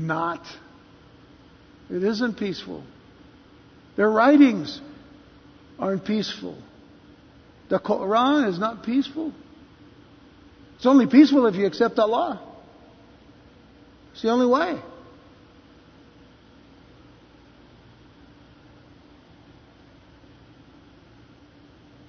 Not. 0.00 0.46
It 1.90 2.02
isn't 2.02 2.38
peaceful. 2.38 2.82
Their 3.96 4.10
writings 4.10 4.80
aren't 5.78 6.04
peaceful. 6.04 6.56
The 7.68 7.78
Quran 7.78 8.48
is 8.48 8.58
not 8.58 8.82
peaceful. 8.84 9.32
It's 10.76 10.86
only 10.86 11.06
peaceful 11.06 11.46
if 11.46 11.54
you 11.54 11.66
accept 11.66 11.98
Allah. 11.98 12.40
It's 14.12 14.22
the 14.22 14.30
only 14.30 14.46
way. 14.46 14.80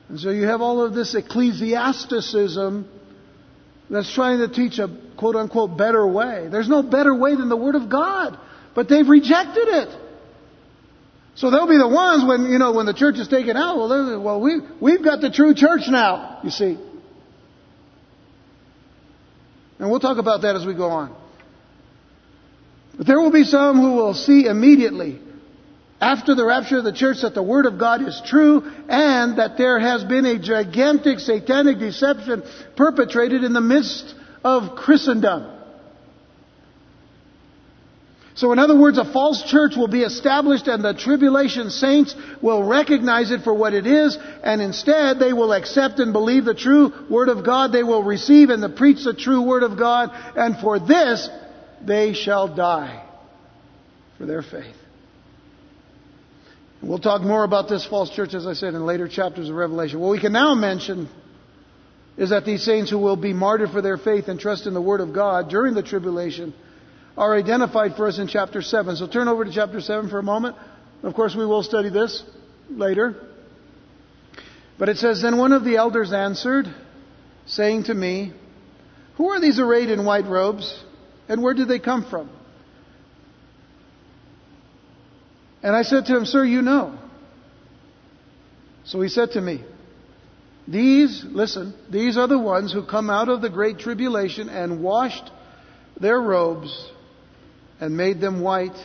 And 0.07 0.19
so 0.19 0.29
you 0.29 0.47
have 0.47 0.61
all 0.61 0.81
of 0.85 0.93
this 0.93 1.13
ecclesiasticism 1.13 2.87
that's 3.91 4.13
trying 4.13 4.39
to 4.39 4.47
teach 4.47 4.79
a 4.79 4.87
quote 5.17 5.35
unquote 5.35 5.77
better 5.77 6.07
way. 6.07 6.47
There's 6.49 6.69
no 6.69 6.81
better 6.81 7.13
way 7.13 7.35
than 7.35 7.49
the 7.49 7.57
Word 7.57 7.75
of 7.75 7.89
God, 7.89 8.39
but 8.73 8.87
they've 8.87 9.07
rejected 9.07 9.67
it. 9.67 9.89
So 11.35 11.51
they'll 11.51 11.67
be 11.67 11.77
the 11.77 11.87
ones 11.87 12.23
when, 12.25 12.51
you 12.51 12.57
know, 12.57 12.71
when 12.73 12.85
the 12.85 12.93
church 12.93 13.17
is 13.17 13.27
taken 13.27 13.57
out, 13.57 13.77
well, 13.77 14.21
well 14.21 14.41
we, 14.41 14.59
we've 14.79 15.03
got 15.03 15.21
the 15.21 15.29
true 15.29 15.53
church 15.53 15.81
now, 15.87 16.39
you 16.43 16.49
see. 16.49 16.77
And 19.79 19.89
we'll 19.89 19.99
talk 19.99 20.17
about 20.17 20.43
that 20.43 20.55
as 20.55 20.65
we 20.65 20.73
go 20.73 20.89
on. 20.89 21.15
But 22.97 23.07
there 23.07 23.19
will 23.19 23.31
be 23.31 23.43
some 23.43 23.77
who 23.77 23.93
will 23.93 24.13
see 24.13 24.45
immediately 24.45 25.19
after 26.01 26.33
the 26.33 26.43
rapture 26.43 26.79
of 26.79 26.83
the 26.83 26.91
church 26.91 27.21
that 27.21 27.35
the 27.35 27.43
Word 27.43 27.67
of 27.67 27.77
God 27.77 28.01
is 28.01 28.19
true 28.25 28.63
and 28.89 29.37
that 29.37 29.55
there 29.57 29.79
has 29.79 30.03
been 30.03 30.25
a 30.25 30.39
gigantic 30.39 31.19
satanic 31.19 31.77
deception 31.77 32.43
perpetrated 32.75 33.43
in 33.43 33.53
the 33.53 33.61
midst 33.61 34.15
of 34.43 34.75
Christendom. 34.75 35.59
So 38.33 38.51
in 38.51 38.57
other 38.57 38.75
words, 38.75 38.97
a 38.97 39.05
false 39.05 39.43
church 39.43 39.73
will 39.75 39.89
be 39.89 40.01
established 40.01 40.67
and 40.67 40.83
the 40.83 40.95
tribulation 40.95 41.69
saints 41.69 42.15
will 42.41 42.63
recognize 42.63 43.29
it 43.29 43.41
for 43.43 43.53
what 43.53 43.75
it 43.75 43.85
is 43.85 44.17
and 44.43 44.59
instead 44.59 45.19
they 45.19 45.33
will 45.33 45.53
accept 45.53 45.99
and 45.99 46.13
believe 46.13 46.45
the 46.45 46.55
true 46.55 46.91
Word 47.11 47.29
of 47.29 47.45
God. 47.45 47.71
They 47.71 47.83
will 47.83 48.03
receive 48.03 48.49
and 48.49 48.75
preach 48.75 49.03
the 49.03 49.13
true 49.13 49.43
Word 49.43 49.61
of 49.61 49.77
God 49.77 50.09
and 50.35 50.57
for 50.57 50.79
this 50.79 51.29
they 51.85 52.13
shall 52.13 52.47
die 52.47 53.05
for 54.17 54.25
their 54.25 54.41
faith. 54.41 54.80
We'll 56.81 56.99
talk 56.99 57.21
more 57.21 57.43
about 57.43 57.69
this 57.69 57.85
false 57.85 58.09
church, 58.09 58.33
as 58.33 58.47
I 58.47 58.53
said, 58.53 58.73
in 58.73 58.85
later 58.85 59.07
chapters 59.07 59.49
of 59.49 59.55
Revelation. 59.55 59.99
What 59.99 60.11
we 60.11 60.19
can 60.19 60.33
now 60.33 60.55
mention 60.55 61.09
is 62.17 62.31
that 62.31 62.43
these 62.43 62.63
saints 62.63 62.89
who 62.89 62.97
will 62.97 63.15
be 63.15 63.33
martyred 63.33 63.69
for 63.69 63.81
their 63.81 63.97
faith 63.97 64.27
and 64.27 64.39
trust 64.39 64.65
in 64.65 64.73
the 64.73 64.81
Word 64.81 64.99
of 64.99 65.13
God 65.13 65.49
during 65.49 65.75
the 65.75 65.83
tribulation 65.83 66.53
are 67.15 67.37
identified 67.37 67.95
for 67.95 68.07
us 68.07 68.17
in 68.17 68.27
chapter 68.27 68.63
7. 68.63 68.95
So 68.95 69.07
turn 69.07 69.27
over 69.27 69.45
to 69.45 69.51
chapter 69.51 69.79
7 69.79 70.09
for 70.09 70.17
a 70.17 70.23
moment. 70.23 70.55
Of 71.03 71.13
course, 71.13 71.35
we 71.35 71.45
will 71.45 71.61
study 71.61 71.89
this 71.89 72.23
later. 72.67 73.15
But 74.79 74.89
it 74.89 74.97
says, 74.97 75.21
Then 75.21 75.37
one 75.37 75.51
of 75.51 75.63
the 75.63 75.75
elders 75.75 76.11
answered, 76.11 76.65
saying 77.45 77.83
to 77.85 77.93
me, 77.93 78.33
Who 79.17 79.29
are 79.29 79.39
these 79.39 79.59
arrayed 79.59 79.89
in 79.91 80.03
white 80.03 80.25
robes? 80.25 80.83
And 81.29 81.43
where 81.43 81.53
did 81.53 81.67
they 81.67 81.79
come 81.79 82.05
from? 82.09 82.29
And 85.63 85.75
I 85.75 85.83
said 85.83 86.05
to 86.05 86.17
him, 86.17 86.25
Sir, 86.25 86.43
you 86.43 86.61
know. 86.61 86.97
So 88.85 88.99
he 89.01 89.09
said 89.09 89.31
to 89.31 89.41
me, 89.41 89.63
These, 90.67 91.23
listen, 91.23 91.73
these 91.89 92.17
are 92.17 92.27
the 92.27 92.39
ones 92.39 92.73
who 92.73 92.85
come 92.85 93.09
out 93.09 93.29
of 93.29 93.41
the 93.41 93.49
great 93.49 93.79
tribulation 93.79 94.49
and 94.49 94.81
washed 94.81 95.29
their 95.99 96.19
robes 96.19 96.89
and 97.79 97.95
made 97.95 98.19
them 98.19 98.41
white 98.41 98.77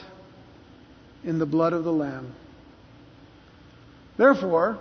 in 1.25 1.39
the 1.39 1.47
blood 1.47 1.73
of 1.73 1.85
the 1.85 1.93
Lamb. 1.93 2.35
Therefore, 4.19 4.79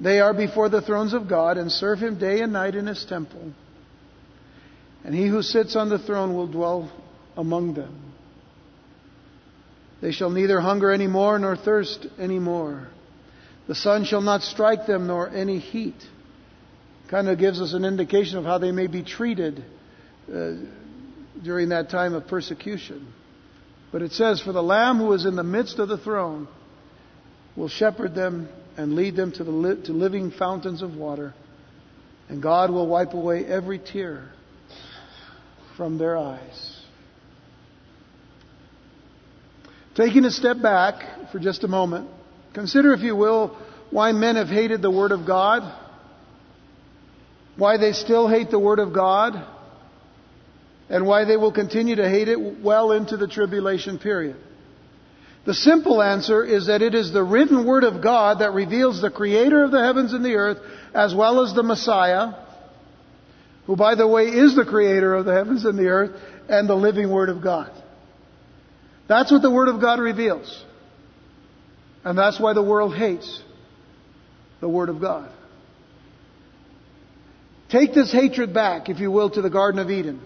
they 0.00 0.20
are 0.20 0.34
before 0.34 0.68
the 0.68 0.80
thrones 0.80 1.12
of 1.12 1.28
God 1.28 1.58
and 1.58 1.70
serve 1.70 1.98
him 1.98 2.18
day 2.18 2.40
and 2.40 2.52
night 2.52 2.74
in 2.74 2.86
his 2.86 3.04
temple. 3.04 3.52
And 5.04 5.14
he 5.14 5.26
who 5.26 5.42
sits 5.42 5.76
on 5.76 5.88
the 5.88 5.98
throne 5.98 6.34
will 6.34 6.46
dwell 6.46 6.90
among 7.36 7.74
them. 7.74 8.07
They 10.00 10.12
shall 10.12 10.30
neither 10.30 10.60
hunger 10.60 10.90
any 10.90 11.06
more 11.06 11.38
nor 11.38 11.56
thirst 11.56 12.06
any 12.18 12.38
more. 12.38 12.88
The 13.66 13.74
sun 13.74 14.04
shall 14.04 14.20
not 14.20 14.42
strike 14.42 14.86
them 14.86 15.06
nor 15.06 15.28
any 15.28 15.58
heat. 15.58 15.96
Kind 17.08 17.28
of 17.28 17.38
gives 17.38 17.60
us 17.60 17.72
an 17.72 17.84
indication 17.84 18.38
of 18.38 18.44
how 18.44 18.58
they 18.58 18.72
may 18.72 18.86
be 18.86 19.02
treated 19.02 19.64
uh, 20.32 20.52
during 21.42 21.70
that 21.70 21.90
time 21.90 22.14
of 22.14 22.26
persecution. 22.28 23.12
But 23.90 24.02
it 24.02 24.12
says, 24.12 24.40
For 24.40 24.52
the 24.52 24.62
Lamb 24.62 24.98
who 24.98 25.12
is 25.12 25.24
in 25.24 25.36
the 25.36 25.42
midst 25.42 25.78
of 25.78 25.88
the 25.88 25.98
throne 25.98 26.48
will 27.56 27.68
shepherd 27.68 28.14
them 28.14 28.48
and 28.76 28.94
lead 28.94 29.16
them 29.16 29.32
to, 29.32 29.44
the 29.44 29.50
li- 29.50 29.82
to 29.84 29.92
living 29.92 30.30
fountains 30.30 30.82
of 30.82 30.94
water, 30.94 31.34
and 32.28 32.42
God 32.42 32.70
will 32.70 32.86
wipe 32.86 33.14
away 33.14 33.44
every 33.44 33.78
tear 33.78 34.30
from 35.76 35.98
their 35.98 36.16
eyes. 36.16 36.77
Taking 39.98 40.24
a 40.26 40.30
step 40.30 40.62
back 40.62 41.32
for 41.32 41.40
just 41.40 41.64
a 41.64 41.68
moment, 41.68 42.08
consider, 42.54 42.92
if 42.92 43.00
you 43.00 43.16
will, 43.16 43.58
why 43.90 44.12
men 44.12 44.36
have 44.36 44.46
hated 44.46 44.80
the 44.80 44.92
Word 44.92 45.10
of 45.10 45.26
God, 45.26 45.64
why 47.56 47.78
they 47.78 47.90
still 47.90 48.28
hate 48.28 48.48
the 48.48 48.60
Word 48.60 48.78
of 48.78 48.92
God, 48.92 49.44
and 50.88 51.04
why 51.04 51.24
they 51.24 51.36
will 51.36 51.50
continue 51.50 51.96
to 51.96 52.08
hate 52.08 52.28
it 52.28 52.62
well 52.62 52.92
into 52.92 53.16
the 53.16 53.26
tribulation 53.26 53.98
period. 53.98 54.36
The 55.46 55.54
simple 55.54 56.00
answer 56.00 56.44
is 56.44 56.68
that 56.68 56.80
it 56.80 56.94
is 56.94 57.12
the 57.12 57.24
written 57.24 57.66
Word 57.66 57.82
of 57.82 58.00
God 58.00 58.38
that 58.38 58.52
reveals 58.52 59.02
the 59.02 59.10
Creator 59.10 59.64
of 59.64 59.72
the 59.72 59.84
heavens 59.84 60.12
and 60.12 60.24
the 60.24 60.36
earth, 60.36 60.58
as 60.94 61.12
well 61.12 61.44
as 61.44 61.54
the 61.54 61.64
Messiah, 61.64 62.34
who, 63.66 63.74
by 63.74 63.96
the 63.96 64.06
way, 64.06 64.26
is 64.26 64.54
the 64.54 64.64
Creator 64.64 65.16
of 65.16 65.24
the 65.24 65.34
heavens 65.34 65.64
and 65.64 65.76
the 65.76 65.88
earth, 65.88 66.12
and 66.48 66.68
the 66.68 66.76
living 66.76 67.10
Word 67.10 67.30
of 67.30 67.42
God. 67.42 67.72
That's 69.08 69.32
what 69.32 69.42
the 69.42 69.50
Word 69.50 69.68
of 69.68 69.80
God 69.80 69.98
reveals. 69.98 70.64
And 72.04 72.16
that's 72.16 72.38
why 72.38 72.52
the 72.52 72.62
world 72.62 72.94
hates 72.94 73.42
the 74.60 74.68
Word 74.68 74.88
of 74.88 75.00
God. 75.00 75.30
Take 77.70 77.94
this 77.94 78.12
hatred 78.12 78.54
back, 78.54 78.88
if 78.88 78.98
you 79.00 79.10
will, 79.10 79.30
to 79.30 79.42
the 79.42 79.50
Garden 79.50 79.80
of 79.80 79.90
Eden. 79.90 80.20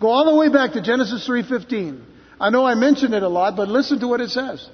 Go 0.00 0.08
all 0.08 0.24
the 0.24 0.36
way 0.36 0.48
back 0.48 0.72
to 0.72 0.82
Genesis 0.82 1.26
3:15. 1.26 2.02
I 2.40 2.50
know 2.50 2.64
I 2.64 2.74
mentioned 2.74 3.14
it 3.14 3.22
a 3.22 3.28
lot, 3.28 3.56
but 3.56 3.68
listen 3.68 4.00
to 4.00 4.08
what 4.08 4.20
it 4.20 4.30
says. 4.30 4.68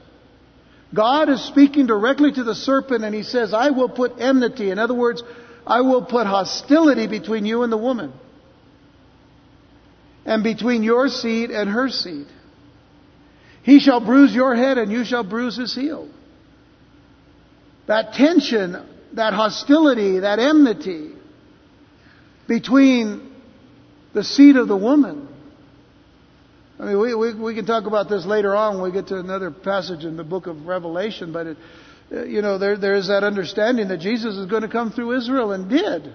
God 0.94 1.28
is 1.28 1.42
speaking 1.44 1.86
directly 1.86 2.32
to 2.32 2.44
the 2.44 2.54
serpent 2.54 3.04
and 3.04 3.14
he 3.14 3.22
says, 3.22 3.54
I 3.54 3.70
will 3.70 3.88
put 3.88 4.18
enmity. 4.18 4.70
In 4.70 4.78
other 4.78 4.94
words, 4.94 5.22
I 5.66 5.80
will 5.80 6.04
put 6.04 6.26
hostility 6.26 7.06
between 7.06 7.46
you 7.46 7.62
and 7.62 7.72
the 7.72 7.78
woman. 7.78 8.12
And 10.26 10.42
between 10.42 10.82
your 10.82 11.08
seed 11.08 11.50
and 11.50 11.70
her 11.70 11.88
seed. 11.88 12.26
He 13.62 13.78
shall 13.78 14.04
bruise 14.04 14.34
your 14.34 14.54
head 14.54 14.78
and 14.78 14.90
you 14.90 15.04
shall 15.04 15.24
bruise 15.24 15.56
his 15.56 15.74
heel. 15.74 16.08
That 17.86 18.12
tension, 18.14 18.76
that 19.14 19.32
hostility, 19.34 20.20
that 20.20 20.38
enmity 20.38 21.12
between 22.48 23.32
the 24.12 24.24
seed 24.24 24.56
of 24.56 24.68
the 24.68 24.76
woman. 24.76 25.28
I 26.78 26.86
mean, 26.86 27.00
we, 27.00 27.14
we, 27.14 27.34
we 27.34 27.54
can 27.54 27.64
talk 27.64 27.86
about 27.86 28.08
this 28.08 28.26
later 28.26 28.56
on 28.56 28.80
when 28.80 28.84
we 28.84 28.92
get 28.92 29.08
to 29.08 29.18
another 29.18 29.50
passage 29.50 30.04
in 30.04 30.16
the 30.16 30.24
book 30.24 30.46
of 30.46 30.66
Revelation, 30.66 31.32
but 31.32 31.46
it, 31.46 31.56
uh, 32.12 32.24
you 32.24 32.42
know, 32.42 32.58
there, 32.58 32.76
there 32.76 32.96
is 32.96 33.08
that 33.08 33.22
understanding 33.22 33.88
that 33.88 34.00
Jesus 34.00 34.36
is 34.36 34.46
going 34.46 34.62
to 34.62 34.68
come 34.68 34.90
through 34.90 35.16
Israel 35.16 35.52
and 35.52 35.70
did. 35.70 36.12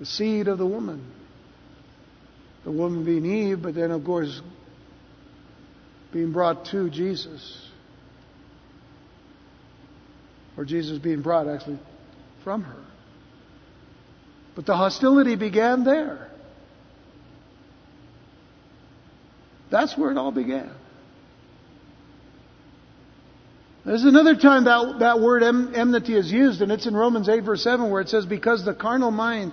The 0.00 0.06
seed 0.06 0.48
of 0.48 0.58
the 0.58 0.66
woman. 0.66 1.23
The 2.64 2.72
woman 2.72 3.04
being 3.04 3.26
Eve, 3.26 3.62
but 3.62 3.74
then, 3.74 3.90
of 3.90 4.04
course, 4.04 4.40
being 6.12 6.32
brought 6.32 6.66
to 6.66 6.88
Jesus. 6.88 7.60
Or 10.56 10.64
Jesus 10.64 10.98
being 10.98 11.20
brought, 11.20 11.48
actually, 11.48 11.78
from 12.42 12.62
her. 12.62 12.84
But 14.54 14.66
the 14.66 14.76
hostility 14.76 15.36
began 15.36 15.84
there. 15.84 16.30
That's 19.70 19.98
where 19.98 20.12
it 20.12 20.16
all 20.16 20.30
began. 20.30 20.70
There's 23.84 24.04
another 24.04 24.36
time 24.36 24.64
that, 24.64 24.96
that 25.00 25.20
word 25.20 25.42
enmity 25.42 26.16
is 26.16 26.30
used, 26.32 26.62
and 26.62 26.72
it's 26.72 26.86
in 26.86 26.94
Romans 26.94 27.28
8, 27.28 27.40
verse 27.40 27.62
7, 27.62 27.90
where 27.90 28.00
it 28.00 28.08
says, 28.08 28.24
Because 28.24 28.64
the 28.64 28.72
carnal 28.72 29.10
mind 29.10 29.52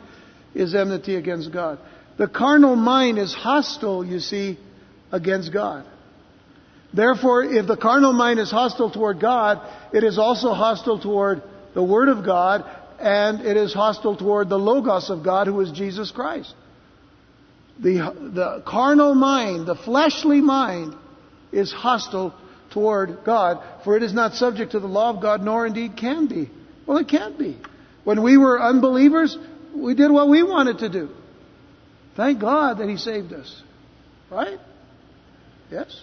is 0.53 0.74
enmity 0.74 1.16
against 1.16 1.51
God. 1.51 1.80
The 2.22 2.28
carnal 2.28 2.76
mind 2.76 3.17
is 3.17 3.34
hostile, 3.34 4.05
you 4.05 4.19
see, 4.19 4.59
against 5.11 5.51
God. 5.51 5.84
Therefore, 6.93 7.43
if 7.43 7.65
the 7.65 7.76
carnal 7.76 8.13
mind 8.13 8.39
is 8.39 8.51
hostile 8.51 8.91
toward 8.91 9.19
God, 9.19 9.59
it 9.91 10.03
is 10.03 10.19
also 10.19 10.53
hostile 10.53 10.99
toward 10.99 11.41
the 11.74 11.82
Word 11.82 12.09
of 12.09 12.24
God, 12.24 12.63
and 12.99 13.41
it 13.41 13.57
is 13.57 13.74
hostile 13.74 14.15
toward 14.15 14.49
the 14.49 14.59
Logos 14.59 15.09
of 15.09 15.24
God, 15.24 15.47
who 15.47 15.59
is 15.61 15.72
Jesus 15.72 16.11
Christ. 16.11 16.53
The, 17.80 18.13
the 18.36 18.63
carnal 18.67 19.15
mind, 19.15 19.65
the 19.65 19.74
fleshly 19.74 20.41
mind, 20.41 20.93
is 21.51 21.72
hostile 21.72 22.36
toward 22.69 23.24
God, 23.26 23.63
for 23.84 23.97
it 23.97 24.03
is 24.03 24.13
not 24.13 24.36
subject 24.36 24.74
to 24.74 24.80
the 24.80 24.86
law 24.86 25.09
of 25.09 25.24
God, 25.24 25.41
nor 25.41 25.65
indeed 25.65 25.97
can 25.97 26.28
be. 26.28 26.51
Well, 26.86 26.99
it 26.99 27.07
can't 27.07 27.39
be. 27.39 27.57
When 28.03 28.22
we 28.22 28.38
were 28.38 28.61
unbelievers, 28.61 29.36
we 29.76 29.95
did 29.95 30.11
what 30.11 30.30
we 30.30 30.43
wanted 30.43 30.78
to 30.78 30.89
do. 30.89 31.09
Thank 32.16 32.39
God 32.39 32.80
that 32.80 32.89
He 32.89 32.97
saved 32.97 33.34
us. 33.34 33.62
Right? 34.30 34.59
Yes? 35.70 35.99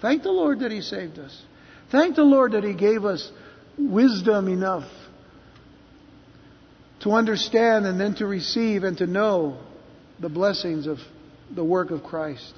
Thank 0.00 0.22
the 0.22 0.32
Lord 0.32 0.60
that 0.60 0.70
He 0.70 0.80
saved 0.80 1.18
us. 1.18 1.42
Thank 1.90 2.16
the 2.16 2.22
Lord 2.22 2.52
that 2.52 2.64
He 2.64 2.74
gave 2.74 3.04
us 3.04 3.30
wisdom 3.78 4.48
enough 4.48 4.90
to 7.00 7.12
understand 7.12 7.86
and 7.86 8.00
then 8.00 8.14
to 8.16 8.26
receive 8.26 8.82
and 8.82 8.98
to 8.98 9.06
know 9.06 9.58
the 10.18 10.28
blessings 10.28 10.86
of 10.86 10.98
the 11.54 11.64
work 11.64 11.90
of 11.90 12.02
Christ. 12.02 12.54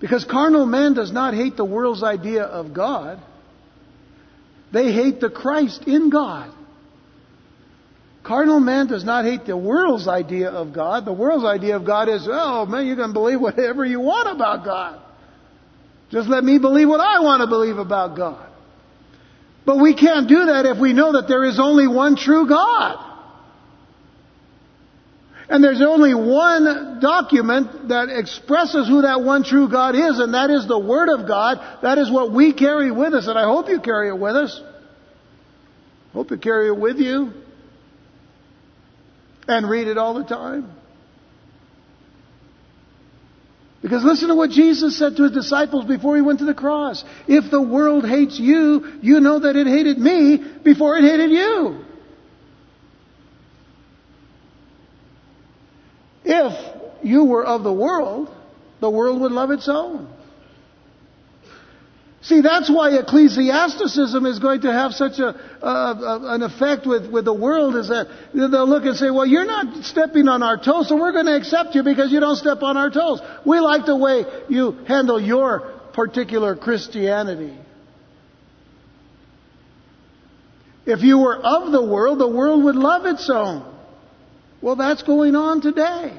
Because 0.00 0.24
carnal 0.24 0.66
man 0.66 0.94
does 0.94 1.12
not 1.12 1.32
hate 1.32 1.56
the 1.56 1.64
world's 1.64 2.02
idea 2.02 2.42
of 2.42 2.74
God. 2.74 3.22
They 4.72 4.92
hate 4.92 5.20
the 5.20 5.30
Christ 5.30 5.84
in 5.86 6.10
God. 6.10 6.52
Carnal 8.24 8.60
man 8.60 8.86
does 8.86 9.04
not 9.04 9.24
hate 9.24 9.46
the 9.46 9.56
world's 9.56 10.06
idea 10.06 10.48
of 10.48 10.72
God. 10.72 11.04
The 11.04 11.12
world's 11.12 11.44
idea 11.44 11.76
of 11.76 11.84
God 11.84 12.08
is, 12.08 12.28
oh 12.30 12.66
man, 12.66 12.86
you 12.86 12.94
can 12.94 13.12
believe 13.12 13.40
whatever 13.40 13.84
you 13.84 14.00
want 14.00 14.28
about 14.28 14.64
God. 14.64 15.00
Just 16.10 16.28
let 16.28 16.44
me 16.44 16.58
believe 16.58 16.88
what 16.88 17.00
I 17.00 17.20
want 17.20 17.40
to 17.40 17.48
believe 17.48 17.78
about 17.78 18.16
God. 18.16 18.48
But 19.64 19.78
we 19.80 19.94
can't 19.94 20.28
do 20.28 20.46
that 20.46 20.66
if 20.66 20.78
we 20.78 20.92
know 20.92 21.12
that 21.12 21.26
there 21.26 21.44
is 21.44 21.58
only 21.58 21.88
one 21.88 22.16
true 22.16 22.48
God. 22.48 23.08
And 25.48 25.62
there's 25.62 25.82
only 25.82 26.14
one 26.14 27.00
document 27.00 27.88
that 27.88 28.08
expresses 28.08 28.88
who 28.88 29.02
that 29.02 29.22
one 29.22 29.44
true 29.44 29.68
God 29.68 29.94
is, 29.94 30.18
and 30.18 30.34
that 30.34 30.50
is 30.50 30.66
the 30.66 30.78
Word 30.78 31.08
of 31.08 31.26
God. 31.26 31.58
That 31.82 31.98
is 31.98 32.10
what 32.10 32.32
we 32.32 32.52
carry 32.52 32.90
with 32.90 33.14
us, 33.14 33.26
and 33.26 33.38
I 33.38 33.44
hope 33.44 33.68
you 33.68 33.80
carry 33.80 34.08
it 34.08 34.18
with 34.18 34.36
us. 34.36 34.60
Hope 36.12 36.30
you 36.30 36.38
carry 36.38 36.68
it 36.68 36.76
with 36.76 36.98
you. 36.98 37.32
And 39.48 39.68
read 39.68 39.88
it 39.88 39.98
all 39.98 40.14
the 40.14 40.24
time. 40.24 40.70
Because 43.82 44.04
listen 44.04 44.28
to 44.28 44.36
what 44.36 44.50
Jesus 44.50 44.96
said 44.96 45.16
to 45.16 45.24
his 45.24 45.32
disciples 45.32 45.84
before 45.84 46.14
he 46.14 46.22
went 46.22 46.38
to 46.38 46.44
the 46.44 46.54
cross. 46.54 47.04
If 47.26 47.50
the 47.50 47.60
world 47.60 48.08
hates 48.08 48.38
you, 48.38 49.00
you 49.02 49.18
know 49.18 49.40
that 49.40 49.56
it 49.56 49.66
hated 49.66 49.98
me 49.98 50.36
before 50.62 50.96
it 50.96 51.02
hated 51.02 51.30
you. 51.30 51.84
If 56.24 57.04
you 57.04 57.24
were 57.24 57.44
of 57.44 57.64
the 57.64 57.72
world, 57.72 58.32
the 58.80 58.88
world 58.88 59.20
would 59.20 59.32
love 59.32 59.50
its 59.50 59.68
own. 59.68 60.08
See, 62.22 62.40
that's 62.40 62.70
why 62.70 62.90
ecclesiasticism 62.90 64.26
is 64.26 64.38
going 64.38 64.60
to 64.60 64.72
have 64.72 64.92
such 64.92 65.18
a, 65.18 65.34
uh, 65.60 66.20
an 66.34 66.42
effect 66.42 66.86
with, 66.86 67.10
with 67.10 67.24
the 67.24 67.34
world 67.34 67.74
is 67.74 67.88
that 67.88 68.06
they'll 68.32 68.68
look 68.68 68.84
and 68.84 68.96
say, 68.96 69.10
well, 69.10 69.26
you're 69.26 69.44
not 69.44 69.84
stepping 69.84 70.28
on 70.28 70.40
our 70.40 70.56
toes, 70.56 70.88
so 70.88 70.94
we're 70.94 71.10
going 71.10 71.26
to 71.26 71.36
accept 71.36 71.74
you 71.74 71.82
because 71.82 72.12
you 72.12 72.20
don't 72.20 72.36
step 72.36 72.62
on 72.62 72.76
our 72.76 72.90
toes. 72.90 73.20
We 73.44 73.58
like 73.58 73.86
the 73.86 73.96
way 73.96 74.24
you 74.48 74.70
handle 74.86 75.20
your 75.20 75.80
particular 75.94 76.54
Christianity. 76.54 77.58
If 80.86 81.02
you 81.02 81.18
were 81.18 81.36
of 81.36 81.72
the 81.72 81.84
world, 81.84 82.20
the 82.20 82.28
world 82.28 82.62
would 82.62 82.76
love 82.76 83.04
its 83.04 83.28
own. 83.30 83.64
Well, 84.60 84.76
that's 84.76 85.02
going 85.02 85.34
on 85.34 85.60
today. 85.60 86.16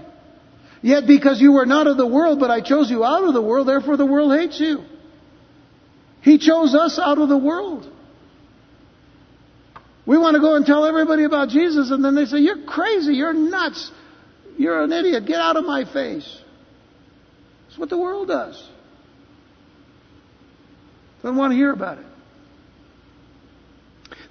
Yet 0.82 1.08
because 1.08 1.40
you 1.40 1.54
were 1.54 1.66
not 1.66 1.88
of 1.88 1.96
the 1.96 2.08
world, 2.08 2.42
but 2.42 2.52
I 2.52 2.60
chose 2.60 2.92
you 2.92 3.06
out 3.06 3.24
of 3.24 3.34
the 3.34 3.42
world, 3.42 3.70
therefore 3.70 3.96
the 3.96 4.06
world 4.06 4.38
hates 4.38 4.60
you. 4.60 4.84
He 6.24 6.38
chose 6.38 6.74
us 6.74 7.00
out 7.04 7.18
of 7.18 7.28
the 7.28 7.38
world. 7.38 7.90
We 10.06 10.18
want 10.18 10.36
to 10.36 10.42
go 10.42 10.56
and 10.56 10.66
tell 10.66 10.86
everybody 10.86 11.26
about 11.26 11.50
Jesus, 11.50 11.92
and 11.92 12.04
then 12.04 12.16
they 12.16 12.26
say, 12.26 12.40
You're 12.40 12.64
crazy, 12.66 13.14
you're 13.14 13.34
nuts, 13.34 13.92
you're 14.58 14.84
an 14.84 14.92
idiot, 14.92 15.26
get 15.26 15.40
out 15.40 15.58
of 15.58 15.66
my 15.66 15.86
face. 15.86 16.40
That's 17.68 17.78
what 17.78 17.90
the 17.90 17.98
world 17.98 18.30
does. 18.30 18.62
Doesn't 21.22 21.38
want 21.38 21.52
to 21.52 21.56
hear 21.56 21.72
about 21.72 22.00
it. 22.00 22.06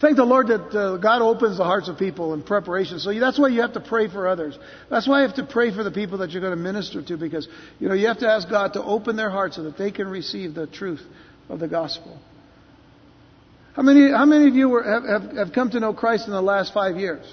Thank 0.00 0.16
the 0.16 0.24
Lord 0.24 0.48
that 0.48 0.76
uh, 0.76 0.96
God 0.96 1.22
opens 1.22 1.58
the 1.58 1.64
hearts 1.64 1.88
of 1.88 1.96
people 1.96 2.34
in 2.34 2.42
preparation. 2.42 2.98
So 2.98 3.18
that's 3.18 3.38
why 3.38 3.48
you 3.48 3.60
have 3.60 3.74
to 3.74 3.80
pray 3.80 4.08
for 4.08 4.26
others. 4.26 4.58
That's 4.90 5.06
why 5.06 5.20
you 5.20 5.28
have 5.28 5.36
to 5.36 5.46
pray 5.46 5.74
for 5.74 5.84
the 5.84 5.92
people 5.92 6.18
that 6.18 6.30
you're 6.30 6.40
going 6.40 6.56
to 6.56 6.62
minister 6.62 7.02
to 7.02 7.16
because, 7.16 7.46
you 7.78 7.88
know, 7.88 7.94
you 7.94 8.08
have 8.08 8.18
to 8.18 8.28
ask 8.28 8.48
God 8.50 8.72
to 8.72 8.82
open 8.82 9.14
their 9.14 9.30
hearts 9.30 9.56
so 9.56 9.62
that 9.62 9.78
they 9.78 9.92
can 9.92 10.08
receive 10.08 10.54
the 10.54 10.66
truth 10.66 11.00
of 11.48 11.58
the 11.60 11.68
gospel. 11.68 12.18
How 13.74 13.82
many, 13.82 14.10
how 14.10 14.26
many 14.26 14.48
of 14.48 14.54
you 14.54 14.68
were, 14.68 14.82
have, 14.82 15.04
have, 15.04 15.36
have 15.36 15.52
come 15.54 15.70
to 15.70 15.80
know 15.80 15.94
Christ 15.94 16.26
in 16.26 16.32
the 16.32 16.42
last 16.42 16.74
five 16.74 16.96
years? 16.96 17.24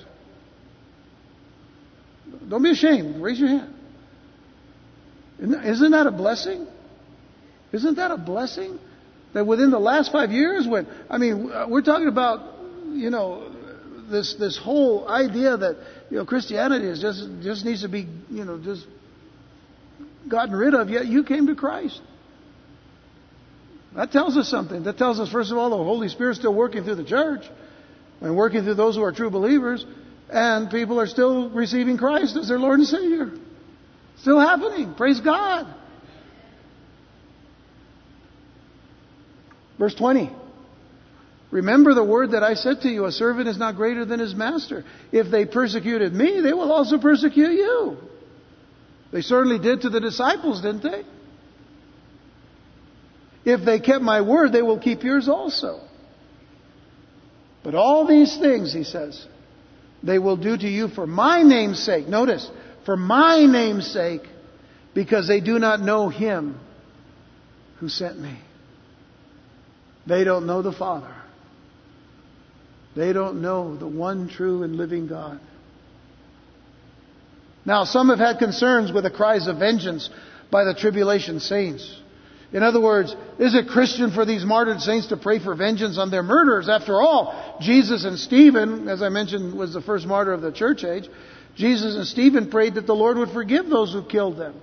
Don't 2.47 2.63
be 2.63 2.71
ashamed. 2.71 3.21
Raise 3.21 3.39
your 3.39 3.49
hand. 3.49 3.73
Isn't 5.39 5.91
that 5.91 6.07
a 6.07 6.11
blessing? 6.11 6.67
Isn't 7.71 7.95
that 7.95 8.11
a 8.11 8.17
blessing? 8.17 8.79
That 9.33 9.45
within 9.45 9.69
the 9.69 9.79
last 9.79 10.11
five 10.11 10.31
years, 10.31 10.67
when, 10.67 10.87
I 11.09 11.17
mean, 11.17 11.51
we're 11.69 11.81
talking 11.81 12.07
about, 12.07 12.59
you 12.91 13.09
know, 13.09 13.51
this, 14.09 14.35
this 14.39 14.57
whole 14.57 15.07
idea 15.07 15.55
that, 15.55 15.77
you 16.09 16.17
know, 16.17 16.25
Christianity 16.25 16.87
is 16.87 16.99
just, 16.99 17.23
just 17.41 17.63
needs 17.63 17.83
to 17.83 17.89
be, 17.89 18.07
you 18.29 18.43
know, 18.43 18.57
just 18.57 18.85
gotten 20.27 20.55
rid 20.55 20.73
of, 20.73 20.89
yet 20.89 21.05
you 21.05 21.23
came 21.23 21.47
to 21.47 21.55
Christ. 21.55 22.01
That 23.95 24.11
tells 24.11 24.37
us 24.37 24.47
something. 24.47 24.83
That 24.83 24.97
tells 24.97 25.19
us, 25.19 25.29
first 25.29 25.51
of 25.51 25.57
all, 25.57 25.69
the 25.69 25.77
Holy 25.77 26.09
Spirit's 26.09 26.39
still 26.39 26.53
working 26.53 26.83
through 26.83 26.95
the 26.95 27.03
church 27.03 27.43
and 28.21 28.35
working 28.35 28.63
through 28.63 28.75
those 28.75 28.95
who 28.95 29.03
are 29.03 29.11
true 29.11 29.29
believers, 29.29 29.85
and 30.29 30.69
people 30.69 30.99
are 30.99 31.07
still 31.07 31.49
receiving 31.49 31.97
Christ 31.97 32.35
as 32.35 32.47
their 32.47 32.59
Lord 32.59 32.79
and 32.79 32.87
Savior. 32.87 33.31
Still 34.19 34.39
happening. 34.39 34.93
Praise 34.95 35.19
God. 35.21 35.67
Verse 39.79 39.95
20. 39.95 40.31
Remember 41.51 41.95
the 41.95 42.03
word 42.03 42.31
that 42.31 42.43
I 42.43 42.53
said 42.53 42.81
to 42.81 42.89
you, 42.89 43.05
a 43.05 43.11
servant 43.11 43.47
is 43.47 43.57
not 43.57 43.75
greater 43.75 44.05
than 44.05 44.19
his 44.19 44.35
master. 44.35 44.85
If 45.11 45.31
they 45.31 45.45
persecuted 45.45 46.13
me, 46.13 46.41
they 46.41 46.53
will 46.53 46.71
also 46.71 46.99
persecute 46.99 47.53
you. 47.53 47.97
They 49.11 49.21
certainly 49.21 49.57
did 49.57 49.81
to 49.81 49.89
the 49.89 49.99
disciples, 49.99 50.61
didn't 50.61 50.83
they? 50.83 51.03
If 53.45 53.65
they 53.65 53.79
kept 53.79 54.01
my 54.01 54.21
word, 54.21 54.51
they 54.51 54.61
will 54.61 54.79
keep 54.79 55.03
yours 55.03 55.27
also. 55.29 55.81
But 57.63 57.75
all 57.75 58.07
these 58.07 58.37
things, 58.37 58.73
he 58.73 58.83
says, 58.83 59.25
they 60.03 60.19
will 60.19 60.37
do 60.37 60.57
to 60.57 60.67
you 60.67 60.87
for 60.87 61.05
my 61.05 61.43
name's 61.43 61.79
sake. 61.79 62.07
Notice, 62.07 62.49
for 62.85 62.95
my 62.95 63.45
name's 63.45 63.91
sake, 63.91 64.21
because 64.93 65.27
they 65.27 65.41
do 65.41 65.59
not 65.59 65.81
know 65.81 66.09
him 66.09 66.59
who 67.79 67.89
sent 67.89 68.19
me. 68.19 68.37
They 70.07 70.23
don't 70.23 70.47
know 70.47 70.61
the 70.61 70.71
Father. 70.71 71.13
They 72.95 73.13
don't 73.13 73.41
know 73.41 73.77
the 73.77 73.87
one 73.87 74.29
true 74.29 74.63
and 74.63 74.75
living 74.75 75.07
God. 75.07 75.39
Now, 77.65 77.83
some 77.83 78.09
have 78.09 78.19
had 78.19 78.39
concerns 78.39 78.91
with 78.91 79.03
the 79.03 79.11
cries 79.11 79.47
of 79.47 79.57
vengeance 79.57 80.09
by 80.49 80.63
the 80.63 80.73
tribulation 80.73 81.39
saints. 81.39 81.95
In 82.51 82.63
other 82.63 82.81
words, 82.81 83.15
is 83.37 83.53
it 83.53 83.67
Christian 83.67 84.11
for 84.11 84.25
these 84.25 84.43
martyred 84.43 84.81
saints 84.81 85.07
to 85.07 85.17
pray 85.17 85.37
for 85.39 85.53
vengeance 85.53 85.99
on 85.99 86.09
their 86.09 86.23
murderers? 86.23 86.67
After 86.67 86.99
all, 86.99 87.57
Jesus 87.61 88.05
and 88.05 88.17
Stephen, 88.17 88.87
as 88.87 89.03
I 89.03 89.09
mentioned, 89.09 89.53
was 89.53 89.73
the 89.73 89.81
first 89.81 90.07
martyr 90.07 90.33
of 90.33 90.41
the 90.41 90.51
church 90.51 90.83
age. 90.83 91.07
Jesus 91.55 91.95
and 91.95 92.07
Stephen 92.07 92.49
prayed 92.49 92.75
that 92.75 92.87
the 92.87 92.95
Lord 92.95 93.17
would 93.17 93.29
forgive 93.29 93.69
those 93.69 93.93
who 93.93 94.03
killed 94.03 94.37
them. 94.37 94.59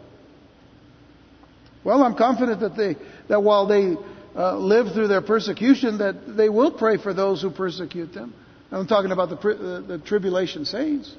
Well, 1.84 2.02
I'm 2.02 2.16
confident 2.16 2.60
that 2.60 2.76
they, 2.76 2.96
that 3.28 3.42
while 3.42 3.66
they 3.68 3.94
uh, 4.34 4.56
live 4.56 4.92
through 4.92 5.06
their 5.06 5.22
persecution, 5.22 5.98
that 5.98 6.36
they 6.36 6.48
will 6.48 6.72
pray 6.72 6.96
for 6.96 7.14
those 7.14 7.40
who 7.40 7.50
persecute 7.50 8.12
them. 8.12 8.34
I'm 8.72 8.88
talking 8.88 9.12
about 9.12 9.28
the, 9.28 9.36
the, 9.36 9.84
the 9.86 9.98
tribulation 9.98 10.64
saints. 10.64 11.14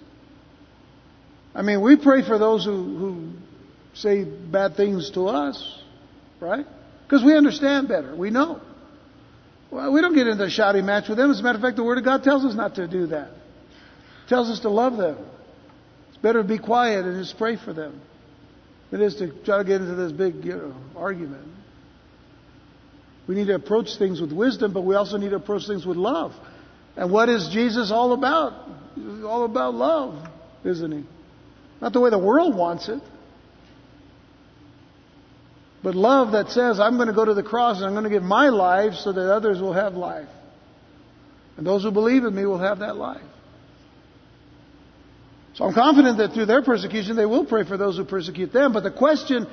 I 1.55 1.61
mean, 1.61 1.79
we 1.79 1.95
pray 1.95 2.23
for 2.23 2.37
those 2.37 2.65
who, 2.65 2.97
who 2.97 3.31
say 3.93 4.25
bad 4.25 4.75
things 4.75 5.11
to 5.11 5.27
us. 5.27 5.81
Right? 6.39 6.65
Because 7.03 7.23
we 7.23 7.35
understand 7.35 7.87
better. 7.87 8.15
We 8.15 8.29
know. 8.29 8.61
Well, 9.71 9.91
we 9.91 10.01
don't 10.01 10.15
get 10.15 10.27
into 10.27 10.43
a 10.43 10.49
shouting 10.49 10.85
match 10.85 11.09
with 11.09 11.17
them. 11.17 11.31
As 11.31 11.39
a 11.39 11.43
matter 11.43 11.57
of 11.57 11.61
fact, 11.61 11.75
the 11.75 11.83
Word 11.83 11.97
of 11.97 12.05
God 12.05 12.23
tells 12.23 12.45
us 12.45 12.53
not 12.53 12.75
to 12.75 12.87
do 12.87 13.07
that. 13.07 13.29
It 13.29 14.29
tells 14.29 14.49
us 14.49 14.61
to 14.61 14.69
love 14.69 14.97
them. 14.97 15.17
It's 16.09 16.17
better 16.17 16.41
to 16.41 16.47
be 16.47 16.57
quiet 16.57 17.05
and 17.05 17.21
just 17.23 17.37
pray 17.37 17.57
for 17.57 17.73
them 17.73 18.01
than 18.91 19.01
it 19.01 19.05
is 19.05 19.15
to 19.17 19.27
try 19.43 19.57
to 19.57 19.63
get 19.63 19.81
into 19.81 19.95
this 19.95 20.11
big 20.11 20.45
you 20.45 20.55
know, 20.55 20.75
argument. 20.95 21.47
We 23.27 23.35
need 23.35 23.47
to 23.47 23.55
approach 23.55 23.97
things 23.97 24.21
with 24.21 24.31
wisdom, 24.31 24.71
but 24.73 24.81
we 24.81 24.95
also 24.95 25.17
need 25.17 25.31
to 25.31 25.35
approach 25.35 25.67
things 25.67 25.85
with 25.85 25.97
love. 25.97 26.33
And 26.95 27.11
what 27.11 27.29
is 27.29 27.49
Jesus 27.49 27.91
all 27.91 28.13
about? 28.13 28.53
He's 28.95 29.23
all 29.23 29.43
about 29.43 29.75
love, 29.75 30.27
isn't 30.63 30.91
he? 30.91 31.03
Not 31.81 31.93
the 31.93 31.99
way 31.99 32.09
the 32.09 32.17
world 32.17 32.55
wants 32.55 32.87
it. 32.87 33.01
But 35.87 35.95
love 35.95 36.33
that 36.33 36.49
says, 36.49 36.81
I'm 36.81 36.97
going 36.97 37.07
to 37.07 37.13
go 37.13 37.23
to 37.23 37.33
the 37.33 37.41
cross 37.41 37.77
and 37.77 37.85
I'm 37.85 37.93
going 37.93 38.03
to 38.03 38.09
give 38.09 38.21
my 38.21 38.49
life 38.49 38.95
so 38.95 39.13
that 39.13 39.33
others 39.33 39.61
will 39.61 39.71
have 39.71 39.93
life. 39.93 40.27
And 41.55 41.65
those 41.65 41.83
who 41.83 41.91
believe 41.91 42.25
in 42.25 42.35
me 42.35 42.45
will 42.45 42.59
have 42.59 42.79
that 42.79 42.97
life. 42.97 43.21
So 45.53 45.63
I'm 45.63 45.73
confident 45.73 46.17
that 46.17 46.33
through 46.33 46.47
their 46.47 46.61
persecution 46.61 47.15
they 47.15 47.25
will 47.25 47.45
pray 47.45 47.63
for 47.63 47.77
those 47.77 47.95
who 47.95 48.03
persecute 48.03 48.51
them. 48.51 48.73
But 48.73 48.83
the 48.83 48.91
question, 48.91 49.47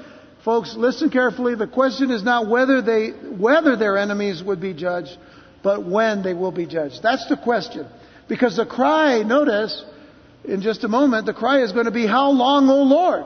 folks, 0.44 0.74
listen 0.76 1.08
carefully. 1.08 1.54
The 1.54 1.68
question 1.68 2.10
is 2.10 2.24
not 2.24 2.48
whether 2.48 2.82
they, 2.82 3.10
whether 3.10 3.76
their 3.76 3.96
enemies 3.96 4.42
would 4.42 4.60
be 4.60 4.74
judged, 4.74 5.16
but 5.62 5.86
when 5.86 6.24
they 6.24 6.34
will 6.34 6.50
be 6.50 6.66
judged. 6.66 7.00
That's 7.00 7.28
the 7.28 7.36
question. 7.36 7.86
Because 8.28 8.56
the 8.56 8.66
cry, 8.66 9.22
notice, 9.22 9.84
in 10.42 10.62
just 10.62 10.82
a 10.82 10.88
moment, 10.88 11.26
the 11.26 11.32
cry 11.32 11.62
is 11.62 11.70
going 11.70 11.84
to 11.86 11.92
be, 11.92 12.08
How 12.08 12.32
long, 12.32 12.68
O 12.68 12.82
Lord? 12.82 13.24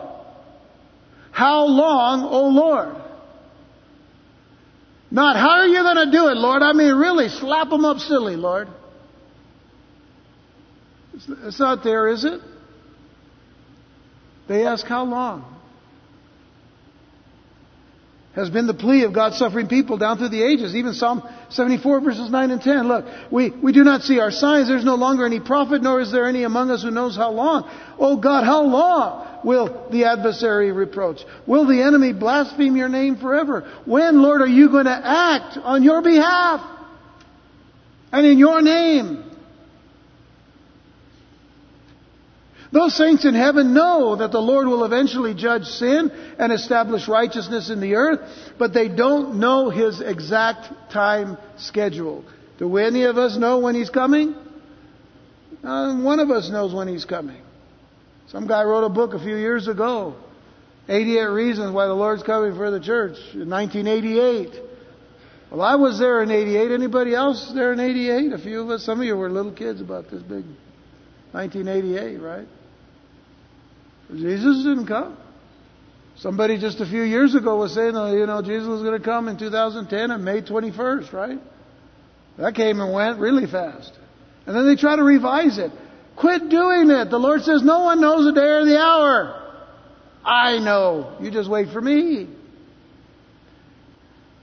How 1.38 1.66
long, 1.66 2.24
O 2.24 2.48
Lord? 2.48 2.96
Not, 5.08 5.36
how 5.36 5.60
are 5.60 5.68
you 5.68 5.80
going 5.84 6.06
to 6.06 6.10
do 6.10 6.26
it, 6.26 6.36
Lord? 6.36 6.62
I 6.62 6.72
mean, 6.72 6.96
really, 6.96 7.28
slap 7.28 7.68
them 7.68 7.84
up 7.84 7.98
silly, 7.98 8.34
Lord. 8.34 8.66
It's 11.14 11.60
not 11.60 11.84
there, 11.84 12.08
is 12.08 12.24
it? 12.24 12.40
They 14.48 14.66
ask, 14.66 14.84
how 14.84 15.04
long? 15.04 15.44
Has 18.34 18.50
been 18.50 18.66
the 18.66 18.74
plea 18.74 19.04
of 19.04 19.12
God's 19.12 19.38
suffering 19.38 19.68
people 19.68 19.96
down 19.96 20.18
through 20.18 20.30
the 20.30 20.42
ages. 20.42 20.74
Even 20.74 20.92
Psalm 20.92 21.22
74 21.50 22.00
verses 22.00 22.30
9 22.32 22.50
and 22.50 22.60
10. 22.60 22.88
Look, 22.88 23.04
we, 23.30 23.50
we 23.50 23.72
do 23.72 23.84
not 23.84 24.02
see 24.02 24.18
our 24.18 24.32
signs. 24.32 24.66
There's 24.66 24.84
no 24.84 24.96
longer 24.96 25.24
any 25.24 25.38
prophet, 25.38 25.82
nor 25.82 26.00
is 26.00 26.10
there 26.10 26.26
any 26.26 26.42
among 26.42 26.72
us 26.72 26.82
who 26.82 26.90
knows 26.90 27.14
how 27.14 27.30
long. 27.30 27.70
Oh 27.96 28.16
God, 28.16 28.42
how 28.42 28.64
long? 28.64 29.27
Will 29.44 29.88
the 29.90 30.04
adversary 30.04 30.72
reproach? 30.72 31.20
Will 31.46 31.66
the 31.66 31.82
enemy 31.82 32.12
blaspheme 32.12 32.76
your 32.76 32.88
name 32.88 33.16
forever? 33.16 33.70
When, 33.84 34.22
Lord, 34.22 34.42
are 34.42 34.46
you 34.46 34.68
going 34.70 34.86
to 34.86 35.00
act 35.02 35.56
on 35.56 35.82
your 35.82 36.02
behalf 36.02 36.60
and 38.12 38.26
in 38.26 38.38
your 38.38 38.62
name? 38.62 39.24
Those 42.70 42.94
saints 42.96 43.24
in 43.24 43.34
heaven 43.34 43.72
know 43.72 44.16
that 44.16 44.30
the 44.30 44.40
Lord 44.40 44.66
will 44.66 44.84
eventually 44.84 45.34
judge 45.34 45.64
sin 45.64 46.10
and 46.38 46.52
establish 46.52 47.08
righteousness 47.08 47.70
in 47.70 47.80
the 47.80 47.94
earth, 47.94 48.20
but 48.58 48.74
they 48.74 48.88
don't 48.88 49.40
know 49.40 49.70
His 49.70 50.00
exact 50.00 50.92
time 50.92 51.38
schedule. 51.56 52.24
Do 52.58 52.76
any 52.76 53.04
of 53.04 53.16
us 53.16 53.38
know 53.38 53.60
when 53.60 53.74
He's 53.74 53.90
coming? 53.90 54.34
Uh, 55.64 55.96
one 55.96 56.20
of 56.20 56.30
us 56.30 56.50
knows 56.50 56.74
when 56.74 56.88
He's 56.88 57.06
coming. 57.06 57.40
Some 58.28 58.46
guy 58.46 58.62
wrote 58.64 58.84
a 58.84 58.90
book 58.90 59.14
a 59.14 59.18
few 59.18 59.36
years 59.36 59.68
ago 59.68 60.16
88 60.88 61.24
Reasons 61.26 61.72
Why 61.72 61.86
the 61.86 61.94
Lord's 61.94 62.22
Coming 62.22 62.54
for 62.54 62.70
the 62.70 62.80
Church 62.80 63.16
in 63.34 63.48
1988. 63.48 64.62
Well, 65.50 65.62
I 65.62 65.76
was 65.76 65.98
there 65.98 66.22
in 66.22 66.30
88. 66.30 66.72
Anybody 66.72 67.14
else 67.14 67.52
there 67.54 67.72
in 67.72 67.80
88? 67.80 68.32
A 68.32 68.38
few 68.38 68.62
of 68.62 68.70
us. 68.70 68.84
Some 68.84 69.00
of 69.00 69.06
you 69.06 69.16
were 69.16 69.30
little 69.30 69.52
kids 69.52 69.80
about 69.80 70.10
this 70.10 70.22
big. 70.22 70.44
1988, 71.32 72.16
right? 72.20 72.48
Jesus 74.14 74.64
didn't 74.64 74.86
come. 74.86 75.16
Somebody 76.16 76.58
just 76.58 76.80
a 76.80 76.86
few 76.86 77.02
years 77.02 77.34
ago 77.34 77.56
was 77.56 77.74
saying, 77.74 77.96
oh, 77.96 78.12
you 78.12 78.26
know, 78.26 78.42
Jesus 78.42 78.66
was 78.66 78.82
going 78.82 78.98
to 78.98 79.04
come 79.04 79.28
in 79.28 79.38
2010 79.38 80.10
and 80.10 80.24
May 80.24 80.42
21st, 80.42 81.12
right? 81.12 81.38
That 82.38 82.54
came 82.54 82.80
and 82.80 82.92
went 82.92 83.18
really 83.18 83.46
fast. 83.46 83.92
And 84.46 84.56
then 84.56 84.66
they 84.66 84.76
try 84.76 84.96
to 84.96 85.02
revise 85.02 85.58
it. 85.58 85.70
Quit 86.20 86.48
doing 86.48 86.90
it. 86.90 87.10
The 87.10 87.18
Lord 87.18 87.42
says, 87.42 87.62
no 87.62 87.80
one 87.80 88.00
knows 88.00 88.24
the 88.24 88.32
day 88.32 88.46
or 88.46 88.64
the 88.64 88.78
hour. 88.78 89.34
I 90.24 90.58
know. 90.58 91.16
You 91.20 91.30
just 91.30 91.48
wait 91.48 91.68
for 91.72 91.80
me. 91.80 92.28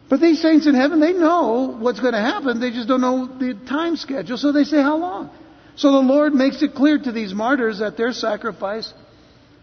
But 0.09 0.21
these 0.21 0.41
saints 0.41 0.67
in 0.67 0.75
heaven, 0.75 0.99
they 0.99 1.13
know 1.13 1.75
what's 1.77 1.99
going 1.99 2.13
to 2.13 2.21
happen. 2.21 2.59
They 2.59 2.71
just 2.71 2.87
don't 2.87 3.01
know 3.01 3.25
the 3.25 3.59
time 3.67 3.97
schedule. 3.97 4.37
So 4.37 4.51
they 4.51 4.63
say, 4.63 4.81
how 4.81 4.97
long? 4.97 5.31
So 5.75 5.91
the 5.91 5.99
Lord 5.99 6.33
makes 6.33 6.61
it 6.61 6.75
clear 6.75 6.97
to 6.97 7.11
these 7.11 7.33
martyrs 7.33 7.79
that 7.79 7.97
their 7.97 8.13
sacrifice 8.13 8.93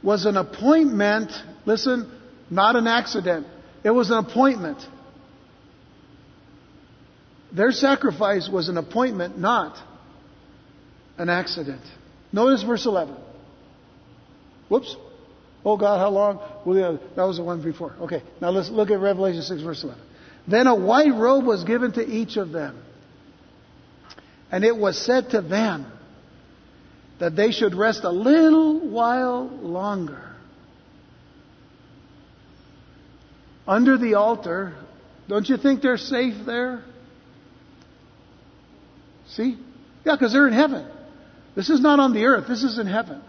was 0.02 0.26
an 0.26 0.36
appointment. 0.36 1.32
Listen, 1.64 2.12
not 2.50 2.76
an 2.76 2.86
accident. 2.86 3.46
It 3.84 3.90
was 3.90 4.10
an 4.10 4.18
appointment. 4.18 4.78
Their 7.52 7.70
sacrifice 7.70 8.48
was 8.52 8.68
an 8.68 8.76
appointment, 8.76 9.38
not 9.38 9.76
an 11.18 11.28
accident. 11.28 11.82
Notice 12.32 12.62
verse 12.62 12.86
11. 12.86 13.16
Whoops. 14.68 14.96
Oh 15.64 15.76
God, 15.76 15.98
how 15.98 16.08
long? 16.08 16.40
Well, 16.64 16.98
that 17.14 17.22
was 17.22 17.36
the 17.36 17.44
one 17.44 17.62
before. 17.62 17.94
Okay, 18.00 18.22
now 18.40 18.50
let's 18.50 18.70
look 18.70 18.90
at 18.90 18.98
Revelation 18.98 19.42
6, 19.42 19.62
verse 19.62 19.84
11. 19.84 20.02
Then 20.48 20.66
a 20.66 20.74
white 20.74 21.14
robe 21.14 21.44
was 21.44 21.62
given 21.64 21.92
to 21.92 22.04
each 22.04 22.36
of 22.36 22.50
them. 22.50 22.82
And 24.50 24.64
it 24.64 24.76
was 24.76 24.98
said 24.98 25.30
to 25.30 25.40
them 25.40 25.86
that 27.20 27.36
they 27.36 27.52
should 27.52 27.74
rest 27.74 28.02
a 28.04 28.10
little 28.10 28.80
while 28.80 29.46
longer. 29.46 30.34
Under 33.66 33.96
the 33.96 34.14
altar, 34.14 34.74
don't 35.28 35.48
you 35.48 35.56
think 35.56 35.82
they're 35.82 35.96
safe 35.96 36.44
there? 36.44 36.82
See? 39.28 39.56
Yeah, 40.04 40.16
because 40.16 40.32
they're 40.32 40.48
in 40.48 40.52
heaven. 40.52 40.86
This 41.54 41.68
is 41.68 41.80
not 41.80 42.00
on 42.00 42.12
the 42.12 42.24
earth, 42.24 42.48
this 42.48 42.62
is 42.62 42.78
in 42.78 42.86
heaven. 42.86 43.20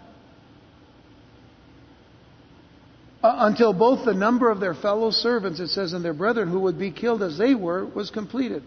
Uh, 3.21 3.35
until 3.39 3.73
both 3.73 4.05
the 4.05 4.13
number 4.13 4.49
of 4.49 4.59
their 4.59 4.73
fellow 4.73 5.09
servants, 5.11 5.59
it 5.59 5.69
says, 5.69 5.93
and 5.93 6.03
their 6.03 6.13
brethren 6.13 6.49
who 6.49 6.61
would 6.61 6.77
be 6.77 6.91
killed 6.91 7.23
as 7.23 7.37
they 7.37 7.55
were, 7.55 7.85
was 7.85 8.09
completed. 8.09 8.63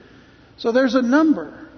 So 0.57 0.73
there's 0.73 0.95
a 0.95 1.03
number. 1.03 1.69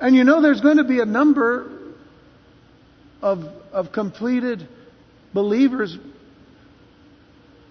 And 0.00 0.16
you 0.16 0.24
know 0.24 0.42
there's 0.42 0.60
going 0.60 0.78
to 0.78 0.84
be 0.84 0.98
a 0.98 1.04
number 1.04 1.70
of, 3.20 3.44
of 3.72 3.92
completed 3.92 4.66
believers 5.32 5.96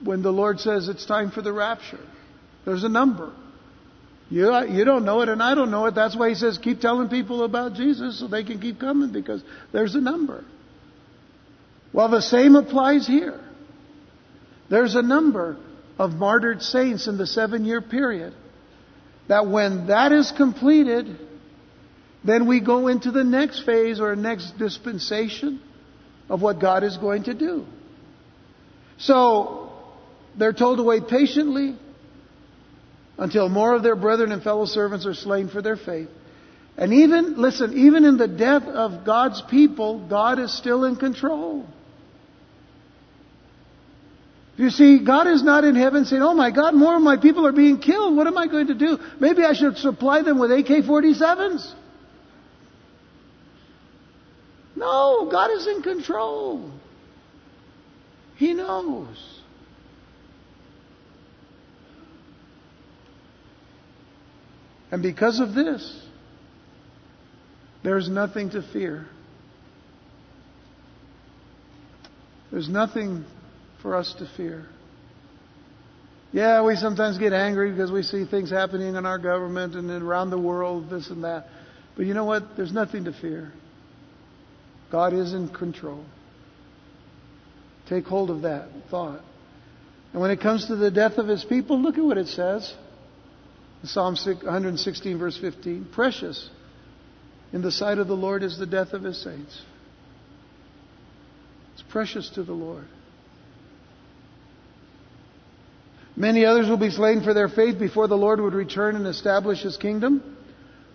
when 0.01 0.21
the 0.21 0.31
Lord 0.31 0.61
says 0.61 0.87
it's 0.87 1.05
time 1.05 1.31
for 1.31 1.41
the 1.41 1.51
rapture. 1.51 1.99
There's 2.63 2.85
a 2.85 2.89
number. 2.89 3.33
You, 4.31 4.65
you 4.69 4.85
don't 4.85 5.03
know 5.03 5.19
it 5.21 5.27
and 5.27 5.43
I 5.43 5.55
don't 5.55 5.71
know 5.71 5.87
it. 5.87 5.93
That's 5.93 6.15
why 6.15 6.29
he 6.29 6.35
says 6.35 6.57
keep 6.57 6.79
telling 6.79 7.09
people 7.09 7.43
about 7.43 7.73
Jesus 7.73 8.19
so 8.19 8.29
they 8.29 8.45
can 8.45 8.61
keep 8.61 8.79
coming 8.79 9.11
because 9.11 9.43
there's 9.73 9.93
a 9.93 9.99
number. 9.99 10.45
Well, 11.91 12.07
the 12.07 12.21
same 12.21 12.55
applies 12.55 13.05
here. 13.05 13.41
There's 14.69 14.95
a 14.95 15.01
number 15.01 15.57
of 15.99 16.11
martyred 16.11 16.61
saints 16.61 17.07
in 17.07 17.17
the 17.17 17.27
seven 17.27 17.65
year 17.65 17.81
period 17.81 18.33
that 19.27 19.47
when 19.47 19.87
that 19.87 20.13
is 20.13 20.31
completed, 20.31 21.19
then 22.23 22.47
we 22.47 22.61
go 22.61 22.87
into 22.87 23.11
the 23.11 23.25
next 23.25 23.65
phase 23.65 23.99
or 23.99 24.15
next 24.15 24.57
dispensation 24.57 25.61
of 26.29 26.41
what 26.41 26.59
God 26.59 26.85
is 26.85 26.95
going 26.95 27.23
to 27.23 27.33
do. 27.33 27.65
So, 28.97 29.73
they're 30.37 30.53
told 30.53 30.77
to 30.77 30.83
wait 30.83 31.09
patiently 31.09 31.75
until 33.21 33.47
more 33.49 33.75
of 33.75 33.83
their 33.83 33.95
brethren 33.95 34.31
and 34.31 34.41
fellow 34.41 34.65
servants 34.65 35.05
are 35.05 35.13
slain 35.13 35.47
for 35.47 35.61
their 35.61 35.77
faith. 35.77 36.09
And 36.75 36.91
even, 36.91 37.39
listen, 37.39 37.77
even 37.77 38.03
in 38.03 38.17
the 38.17 38.27
death 38.27 38.63
of 38.63 39.05
God's 39.05 39.43
people, 39.43 40.07
God 40.07 40.39
is 40.39 40.57
still 40.57 40.85
in 40.85 40.95
control. 40.95 41.67
You 44.57 44.71
see, 44.71 45.05
God 45.05 45.27
is 45.27 45.43
not 45.43 45.63
in 45.63 45.75
heaven 45.75 46.05
saying, 46.05 46.23
Oh 46.23 46.33
my 46.33 46.49
God, 46.49 46.73
more 46.73 46.95
of 46.95 47.03
my 47.03 47.17
people 47.17 47.45
are 47.45 47.51
being 47.51 47.79
killed. 47.79 48.17
What 48.17 48.25
am 48.25 48.39
I 48.39 48.47
going 48.47 48.67
to 48.67 48.73
do? 48.73 48.97
Maybe 49.19 49.43
I 49.43 49.53
should 49.53 49.77
supply 49.77 50.23
them 50.23 50.39
with 50.39 50.51
AK 50.51 50.83
47s. 50.83 51.73
No, 54.75 55.29
God 55.31 55.51
is 55.51 55.67
in 55.67 55.83
control. 55.83 56.71
He 58.37 58.55
knows. 58.55 59.40
And 64.91 65.01
because 65.01 65.39
of 65.39 65.53
this, 65.53 66.05
there's 67.83 68.09
nothing 68.09 68.51
to 68.51 68.61
fear. 68.61 69.07
There's 72.51 72.67
nothing 72.67 73.25
for 73.81 73.95
us 73.95 74.13
to 74.19 74.29
fear. 74.35 74.67
Yeah, 76.33 76.63
we 76.63 76.75
sometimes 76.75 77.17
get 77.17 77.33
angry 77.33 77.71
because 77.71 77.91
we 77.91 78.03
see 78.03 78.25
things 78.25 78.49
happening 78.49 78.95
in 78.95 79.05
our 79.05 79.17
government 79.17 79.75
and 79.75 79.89
around 79.89 80.29
the 80.29 80.37
world, 80.37 80.89
this 80.89 81.09
and 81.09 81.23
that. 81.23 81.47
But 81.95 82.05
you 82.05 82.13
know 82.13 82.25
what? 82.25 82.55
There's 82.55 82.71
nothing 82.71 83.05
to 83.05 83.13
fear. 83.13 83.51
God 84.91 85.13
is 85.13 85.33
in 85.33 85.49
control. 85.49 86.03
Take 87.87 88.05
hold 88.05 88.29
of 88.29 88.43
that 88.43 88.69
thought. 88.89 89.21
And 90.11 90.21
when 90.21 90.31
it 90.31 90.41
comes 90.41 90.67
to 90.67 90.75
the 90.75 90.91
death 90.91 91.17
of 91.17 91.27
his 91.27 91.43
people, 91.43 91.79
look 91.81 91.97
at 91.97 92.03
what 92.03 92.17
it 92.17 92.27
says. 92.27 92.73
Psalm 93.83 94.15
116, 94.15 95.17
verse 95.17 95.37
15. 95.37 95.89
Precious 95.91 96.49
in 97.51 97.61
the 97.61 97.71
sight 97.71 97.97
of 97.97 98.07
the 98.07 98.15
Lord 98.15 98.43
is 98.43 98.57
the 98.57 98.65
death 98.65 98.93
of 98.93 99.03
his 99.03 99.21
saints. 99.21 99.61
It's 101.73 101.83
precious 101.83 102.29
to 102.31 102.43
the 102.43 102.53
Lord. 102.53 102.85
Many 106.15 106.45
others 106.45 106.69
will 106.69 106.77
be 106.77 106.91
slain 106.91 107.23
for 107.23 107.33
their 107.33 107.49
faith 107.49 107.79
before 107.79 108.07
the 108.07 108.17
Lord 108.17 108.39
would 108.39 108.53
return 108.53 108.95
and 108.95 109.07
establish 109.07 109.63
his 109.63 109.77
kingdom. 109.77 110.37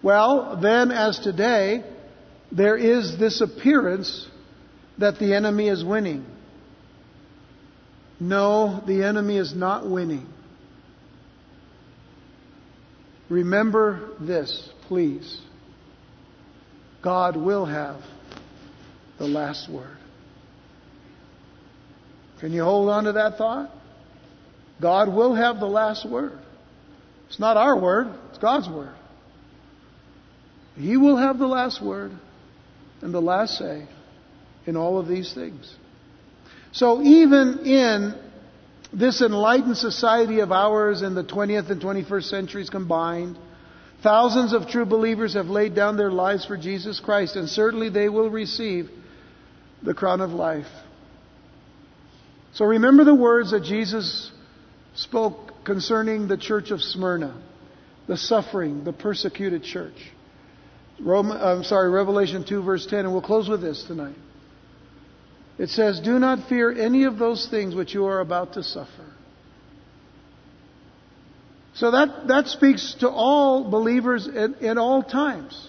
Well, 0.03 0.59
then, 0.63 0.93
as 0.93 1.19
today, 1.19 1.83
there 2.53 2.77
is 2.77 3.19
this 3.19 3.41
appearance 3.41 4.29
that 4.99 5.19
the 5.19 5.35
enemy 5.35 5.69
is 5.69 5.83
winning. 5.83 6.27
No, 8.21 8.83
the 8.87 9.03
enemy 9.03 9.39
is 9.39 9.55
not 9.55 9.89
winning. 9.89 10.27
Remember 13.29 14.11
this, 14.21 14.69
please. 14.89 15.41
God 17.03 17.37
will 17.37 17.65
have 17.65 18.01
the 19.19 19.27
last 19.27 19.71
word. 19.71 19.97
Can 22.41 22.53
you 22.53 22.63
hold 22.63 22.89
on 22.89 23.05
to 23.05 23.13
that 23.13 23.39
thought? 23.39 23.71
God 24.81 25.09
will 25.13 25.35
have 25.35 25.59
the 25.59 25.67
last 25.67 26.09
word. 26.09 26.39
It's 27.29 27.41
not 27.41 27.57
our 27.57 27.79
word, 27.79 28.09
it's 28.29 28.39
God's 28.39 28.69
word. 28.69 28.95
He 30.77 30.97
will 30.97 31.17
have 31.17 31.39
the 31.39 31.47
last 31.47 31.83
word 31.83 32.13
and 33.01 33.13
the 33.13 33.21
last 33.21 33.59
say 33.59 33.89
in 34.67 34.77
all 34.77 34.99
of 34.99 35.09
these 35.09 35.33
things. 35.33 35.75
So 36.73 37.03
even 37.03 37.61
in 37.65 38.15
this 38.93 39.21
enlightened 39.21 39.77
society 39.77 40.41
of 40.41 40.53
ours 40.53 41.03
in 41.03 41.15
the 41.15 41.25
20th 41.25 41.71
and 41.71 41.81
21st 41.81 42.25
centuries 42.25 42.71
combined, 42.71 43.39
thousands 44.03 44.53
of 44.53 44.69
true 44.69 44.87
believers 44.87 45.35
have 45.35 45.47
laid 45.47 45.75
down 45.75 45.97
their 45.97 46.11
lives 46.11 46.45
for 46.45 46.57
Jesus 46.57 47.01
Christ, 47.01 47.37
and 47.37 47.49
certainly 47.49 47.89
they 47.89 48.09
will 48.09 48.31
receive 48.31 48.89
the 49.83 49.95
crown 49.95 50.21
of 50.21 50.31
life. 50.31 50.67
So 52.55 52.65
remember 52.65 53.05
the 53.05 53.15
words 53.15 53.51
that 53.51 53.65
Jesus 53.65 54.31
spoke 54.95 55.65
concerning 55.65 56.29
the 56.29 56.39
church 56.39 56.71
of 56.71 56.81
Smyrna, 56.81 57.39
the 58.07 58.17
suffering, 58.17 58.85
the 58.85 58.93
persecuted 58.93 59.63
church. 59.63 60.13
Roman, 61.01 61.37
I'm 61.37 61.65
sorry, 61.65 61.91
Revelation 61.91 62.47
2 62.49 62.63
verse 62.63 62.87
10, 62.87 63.01
and 63.01 63.13
we'll 63.13 63.21
close 63.21 63.49
with 63.49 63.61
this 63.61 63.85
tonight. 63.85 64.15
It 65.59 65.71
says, 65.71 66.01
Do 66.01 66.19
not 66.19 66.49
fear 66.49 66.71
any 66.71 67.05
of 67.05 67.19
those 67.19 67.49
things 67.49 67.75
which 67.75 67.95
you 67.95 68.05
are 68.07 68.21
about 68.21 68.55
to 68.55 68.63
suffer. 68.63 68.91
So 71.75 71.91
that, 71.91 72.29
that 72.29 72.47
speaks 72.47 72.95
to 73.01 73.11
all 73.11 73.71
believers 73.71 74.29
at, 74.29 74.63
at 74.63 74.79
all 74.79 75.03
times. 75.03 75.69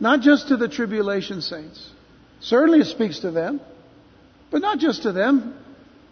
Not 0.00 0.20
just 0.20 0.48
to 0.48 0.56
the 0.56 0.68
tribulation 0.68 1.40
saints. 1.40 1.88
Certainly 2.40 2.80
it 2.80 2.86
speaks 2.86 3.20
to 3.20 3.30
them. 3.30 3.60
But 4.50 4.62
not 4.62 4.78
just 4.78 5.02
to 5.02 5.12
them. 5.12 5.56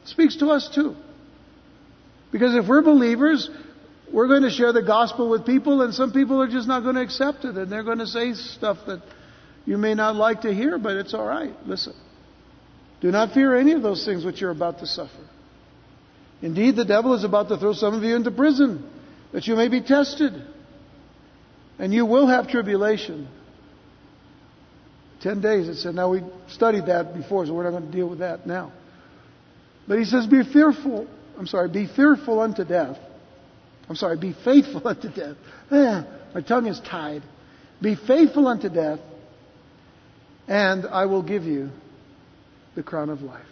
It 0.03 0.09
speaks 0.09 0.37
to 0.37 0.49
us 0.51 0.71
too. 0.73 0.95
Because 2.31 2.55
if 2.55 2.69
we're 2.69 2.83
believers, 2.83 3.51
we're 4.13 4.29
going 4.29 4.43
to 4.43 4.51
share 4.51 4.73
the 4.73 4.83
gospel 4.83 5.31
with 5.31 5.47
people, 5.47 5.83
and 5.83 5.95
some 5.95 6.13
people 6.13 6.41
are 6.43 6.49
just 6.49 6.69
not 6.69 6.83
going 6.83 6.95
to 6.95 7.03
accept 7.03 7.45
it, 7.45 7.57
and 7.57 7.73
they're 7.73 7.83
going 7.83 7.99
to 7.99 8.07
say 8.07 8.35
stuff 8.35 8.79
that 8.87 9.03
you 9.65 9.79
may 9.79 9.95
not 9.95 10.15
like 10.15 10.43
to 10.43 10.53
hear, 10.53 10.79
but 10.79 10.97
it's 10.97 11.15
all 11.15 11.27
right. 11.27 11.55
Listen. 11.67 11.95
Do 13.01 13.11
not 13.11 13.33
fear 13.33 13.57
any 13.57 13.73
of 13.73 13.83
those 13.83 14.05
things 14.05 14.25
which 14.25 14.41
you're 14.41 14.51
about 14.51 14.81
to 14.81 14.87
suffer. 14.87 15.13
Indeed, 16.43 16.77
the 16.77 16.85
devil 16.85 17.15
is 17.15 17.25
about 17.25 17.49
to 17.49 17.57
throw 17.57 17.73
some 17.73 17.95
of 17.95 18.03
you 18.03 18.15
into 18.15 18.31
prison, 18.31 18.89
that 19.33 19.47
you 19.47 19.57
may 19.57 19.69
be 19.69 19.81
tested. 19.81 20.33
And 21.79 21.93
you 21.93 22.07
will 22.07 22.27
have 22.27 22.49
tribulation. 22.49 23.29
Ten 25.21 25.41
days, 25.41 25.69
it 25.69 25.77
said. 25.77 25.95
Now, 25.95 26.11
we 26.11 26.23
studied 26.49 26.87
that 26.87 27.15
before, 27.15 27.47
so 27.47 27.55
we're 27.55 27.65
not 27.65 27.71
going 27.71 27.87
to 27.87 27.97
deal 27.97 28.09
with 28.09 28.21
that 28.21 28.47
now. 28.47 28.73
But 29.87 29.99
he 29.99 30.05
says, 30.05 30.27
Be 30.27 30.43
fearful. 30.45 31.07
I'm 31.39 31.47
sorry, 31.47 31.69
be 31.69 31.87
fearful 31.87 32.41
unto 32.41 32.65
death. 32.65 32.99
I'm 33.89 33.97
sorry, 33.97 34.17
be 34.17 34.35
faithful 34.45 34.83
unto 34.87 35.09
death. 35.09 35.37
Ah, 35.71 36.05
my 36.35 36.41
tongue 36.41 36.67
is 36.67 36.81
tied. 36.81 37.23
Be 37.81 37.95
faithful 37.95 38.49
unto 38.49 38.69
death, 38.69 38.99
and 40.49 40.85
I 40.87 41.07
will 41.07 41.23
give 41.23 41.45
you 41.45 41.71
the 42.79 42.85
crown 42.85 43.11
of 43.11 43.23
life. 43.23 43.45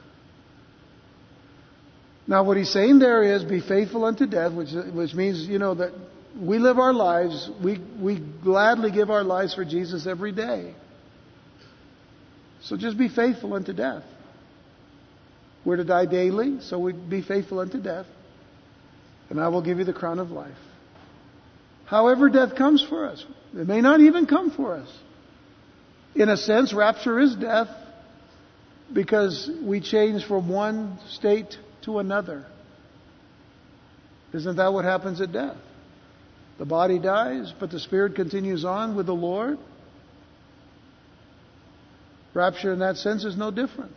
Now, 2.28 2.44
what 2.44 2.56
he's 2.56 2.72
saying 2.72 3.00
there 3.00 3.24
is 3.24 3.42
be 3.42 3.60
faithful 3.60 4.04
unto 4.04 4.24
death, 4.24 4.52
which, 4.52 4.68
which 4.94 5.14
means, 5.14 5.46
you 5.46 5.58
know, 5.58 5.74
that 5.74 5.92
we 6.40 6.58
live 6.60 6.78
our 6.78 6.92
lives, 6.92 7.50
we, 7.62 7.80
we 8.00 8.20
gladly 8.44 8.92
give 8.92 9.10
our 9.10 9.24
lives 9.24 9.52
for 9.52 9.64
Jesus 9.64 10.06
every 10.06 10.30
day. 10.30 10.74
So 12.62 12.76
just 12.76 12.96
be 12.96 13.08
faithful 13.08 13.54
unto 13.54 13.72
death. 13.72 14.04
We're 15.64 15.76
to 15.76 15.84
die 15.84 16.06
daily, 16.06 16.60
so 16.60 16.78
we 16.78 16.92
be 16.92 17.22
faithful 17.22 17.58
unto 17.58 17.80
death, 17.80 18.06
and 19.28 19.40
I 19.40 19.48
will 19.48 19.62
give 19.62 19.78
you 19.78 19.84
the 19.84 19.92
crown 19.92 20.20
of 20.20 20.30
life. 20.30 20.56
However, 21.86 22.28
death 22.28 22.54
comes 22.54 22.84
for 22.88 23.06
us, 23.06 23.24
it 23.56 23.66
may 23.66 23.80
not 23.80 23.98
even 24.00 24.26
come 24.26 24.52
for 24.52 24.76
us. 24.76 24.88
In 26.14 26.28
a 26.28 26.36
sense, 26.36 26.72
rapture 26.72 27.18
is 27.18 27.34
death 27.34 27.68
because 28.92 29.50
we 29.62 29.80
change 29.80 30.24
from 30.24 30.48
one 30.48 30.98
state 31.08 31.56
to 31.82 31.98
another. 31.98 32.46
Isn't 34.32 34.56
that 34.56 34.72
what 34.72 34.84
happens 34.84 35.20
at 35.20 35.32
death? 35.32 35.56
The 36.58 36.64
body 36.64 36.98
dies, 36.98 37.52
but 37.58 37.70
the 37.70 37.80
spirit 37.80 38.14
continues 38.14 38.64
on 38.64 38.96
with 38.96 39.06
the 39.06 39.14
Lord. 39.14 39.58
Rapture, 42.34 42.72
in 42.72 42.80
that 42.80 42.96
sense, 42.96 43.24
is 43.24 43.36
no 43.36 43.50
different. 43.50 43.92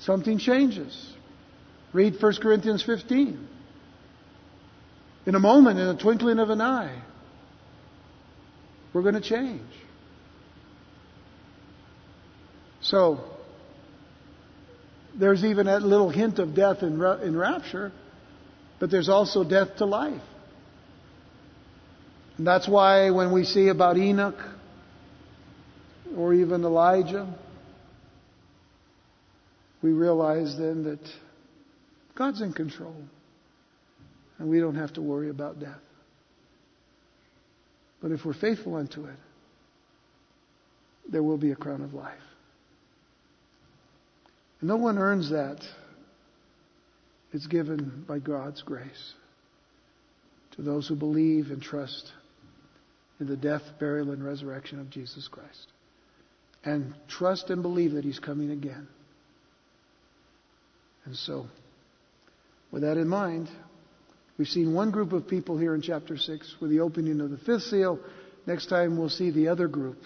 Something 0.00 0.38
changes. 0.38 1.12
Read 1.92 2.20
1 2.20 2.34
Corinthians 2.40 2.82
15. 2.82 3.48
In 5.26 5.34
a 5.34 5.40
moment, 5.40 5.78
in 5.78 5.88
a 5.88 5.96
twinkling 5.96 6.38
of 6.38 6.50
an 6.50 6.60
eye, 6.60 7.02
we're 8.92 9.02
going 9.02 9.14
to 9.14 9.20
change. 9.20 9.60
So, 12.80 13.20
there's 15.18 15.44
even 15.44 15.66
a 15.66 15.78
little 15.78 16.10
hint 16.10 16.38
of 16.38 16.54
death 16.54 16.82
in, 16.82 17.02
in 17.22 17.36
rapture, 17.36 17.92
but 18.78 18.90
there's 18.90 19.08
also 19.08 19.44
death 19.44 19.76
to 19.78 19.86
life. 19.86 20.22
And 22.38 22.46
that's 22.46 22.68
why 22.68 23.10
when 23.10 23.32
we 23.32 23.44
see 23.44 23.68
about 23.68 23.98
Enoch 23.98 24.38
or 26.16 26.32
even 26.32 26.64
Elijah, 26.64 27.32
we 29.82 29.92
realize 29.92 30.56
then 30.56 30.84
that 30.84 31.00
God's 32.14 32.40
in 32.40 32.52
control 32.52 32.96
and 34.38 34.48
we 34.48 34.58
don't 34.58 34.76
have 34.76 34.92
to 34.94 35.02
worry 35.02 35.28
about 35.28 35.60
death. 35.60 35.80
But 38.02 38.12
if 38.12 38.24
we're 38.24 38.32
faithful 38.32 38.76
unto 38.76 39.04
it, 39.04 39.16
there 41.10 41.22
will 41.22 41.36
be 41.36 41.50
a 41.50 41.56
crown 41.56 41.82
of 41.82 41.92
life. 41.92 42.18
No 44.62 44.76
one 44.76 44.98
earns 44.98 45.30
that. 45.30 45.60
It's 47.32 47.46
given 47.46 48.04
by 48.08 48.18
God's 48.18 48.62
grace 48.62 49.14
to 50.56 50.62
those 50.62 50.88
who 50.88 50.96
believe 50.96 51.50
and 51.50 51.62
trust 51.62 52.10
in 53.20 53.26
the 53.26 53.36
death, 53.36 53.62
burial, 53.78 54.10
and 54.10 54.24
resurrection 54.24 54.80
of 54.80 54.90
Jesus 54.90 55.28
Christ. 55.28 55.66
And 56.64 56.94
trust 57.08 57.50
and 57.50 57.62
believe 57.62 57.92
that 57.92 58.04
He's 58.04 58.18
coming 58.18 58.50
again. 58.50 58.88
And 61.04 61.16
so, 61.16 61.46
with 62.70 62.82
that 62.82 62.96
in 62.96 63.08
mind, 63.08 63.48
we've 64.36 64.48
seen 64.48 64.74
one 64.74 64.90
group 64.90 65.12
of 65.12 65.28
people 65.28 65.56
here 65.56 65.74
in 65.74 65.82
chapter 65.82 66.16
6 66.16 66.56
with 66.60 66.70
the 66.70 66.80
opening 66.80 67.20
of 67.20 67.30
the 67.30 67.38
fifth 67.38 67.62
seal. 67.62 67.98
Next 68.46 68.66
time 68.66 68.98
we'll 68.98 69.08
see 69.08 69.30
the 69.30 69.48
other 69.48 69.68
group. 69.68 70.02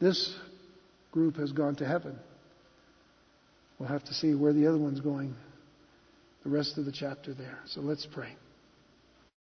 This 0.00 0.34
group 1.12 1.36
has 1.36 1.52
gone 1.52 1.76
to 1.76 1.86
heaven. 1.86 2.18
We'll 3.78 3.88
have 3.88 4.04
to 4.04 4.14
see 4.14 4.34
where 4.34 4.52
the 4.52 4.66
other 4.66 4.78
one's 4.78 5.00
going 5.00 5.34
the 6.44 6.50
rest 6.50 6.78
of 6.78 6.84
the 6.84 6.92
chapter 6.92 7.34
there. 7.34 7.58
So 7.66 7.80
let's 7.80 8.06
pray. 8.06 8.34